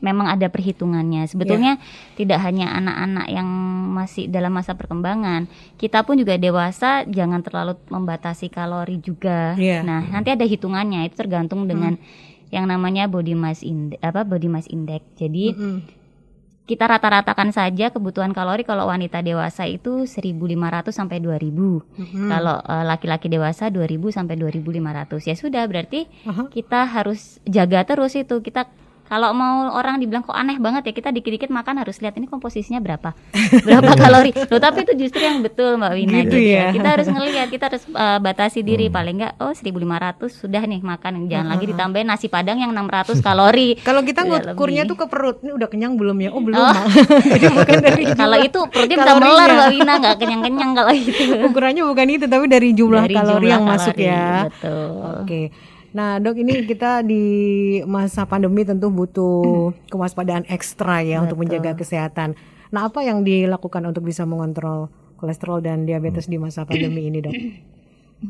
memang 0.00 0.30
ada 0.30 0.46
perhitungannya. 0.48 1.26
Sebetulnya 1.26 1.78
tidak 2.14 2.38
hanya 2.42 2.70
anak-anak 2.78 3.26
yang 3.30 3.48
masih 3.94 4.30
dalam 4.30 4.54
masa 4.54 4.78
perkembangan, 4.78 5.50
kita 5.78 6.06
pun 6.06 6.18
juga 6.18 6.38
dewasa 6.38 7.02
jangan 7.06 7.42
terlalu 7.42 7.74
membatasi 7.90 8.50
kalori 8.50 9.02
juga. 9.02 9.58
Iya. 9.58 9.82
Nah, 9.82 10.06
nanti 10.06 10.34
ada 10.34 10.46
hitungannya. 10.46 11.06
Itu 11.10 11.26
tergantung 11.26 11.66
dengan 11.66 11.98
yang 12.48 12.64
namanya 12.68 13.08
body 13.08 13.36
mass 13.36 13.60
index 13.60 14.00
apa 14.00 14.24
body 14.24 14.48
mass 14.48 14.66
index. 14.72 15.04
Jadi 15.20 15.52
Mm-mm. 15.52 15.78
kita 16.64 16.84
rata-ratakan 16.84 17.52
saja 17.52 17.92
kebutuhan 17.92 18.32
kalori 18.32 18.64
kalau 18.64 18.88
wanita 18.88 19.20
dewasa 19.20 19.68
itu 19.68 20.04
1.500 20.08 20.92
sampai 20.92 21.20
2.000. 21.20 21.52
Mm-mm. 21.52 22.28
Kalau 22.28 22.56
eh, 22.60 22.84
laki-laki 22.88 23.28
dewasa 23.28 23.68
2.000 23.68 24.16
sampai 24.16 24.36
2.500. 24.40 25.28
Ya 25.28 25.36
sudah 25.36 25.64
berarti 25.68 26.08
Aha. 26.24 26.48
kita 26.48 26.88
harus 26.88 27.40
jaga 27.44 27.84
terus 27.84 28.16
itu. 28.16 28.40
Kita 28.40 28.68
kalau 29.08 29.32
mau 29.32 29.72
orang 29.72 29.96
dibilang 29.96 30.20
kok 30.20 30.36
aneh 30.36 30.60
banget 30.60 30.84
ya 30.84 30.92
kita 30.92 31.08
dikit-dikit 31.08 31.48
makan 31.48 31.80
harus 31.80 31.96
lihat 32.04 32.12
ini 32.20 32.28
komposisinya 32.28 32.76
berapa. 32.84 33.16
Berapa 33.66 33.96
kalori. 33.96 34.36
Loh 34.36 34.60
tapi 34.60 34.84
itu 34.84 34.92
justru 35.00 35.24
yang 35.24 35.40
betul 35.40 35.80
mbak 35.80 35.96
Wina. 35.96 36.28
Gitu 36.28 36.36
Jadi 36.36 36.52
ya. 36.52 36.68
kita 36.76 36.88
harus 36.92 37.08
ngelihat 37.08 37.48
kita 37.48 37.64
harus 37.72 37.82
eh, 37.88 38.18
batasi 38.20 38.60
diri. 38.60 38.92
Paling 38.92 39.16
enggak 39.16 39.32
oh 39.40 39.56
1.500 39.56 40.28
sudah 40.28 40.62
nih 40.68 40.84
makan. 40.84 41.24
Jangan 41.24 41.48
lagi 41.48 41.64
ditambahin 41.72 42.06
nasi 42.12 42.28
padang 42.28 42.60
yang 42.60 42.76
600 42.76 43.24
kalori. 43.24 43.80
Kalau 43.88 44.04
kita 44.04 44.28
ngukurnya 44.28 44.84
tuh 44.84 44.96
ke 45.00 45.06
perut, 45.08 45.40
ini 45.40 45.56
udah 45.56 45.68
kenyang 45.72 45.96
belum 45.96 46.16
ya? 46.28 46.30
Oh 46.36 46.44
belum. 46.44 46.60
Oh. 46.60 46.74
Jadi 47.32 47.46
bukan 47.48 47.78
dari 47.80 48.04
kalau 48.12 48.36
itu 48.44 48.58
perutnya 48.68 48.96
bisa 49.00 49.12
melar 49.16 49.48
mbak 49.48 49.68
Wina. 49.72 49.92
Nggak 50.04 50.16
kenyang-kenyang 50.20 50.70
kalau 50.76 50.92
itu. 50.92 51.12
Ukurannya 51.48 51.82
bukan 51.88 52.06
itu, 52.12 52.24
tapi 52.28 52.44
dari 52.44 52.70
jumlah 52.76 53.08
Dari 53.08 53.16
kalori 53.16 53.48
jumlah 53.48 53.48
yang 53.56 53.64
masuk 53.64 53.96
kalori, 53.96 54.12
ya. 54.12 54.28
betul. 54.52 54.88
Oke. 55.24 55.42
Nah, 55.96 56.20
Dok, 56.20 56.36
ini 56.40 56.52
kita 56.70 57.00
di 57.04 57.24
masa 57.88 58.28
pandemi 58.28 58.64
tentu 58.64 58.92
butuh 58.92 59.72
kewaspadaan 59.92 60.44
ekstra 60.48 61.00
ya 61.04 61.24
untuk 61.24 61.40
menjaga 61.40 61.76
kesehatan. 61.78 62.36
Nah, 62.68 62.88
apa 62.88 63.00
yang 63.00 63.24
dilakukan 63.24 63.80
untuk 63.88 64.04
bisa 64.04 64.28
mengontrol 64.28 64.92
kolesterol 65.16 65.64
dan 65.64 65.88
diabetes 65.88 66.28
di 66.28 66.36
masa 66.36 66.68
pandemi 66.68 67.08
ini, 67.08 67.18
Dok? 67.24 67.34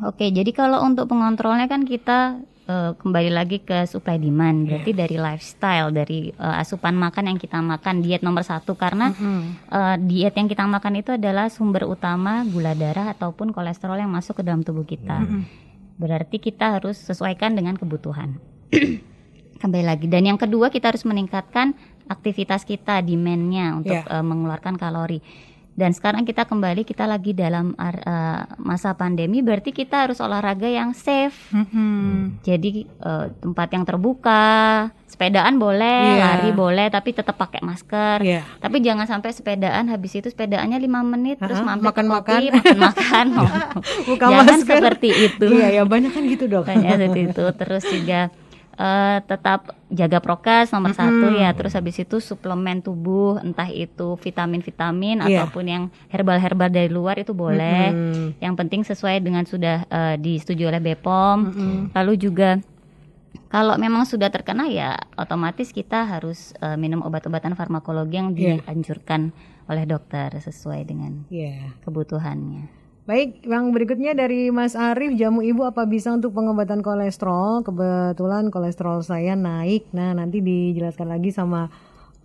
Oke, 0.04 0.28
jadi 0.28 0.52
kalau 0.52 0.84
untuk 0.84 1.09
pengontrolnya 1.09 1.64
kan 1.64 1.88
kita 1.88 2.44
eh, 2.68 2.92
kembali 2.92 3.32
lagi 3.32 3.64
ke 3.64 3.88
supply 3.88 4.20
demand, 4.20 4.68
berarti 4.68 4.92
dari 4.92 5.16
lifestyle, 5.16 5.88
dari 5.88 6.28
eh, 6.28 6.61
asupan 6.61 6.92
makan 6.92 7.32
yang 7.32 7.38
kita 7.40 7.56
makan, 7.64 8.04
diet 8.04 8.20
nomor 8.20 8.44
satu 8.44 8.76
karena 8.76 9.16
eh, 9.72 9.96
diet 10.04 10.36
yang 10.36 10.44
kita 10.44 10.68
makan 10.68 11.00
itu 11.00 11.16
adalah 11.16 11.48
sumber 11.48 11.88
utama 11.88 12.44
gula 12.44 12.76
darah 12.76 13.16
ataupun 13.16 13.48
kolesterol 13.56 13.96
yang 13.96 14.12
masuk 14.12 14.36
ke 14.36 14.42
dalam 14.44 14.61
tubuh 14.61 14.84
kita. 14.84 15.24
Berarti 15.99 16.38
kita 16.38 16.78
harus 16.78 16.96
sesuaikan 16.96 17.59
dengan 17.59 17.74
kebutuhan. 17.74 18.38
kembali 19.59 19.84
lagi. 19.84 20.07
Dan 20.07 20.24
yang 20.30 20.38
kedua 20.38 20.70
kita 20.70 20.94
harus 20.94 21.03
meningkatkan 21.03 21.74
aktivitas 22.09 22.64
kita, 22.64 23.03
demand-nya 23.03 23.76
untuk 23.76 23.99
Ya. 23.99 24.07
eh, 24.07 24.24
mengeluarkan 24.24 24.78
kalori. 24.78 25.20
Dan 25.79 25.95
sekarang 25.95 26.26
kita 26.26 26.43
kembali 26.43 26.83
kita 26.83 27.07
lagi 27.07 27.31
dalam 27.31 27.70
eh, 27.79 27.95
masa 28.59 28.93
pandemi, 28.93 29.39
berarti 29.41 29.70
kita 29.70 30.11
harus 30.11 30.18
olahraga 30.18 30.66
yang 30.66 30.91
safe. 30.91 31.55
Jadi 32.43 32.83
eh, 32.83 33.26
tempat 33.39 33.68
yang 33.70 33.87
terbuka, 33.87 34.47
sepedaan 35.07 35.55
boleh, 35.57 36.18
Iya. 36.18 36.43
lari 36.43 36.51
boleh, 36.51 36.91
tapi 36.91 37.14
tetap 37.14 37.39
pakai 37.39 37.62
masker. 37.62 38.26
Iya. 38.26 38.43
Tapi 38.59 38.83
jangan 38.83 39.07
sampai 39.07 39.31
sepedaan 39.31 39.87
habis 39.87 40.18
itu 40.18 40.26
sepedaannya 40.26 40.79
lima 40.79 41.07
menit 41.07 41.39
terus 41.39 41.62
mampir 41.62 41.95
makan-makan. 41.95 42.41
makan-makan. 42.51 43.26
Buka 44.11 44.24
jangan 44.26 44.47
masker. 44.51 44.76
seperti 44.83 45.09
itu. 45.14 45.47
Iya, 45.47 45.79
ya 45.79 45.83
banyak 45.87 46.11
kan 46.11 46.26
gitu, 46.26 46.51
Dok. 46.51 46.66
Makanya 46.66 46.99
seperti 46.99 47.20
itu. 47.31 47.45
Terus 47.55 47.85
juga 47.87 48.20
eh, 48.79 49.18
tetap 49.20 49.61
jaga 49.89 50.18
prokes 50.18 50.70
nomor 50.70 50.95
satu 50.95 51.35
ya. 51.35 51.51
Terus 51.51 51.74
habis 51.74 51.99
itu 51.99 52.16
suplemen 52.18 52.79
tubuh, 52.79 53.37
entah 53.39 53.66
itu 53.66 54.14
vitamin-vitamin 54.16 55.20
Iya. 55.20 55.43
ataupun 55.43 55.64
yang 55.66 55.83
herbal-herbal 56.07 56.70
dari 56.70 56.87
luar 56.89 57.18
itu 57.18 57.35
boleh. 57.35 57.91
Mm-mm. 57.91 58.39
Yang 58.39 58.55
penting 58.57 58.81
sesuai 58.85 59.18
dengan 59.18 59.43
sudah 59.43 59.83
eh, 59.85 60.14
disetujui 60.16 60.64
oleh 60.64 60.79
BPOM. 60.79 61.39
Lalu 61.91 62.12
juga 62.16 62.51
kalau 63.49 63.76
memang 63.76 64.05
sudah 64.05 64.29
terkena 64.29 64.68
ya 64.68 64.95
otomatis 65.14 65.68
kita 65.68 66.07
harus 66.07 66.55
eh, 66.59 66.76
minum 66.76 67.03
obat-obatan 67.03 67.53
farmakologi 67.53 68.14
yang 68.14 68.31
Iya. 68.33 68.62
dianjurkan 68.62 69.33
oleh 69.66 69.85
dokter 69.85 70.33
sesuai 70.33 70.81
dengan 70.85 71.26
Iya. 71.29 71.76
kebutuhannya. 71.83 72.78
Baik, 73.09 73.48
yang 73.48 73.72
berikutnya 73.72 74.12
dari 74.12 74.52
Mas 74.52 74.76
Arief, 74.76 75.16
jamu 75.16 75.40
ibu 75.40 75.64
apa 75.64 75.88
bisa 75.88 76.12
untuk 76.12 76.36
pengobatan 76.36 76.84
kolesterol? 76.84 77.64
Kebetulan 77.64 78.52
kolesterol 78.52 79.00
saya 79.00 79.32
naik. 79.32 79.88
Nah, 79.96 80.12
nanti 80.12 80.44
dijelaskan 80.44 81.16
lagi 81.16 81.32
sama 81.32 81.72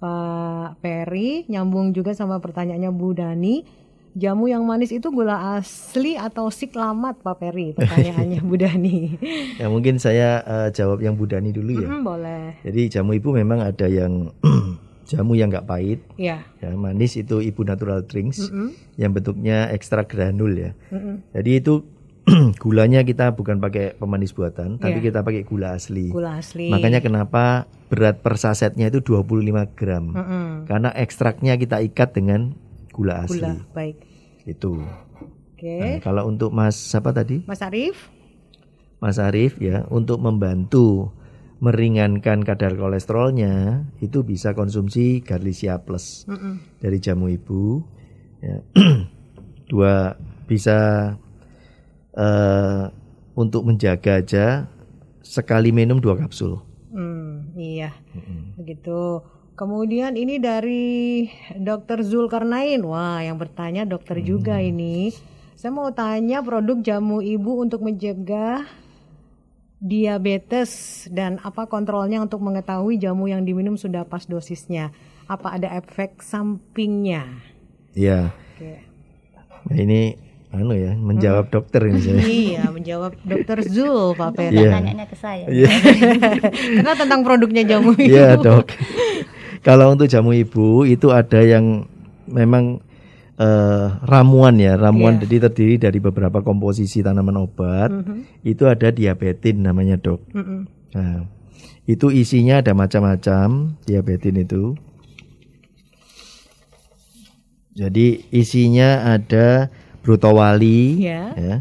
Pak 0.03 0.83
Peri, 0.83 1.47
nyambung 1.47 1.95
juga 1.95 2.11
sama 2.11 2.43
pertanyaannya 2.43 2.91
Bu 2.91 3.15
Dani. 3.15 3.63
Jamu 4.11 4.51
yang 4.51 4.67
manis 4.67 4.91
itu 4.91 5.07
gula 5.07 5.55
asli 5.55 6.19
atau 6.19 6.51
siklamat 6.51 7.23
Pak 7.23 7.35
Peri? 7.39 7.71
Pertanyaannya 7.79 8.43
Bu 8.43 8.55
Dani. 8.59 9.15
Ya 9.63 9.71
mungkin 9.71 10.03
saya 10.03 10.43
eh, 10.43 10.69
jawab 10.75 10.99
yang 10.99 11.15
Budani 11.15 11.55
dulu 11.55 11.79
ya. 11.79 11.87
Hmm, 11.87 12.03
boleh. 12.03 12.59
Jadi 12.59 12.91
jamu 12.91 13.15
ibu 13.15 13.31
memang 13.31 13.63
ada 13.63 13.87
yang 13.87 14.35
jamu 15.03 15.35
yang 15.35 15.51
nggak 15.51 15.65
pahit, 15.65 15.99
Ya. 16.15 16.47
ya 16.57 16.71
manis 16.73 17.13
itu 17.13 17.39
ibu 17.39 17.61
natural 17.61 18.03
drinks 18.03 18.47
Mm-mm. 18.47 18.71
yang 18.95 19.11
bentuknya 19.11 19.67
ekstra 19.69 20.03
granul 20.03 20.53
ya. 20.53 20.71
Mm-mm. 20.89 21.27
Jadi 21.31 21.51
itu 21.59 21.83
gulanya 22.63 23.03
kita 23.03 23.35
bukan 23.35 23.59
pakai 23.59 23.99
pemanis 23.99 24.31
buatan, 24.31 24.79
tapi 24.79 25.03
Iya. 25.03 25.11
kita 25.11 25.19
pakai 25.21 25.43
gula 25.43 25.75
asli. 25.75 26.07
Gula 26.07 26.39
asli. 26.39 26.71
Makanya 26.71 27.03
kenapa 27.03 27.67
berat 27.91 28.23
per 28.23 28.39
sasetnya 28.39 28.87
itu 28.87 29.03
25 29.03 29.67
gram. 29.75 30.15
Mm-mm. 30.15 30.47
Karena 30.63 30.89
ekstraknya 30.95 31.59
kita 31.59 31.83
ikat 31.83 32.15
dengan 32.15 32.55
gula 32.89 33.27
asli. 33.27 33.43
Gula, 33.43 33.59
baik. 33.75 33.95
Itu. 34.47 34.79
Oke. 35.53 35.75
Nah, 35.79 35.95
kalau 35.99 36.27
untuk 36.27 36.51
Mas 36.51 36.75
siapa 36.75 37.11
tadi? 37.11 37.43
Mas 37.43 37.59
Arief? 37.59 38.07
Mas 38.99 39.19
Arief 39.19 39.59
ya, 39.59 39.83
untuk 39.87 40.19
membantu 40.19 41.11
meringankan 41.63 42.43
kadar 42.43 42.75
kolesterolnya 42.75 43.87
itu 44.03 44.27
bisa 44.27 44.51
konsumsi 44.51 45.23
Garlicia 45.23 45.79
Plus 45.79 46.27
Mm-mm. 46.27 46.59
dari 46.83 46.99
jamu 46.99 47.31
ibu. 47.31 47.79
Ya. 48.43 48.59
Dua 49.71 50.11
bisa 50.43 50.77
eh, 52.19 52.83
untuk 53.39 53.63
menjaga 53.63 54.19
aja 54.19 54.67
sekali 55.23 55.71
minum 55.71 56.03
dua 56.03 56.19
kapsul. 56.19 56.59
Hmm, 56.91 57.55
iya. 57.55 57.95
Begitu. 58.59 59.23
Kemudian 59.55 60.19
ini 60.19 60.37
dari 60.37 61.25
Dr. 61.57 62.03
Zulkarnain. 62.03 62.83
Wah, 62.83 63.23
yang 63.23 63.39
bertanya 63.39 63.87
dokter 63.87 64.19
juga 64.21 64.59
ini. 64.59 65.09
Saya 65.55 65.71
mau 65.71 65.89
tanya 65.95 66.43
produk 66.43 66.77
jamu 66.83 67.23
ibu 67.23 67.63
untuk 67.63 67.81
mencegah 67.87 68.82
diabetes 69.83 71.03
dan 71.11 71.43
apa 71.43 71.67
kontrolnya 71.67 72.23
untuk 72.23 72.39
mengetahui 72.39 72.95
jamu 72.95 73.27
yang 73.27 73.43
diminum 73.43 73.75
sudah 73.75 74.07
pas 74.07 74.23
dosisnya? 74.23 74.95
Apa 75.27 75.59
ada 75.59 75.67
efek 75.75 76.23
sampingnya? 76.23 77.27
Ya, 77.91 78.31
Oke. 78.55 78.79
nah 79.67 79.77
ini 79.77 80.15
anu 80.53 80.77
ya 80.77 80.93
menjawab 80.95 81.51
dokter 81.51 81.83
ini 81.89 81.99
saya. 81.99 82.23
Iya, 82.23 82.63
menjawab 82.71 83.11
dokter 83.27 83.57
Zul, 83.67 84.15
Pak 84.15 84.31
Peri. 84.39 84.63
Iya. 84.63 84.71
Tanyanya 84.71 85.05
ke 85.09 85.17
saya. 85.19 85.45
Iya. 85.51 85.69
Karena 86.79 86.93
tentang 86.95 87.21
produknya 87.27 87.63
jamu 87.67 87.91
ibu. 87.93 88.07
Iya 88.07 88.39
dok. 88.39 88.71
Kalau 89.65 89.95
untuk 89.95 90.07
jamu 90.07 90.31
ibu 90.31 90.87
itu 90.87 91.11
ada 91.11 91.43
yang 91.43 91.89
memang 92.29 92.79
eh, 93.37 93.87
ramuan 94.05 94.55
ya, 94.57 94.77
ramuan 94.77 95.17
Iya. 95.17 95.21
jadi 95.25 95.35
terdiri 95.49 95.75
dari 95.81 95.99
beberapa 96.01 96.41
komposisi 96.41 97.01
tanaman 97.01 97.37
obat. 97.41 97.89
Itu 98.45 98.69
ada 98.69 98.89
diabetin 98.89 99.65
namanya 99.65 99.97
dok. 99.97 100.21
Mm-mm. 100.33 100.61
Nah, 100.93 101.25
itu 101.83 102.13
isinya 102.13 102.61
ada 102.61 102.71
macam-macam 102.77 103.77
diabetin 103.83 104.37
itu. 104.39 104.77
Jadi 107.73 108.29
isinya 108.29 109.17
ada 109.17 109.73
brutowali, 110.05 111.01
Ya. 111.01 111.33
ya, 111.33 111.55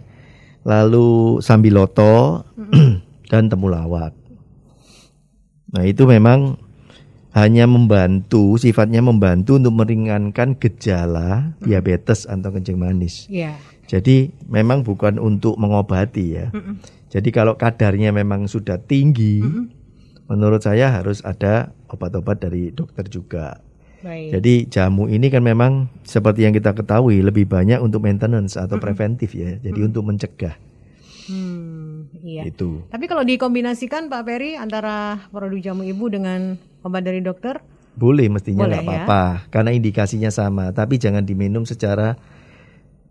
lalu 0.61 1.41
sambiloto 1.41 2.45
dan 3.33 3.49
temulawak. 3.49 4.13
Nah 5.73 5.89
itu 5.89 6.05
memang 6.05 6.61
hanya 7.33 7.65
membantu, 7.65 8.61
sifatnya 8.61 9.01
membantu 9.01 9.57
untuk 9.57 9.73
meringankan 9.73 10.53
gejala 10.61 11.57
diabetes 11.65 12.29
atau 12.29 12.53
kencing 12.53 12.77
manis. 12.77 13.25
Iya. 13.33 13.57
Jadi 13.89 14.33
memang 14.49 14.85
bukan 14.85 15.17
untuk 15.17 15.57
mengobati 15.57 16.27
ya. 16.37 16.53
Jadi 17.13 17.29
kalau 17.33 17.57
kadarnya 17.57 18.13
memang 18.13 18.49
sudah 18.49 18.81
tinggi, 18.81 19.45
menurut 20.29 20.65
saya 20.65 20.93
harus 20.93 21.21
ada 21.25 21.73
obat-obat 21.93 22.41
dari 22.41 22.73
dokter 22.73 23.05
juga. 23.09 23.61
Baik. 24.01 24.29
Jadi 24.37 24.55
jamu 24.69 25.07
ini 25.09 25.29
kan 25.29 25.45
memang 25.45 25.93
seperti 26.05 26.45
yang 26.49 26.57
kita 26.57 26.73
ketahui 26.73 27.21
lebih 27.21 27.47
banyak 27.49 27.79
untuk 27.81 28.03
maintenance 28.05 28.57
atau 28.57 28.77
preventif 28.81 29.33
ya. 29.37 29.61
Jadi 29.61 29.81
untuk 29.85 30.09
mencegah 30.09 30.57
Hmm, 31.23 31.82
iya. 32.23 32.47
itu. 32.47 32.87
Tapi 32.89 33.05
kalau 33.05 33.21
dikombinasikan 33.21 34.07
Pak 34.07 34.23
Peri 34.23 34.55
antara 34.55 35.19
produk 35.29 35.59
jamu 35.61 35.83
ibu 35.83 36.07
dengan 36.07 36.55
obat 36.81 37.03
dari 37.03 37.21
dokter, 37.21 37.59
Boleh 37.93 38.31
mestinya 38.31 38.65
nggak 38.65 38.81
ya. 38.81 38.87
apa-apa 38.89 39.23
karena 39.51 39.71
indikasinya 39.71 40.31
sama, 40.31 40.71
tapi 40.71 40.97
jangan 40.97 41.21
diminum 41.21 41.67
secara 41.67 42.17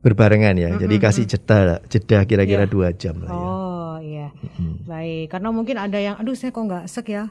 berbarengan 0.01 0.57
ya. 0.57 0.69
Jadi 0.75 0.95
kasih 0.97 1.29
jeda 1.29 1.77
jeda 1.85 2.25
kira-kira 2.25 2.65
Iya. 2.65 2.71
dua 2.71 2.89
jam 2.89 3.21
lah 3.21 3.29
ya. 3.29 3.37
oh 3.37 3.95
iya, 4.01 4.27
Mm. 4.57 4.75
baik. 4.89 5.25
Karena 5.29 5.49
mungkin 5.53 5.77
ada 5.77 5.99
yang, 6.01 6.17
aduh 6.17 6.33
saya 6.33 6.49
kok 6.49 6.65
nggak 6.65 6.89
sek 6.89 7.13
ya, 7.13 7.29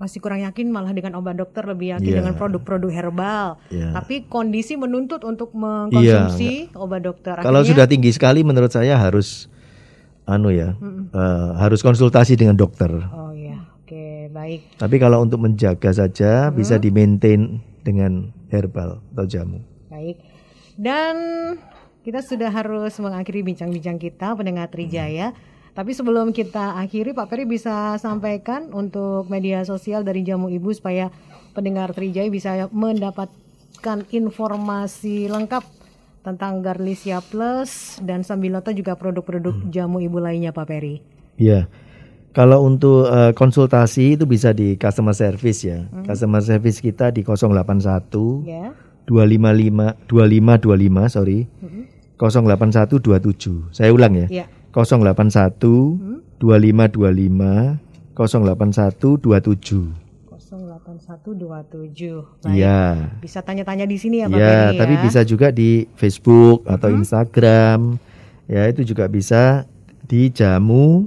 masih 0.00 0.16
kurang 0.16 0.40
yakin 0.40 0.72
malah 0.72 0.96
dengan 0.96 1.20
obat 1.20 1.36
dokter 1.36 1.60
lebih 1.60 1.92
yakin 1.92 2.08
Iya. 2.08 2.18
dengan 2.24 2.32
produk-produk 2.32 2.88
herbal. 2.88 3.60
Iya. 3.68 3.92
Tapi 3.92 4.24
kondisi 4.24 4.80
menuntut 4.80 5.20
untuk 5.28 5.52
mengkonsumsi 5.52 6.72
obat 6.72 7.04
dokter. 7.04 7.36
Kalau 7.36 7.60
Akhirnya- 7.60 7.84
sudah 7.84 7.86
tinggi 7.86 8.08
sekali 8.08 8.40
menurut 8.40 8.72
saya 8.72 8.96
harus 8.96 9.52
anu 10.30 10.54
ya, 10.54 10.78
eh, 11.12 11.50
harus 11.58 11.82
konsultasi 11.82 12.38
dengan 12.38 12.54
dokter. 12.54 12.88
Oh 13.10 13.34
iya, 13.34 13.66
oke 13.82 14.30
baik. 14.30 14.78
Tapi 14.78 14.96
kalau 15.02 15.26
untuk 15.26 15.42
menjaga 15.42 15.90
saja 15.90 16.48
bisa 16.54 16.78
di-maintain 16.78 17.58
dengan 17.82 18.30
herbal 18.48 19.02
atau 19.12 19.26
jamu. 19.26 19.58
Baik. 19.90 20.22
Dan 20.78 21.14
kita 22.00 22.24
sudah 22.24 22.48
harus 22.48 22.96
mengakhiri 22.96 23.44
bincang-bincang 23.44 24.00
kita 24.00 24.32
pendengar 24.32 24.72
Trijaya. 24.72 25.36
Tapi 25.70 25.94
sebelum 25.94 26.34
kita 26.34 26.80
akhiri 26.82 27.14
Pak 27.14 27.30
Peri 27.30 27.46
bisa 27.46 27.94
sampaikan 28.00 28.74
untuk 28.74 29.30
media 29.30 29.62
sosial 29.62 30.02
dari 30.02 30.26
Jamu 30.26 30.50
Ibu 30.50 30.74
supaya 30.74 31.14
pendengar 31.54 31.94
Trijaya 31.94 32.26
bisa 32.26 32.66
mendapatkan 32.74 34.02
informasi 34.10 35.30
lengkap 35.30 35.79
tentang 36.20 36.60
Garlicia 36.60 37.24
Plus 37.24 37.96
dan 38.04 38.20
Sambiloto 38.20 38.72
juga 38.76 38.96
produk-produk 38.96 39.56
jamu 39.72 40.04
ibu 40.04 40.20
lainnya 40.20 40.52
Pak 40.52 40.66
Peri. 40.68 41.00
Ya. 41.40 41.68
Kalau 42.30 42.62
untuk 42.62 43.10
eh, 43.10 43.34
konsultasi 43.34 44.14
itu 44.14 44.22
bisa 44.28 44.54
di 44.54 44.78
customer 44.78 45.16
service 45.16 45.66
ya. 45.66 45.88
Customer 46.06 46.38
service 46.38 46.78
kita 46.78 47.10
di 47.10 47.26
081 47.26 48.46
Ya. 48.46 48.70
255 49.08 50.06
2525 50.06 51.08
sorry. 51.10 51.48
08127. 52.20 53.74
Saya 53.74 53.90
ulang 53.90 54.14
ya. 54.14 54.28
Ya. 54.30 54.46
081 54.70 55.58
2525 56.38 57.80
08127. 58.14 60.09
08127. 61.00 62.44
Baik. 62.44 62.54
Iya. 62.54 62.80
Bisa 63.18 63.40
tanya-tanya 63.40 63.84
di 63.84 63.96
sini 63.96 64.20
ya 64.20 64.28
Pak 64.28 64.36
Iya, 64.36 64.52
Peri 64.70 64.78
tapi 64.78 64.94
ya. 64.94 65.02
bisa 65.02 65.20
juga 65.24 65.48
di 65.50 65.84
Facebook 65.94 66.64
atau 66.64 66.88
Instagram. 66.90 67.96
Ya, 68.46 68.66
itu 68.66 68.82
juga 68.82 69.06
bisa 69.06 69.64
di 70.04 70.28
jamu 70.28 71.06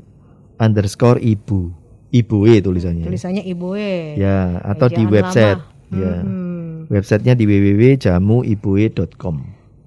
underscore 0.55 1.19
ibu. 1.19 1.71
Ibu 2.09 2.37
E 2.45 2.61
tulisannya. 2.61 3.03
Tulisannya 3.03 3.43
Ibu 3.43 3.67
E. 3.73 4.15
Ya, 4.15 4.61
atau 4.61 4.85
di 4.85 5.01
Ejaan 5.01 5.11
website. 5.11 5.59
lama. 5.59 5.97
Ya. 5.97 6.13
Hmm. 6.21 6.85
Websitenya 6.87 7.33
di 7.33 7.45
www.jamuibue.com. 7.45 9.35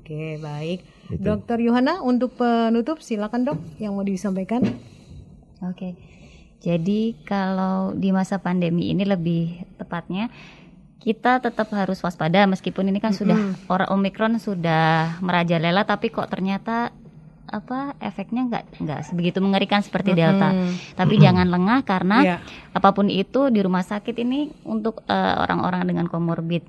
Oke, 0.03 0.39
baik. 0.39 0.79
Itu. 1.07 1.23
Dokter 1.23 1.63
Yohana 1.63 2.03
untuk 2.03 2.35
penutup 2.35 2.99
silakan 2.99 3.47
dok 3.47 3.59
yang 3.79 3.95
mau 3.95 4.03
disampaikan. 4.03 4.59
Oke. 5.63 5.95
Jadi 6.61 7.15
kalau 7.23 7.93
di 7.93 8.11
masa 8.11 8.41
pandemi 8.41 8.91
ini 8.91 9.05
lebih 9.05 9.65
tepatnya 9.77 10.33
kita 10.99 11.39
tetap 11.39 11.71
harus 11.71 12.03
waspada 12.03 12.43
meskipun 12.51 12.91
ini 12.91 12.99
kan 12.99 13.15
sudah 13.15 13.39
orang 13.71 13.95
Omikron 13.95 14.43
sudah 14.43 15.23
merajalela 15.23 15.87
tapi 15.87 16.11
kok 16.11 16.27
ternyata 16.27 16.91
apa 17.47 17.95
efeknya 18.03 18.43
nggak 18.51 18.83
nggak 18.83 19.01
sebegitu 19.07 19.39
mengerikan 19.39 19.79
seperti 19.79 20.19
delta. 20.19 20.51
Tapi 20.99 21.15
jangan 21.23 21.47
lengah 21.47 21.87
karena 21.87 22.19
Iya. 22.27 22.37
apa 22.75 22.91
pun 22.91 23.07
itu 23.07 23.55
di 23.55 23.63
rumah 23.63 23.87
sakit 23.87 24.19
ini 24.19 24.51
untuk 24.67 25.07
eh, 25.07 25.35
orang-orang 25.39 25.87
dengan 25.87 26.11
komorbid 26.11 26.67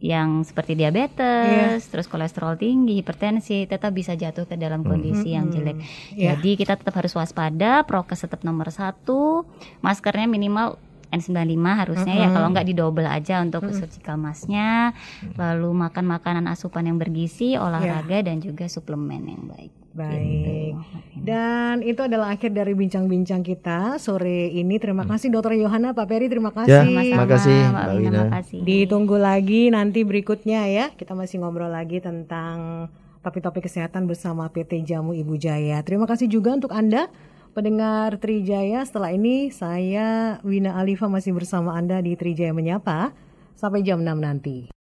yang 0.00 0.40
seperti 0.48 0.72
diabetes, 0.80 1.84
terus 1.92 2.08
kolesterol 2.08 2.56
tinggi, 2.56 3.04
hipertensi, 3.04 3.68
tetap 3.68 3.92
bisa 3.92 4.16
jatuh 4.16 4.48
ke 4.48 4.56
dalam 4.56 4.80
kondisi 4.80 5.36
yang 5.36 5.52
jelek. 5.52 5.76
Iya. 6.16 6.34
Jadi 6.34 6.56
kita 6.56 6.80
tetap 6.80 6.96
harus 6.96 7.12
waspada, 7.12 7.84
prokes 7.84 8.24
tetap 8.24 8.40
nomor 8.40 8.72
satu, 8.72 9.44
maskernya 9.84 10.24
minimal 10.24 10.80
N95 11.10 11.66
harusnya 11.74 12.14
ya. 12.16 12.28
Kalau 12.32 12.48
nggak 12.48 12.66
didobel 12.70 13.04
aja 13.04 13.42
untuk 13.44 13.68
surgical 13.76 14.16
masknya, 14.16 14.96
lalu 15.36 15.68
makan 15.74 16.06
makanan 16.06 16.46
asupan 16.48 16.88
yang 16.88 16.96
bergizi, 16.96 17.58
olahraga 17.60 18.24
dan 18.24 18.40
juga 18.40 18.70
suplemen 18.70 19.26
yang 19.26 19.44
baik. 19.50 19.79
Baik. 20.00 20.72
Dan 21.20 21.84
itu 21.84 22.00
adalah 22.00 22.32
akhir 22.32 22.56
dari 22.56 22.72
bincang-bincang 22.72 23.44
kita 23.44 24.00
sore 24.00 24.48
ini. 24.48 24.80
Terima 24.80 25.04
kasih 25.04 25.28
Dokter 25.28 25.60
Yohana, 25.60 25.92
Pak 25.92 26.06
Peri, 26.08 26.32
terima 26.32 26.48
kasih. 26.48 26.72
Ya, 26.72 26.84
Terima 26.86 27.28
kasih, 27.28 27.56
Mbak 27.68 27.86
Wina. 28.00 28.22
Ditunggu 28.64 29.16
lagi 29.20 29.68
nanti 29.68 30.00
berikutnya 30.00 30.64
ya. 30.64 30.86
Kita 30.96 31.12
masih 31.12 31.44
ngobrol 31.44 31.68
lagi 31.68 32.00
tentang 32.00 32.88
topik-topik 33.20 33.68
kesehatan 33.68 34.08
bersama 34.08 34.48
PT 34.48 34.80
Jamu 34.88 35.12
Ibu 35.12 35.36
Jaya. 35.36 35.84
Terima 35.84 36.08
kasih 36.08 36.24
juga 36.24 36.56
untuk 36.56 36.72
Anda 36.72 37.12
pendengar 37.52 38.16
Trijaya. 38.16 38.80
Setelah 38.88 39.12
ini 39.12 39.52
saya 39.52 40.40
Wina 40.40 40.80
Alifa 40.80 41.04
masih 41.12 41.36
bersama 41.36 41.76
Anda 41.76 42.00
di 42.00 42.16
Trijaya 42.16 42.56
Menyapa 42.56 43.12
sampai 43.52 43.84
jam 43.84 44.00
6 44.00 44.08
nanti. 44.16 44.79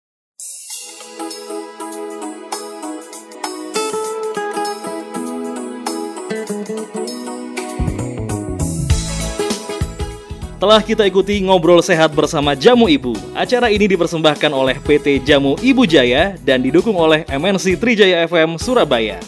Telah 10.57 10.81
kita 10.81 11.05
ikuti 11.05 11.45
ngobrol 11.45 11.85
sehat 11.85 12.17
bersama 12.17 12.57
Jamu 12.57 12.89
Ibu. 12.89 13.13
Acara 13.37 13.69
ini 13.69 13.85
dipersembahkan 13.93 14.49
oleh 14.57 14.81
PT 14.81 15.21
Jamu 15.21 15.53
Ibu 15.61 15.85
Jaya 15.85 16.33
dan 16.41 16.65
didukung 16.65 16.97
oleh 16.97 17.29
MNC 17.29 17.77
Trijaya 17.77 18.25
FM 18.25 18.57
Surabaya. 18.57 19.21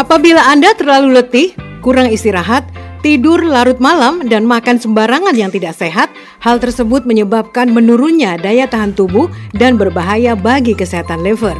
Apabila 0.00 0.48
Anda 0.48 0.72
terlalu 0.72 1.12
letih, 1.12 1.52
kurang 1.84 2.08
istirahat, 2.08 2.64
tidur 3.00 3.40
larut 3.42 3.78
malam, 3.78 4.24
dan 4.26 4.44
makan 4.44 4.78
sembarangan 4.80 5.34
yang 5.34 5.50
tidak 5.52 5.74
sehat, 5.74 6.10
hal 6.42 6.58
tersebut 6.58 7.06
menyebabkan 7.06 7.70
menurunnya 7.70 8.38
daya 8.38 8.66
tahan 8.66 8.94
tubuh 8.94 9.30
dan 9.54 9.78
berbahaya 9.78 10.34
bagi 10.34 10.74
kesehatan 10.74 11.22
liver. 11.22 11.54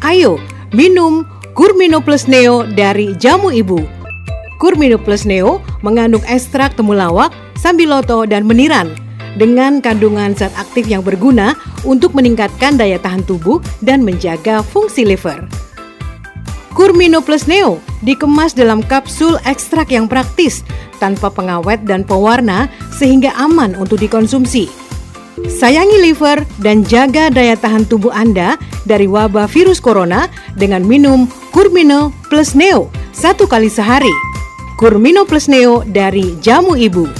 Ayo, 0.00 0.40
minum 0.72 1.28
Kurmino 1.52 2.00
Plus 2.00 2.24
Neo 2.24 2.64
dari 2.64 3.12
Jamu 3.18 3.52
Ibu. 3.52 3.82
Kurmino 4.56 4.96
Plus 4.96 5.28
Neo 5.28 5.60
mengandung 5.84 6.22
ekstrak 6.24 6.76
temulawak, 6.76 7.32
sambiloto, 7.58 8.24
dan 8.24 8.48
meniran 8.48 8.88
dengan 9.38 9.78
kandungan 9.78 10.34
zat 10.34 10.50
aktif 10.58 10.90
yang 10.90 11.04
berguna 11.04 11.54
untuk 11.86 12.16
meningkatkan 12.16 12.74
daya 12.74 12.98
tahan 12.98 13.22
tubuh 13.22 13.62
dan 13.84 14.02
menjaga 14.02 14.64
fungsi 14.64 15.06
liver. 15.06 15.69
Kurmino 16.72 17.20
Plus 17.20 17.50
Neo 17.50 17.82
dikemas 18.00 18.54
dalam 18.54 18.80
kapsul 18.80 19.36
ekstrak 19.44 19.90
yang 19.92 20.06
praktis, 20.06 20.62
tanpa 21.02 21.28
pengawet 21.28 21.82
dan 21.84 22.06
pewarna 22.06 22.70
sehingga 22.94 23.34
aman 23.36 23.74
untuk 23.76 24.00
dikonsumsi. 24.00 24.70
Sayangi 25.40 26.04
liver 26.04 26.44
dan 26.60 26.84
jaga 26.84 27.32
daya 27.32 27.56
tahan 27.56 27.88
tubuh 27.88 28.12
Anda 28.12 28.60
dari 28.84 29.08
wabah 29.08 29.48
virus 29.48 29.80
corona 29.80 30.28
dengan 30.56 30.84
minum 30.84 31.24
Kurmino 31.50 32.12
Plus 32.28 32.52
Neo 32.52 32.92
satu 33.16 33.48
kali 33.48 33.68
sehari. 33.72 34.12
Kurmino 34.76 35.28
Plus 35.28 35.48
Neo 35.48 35.84
dari 35.84 36.36
Jamu 36.40 36.76
Ibu. 36.76 37.19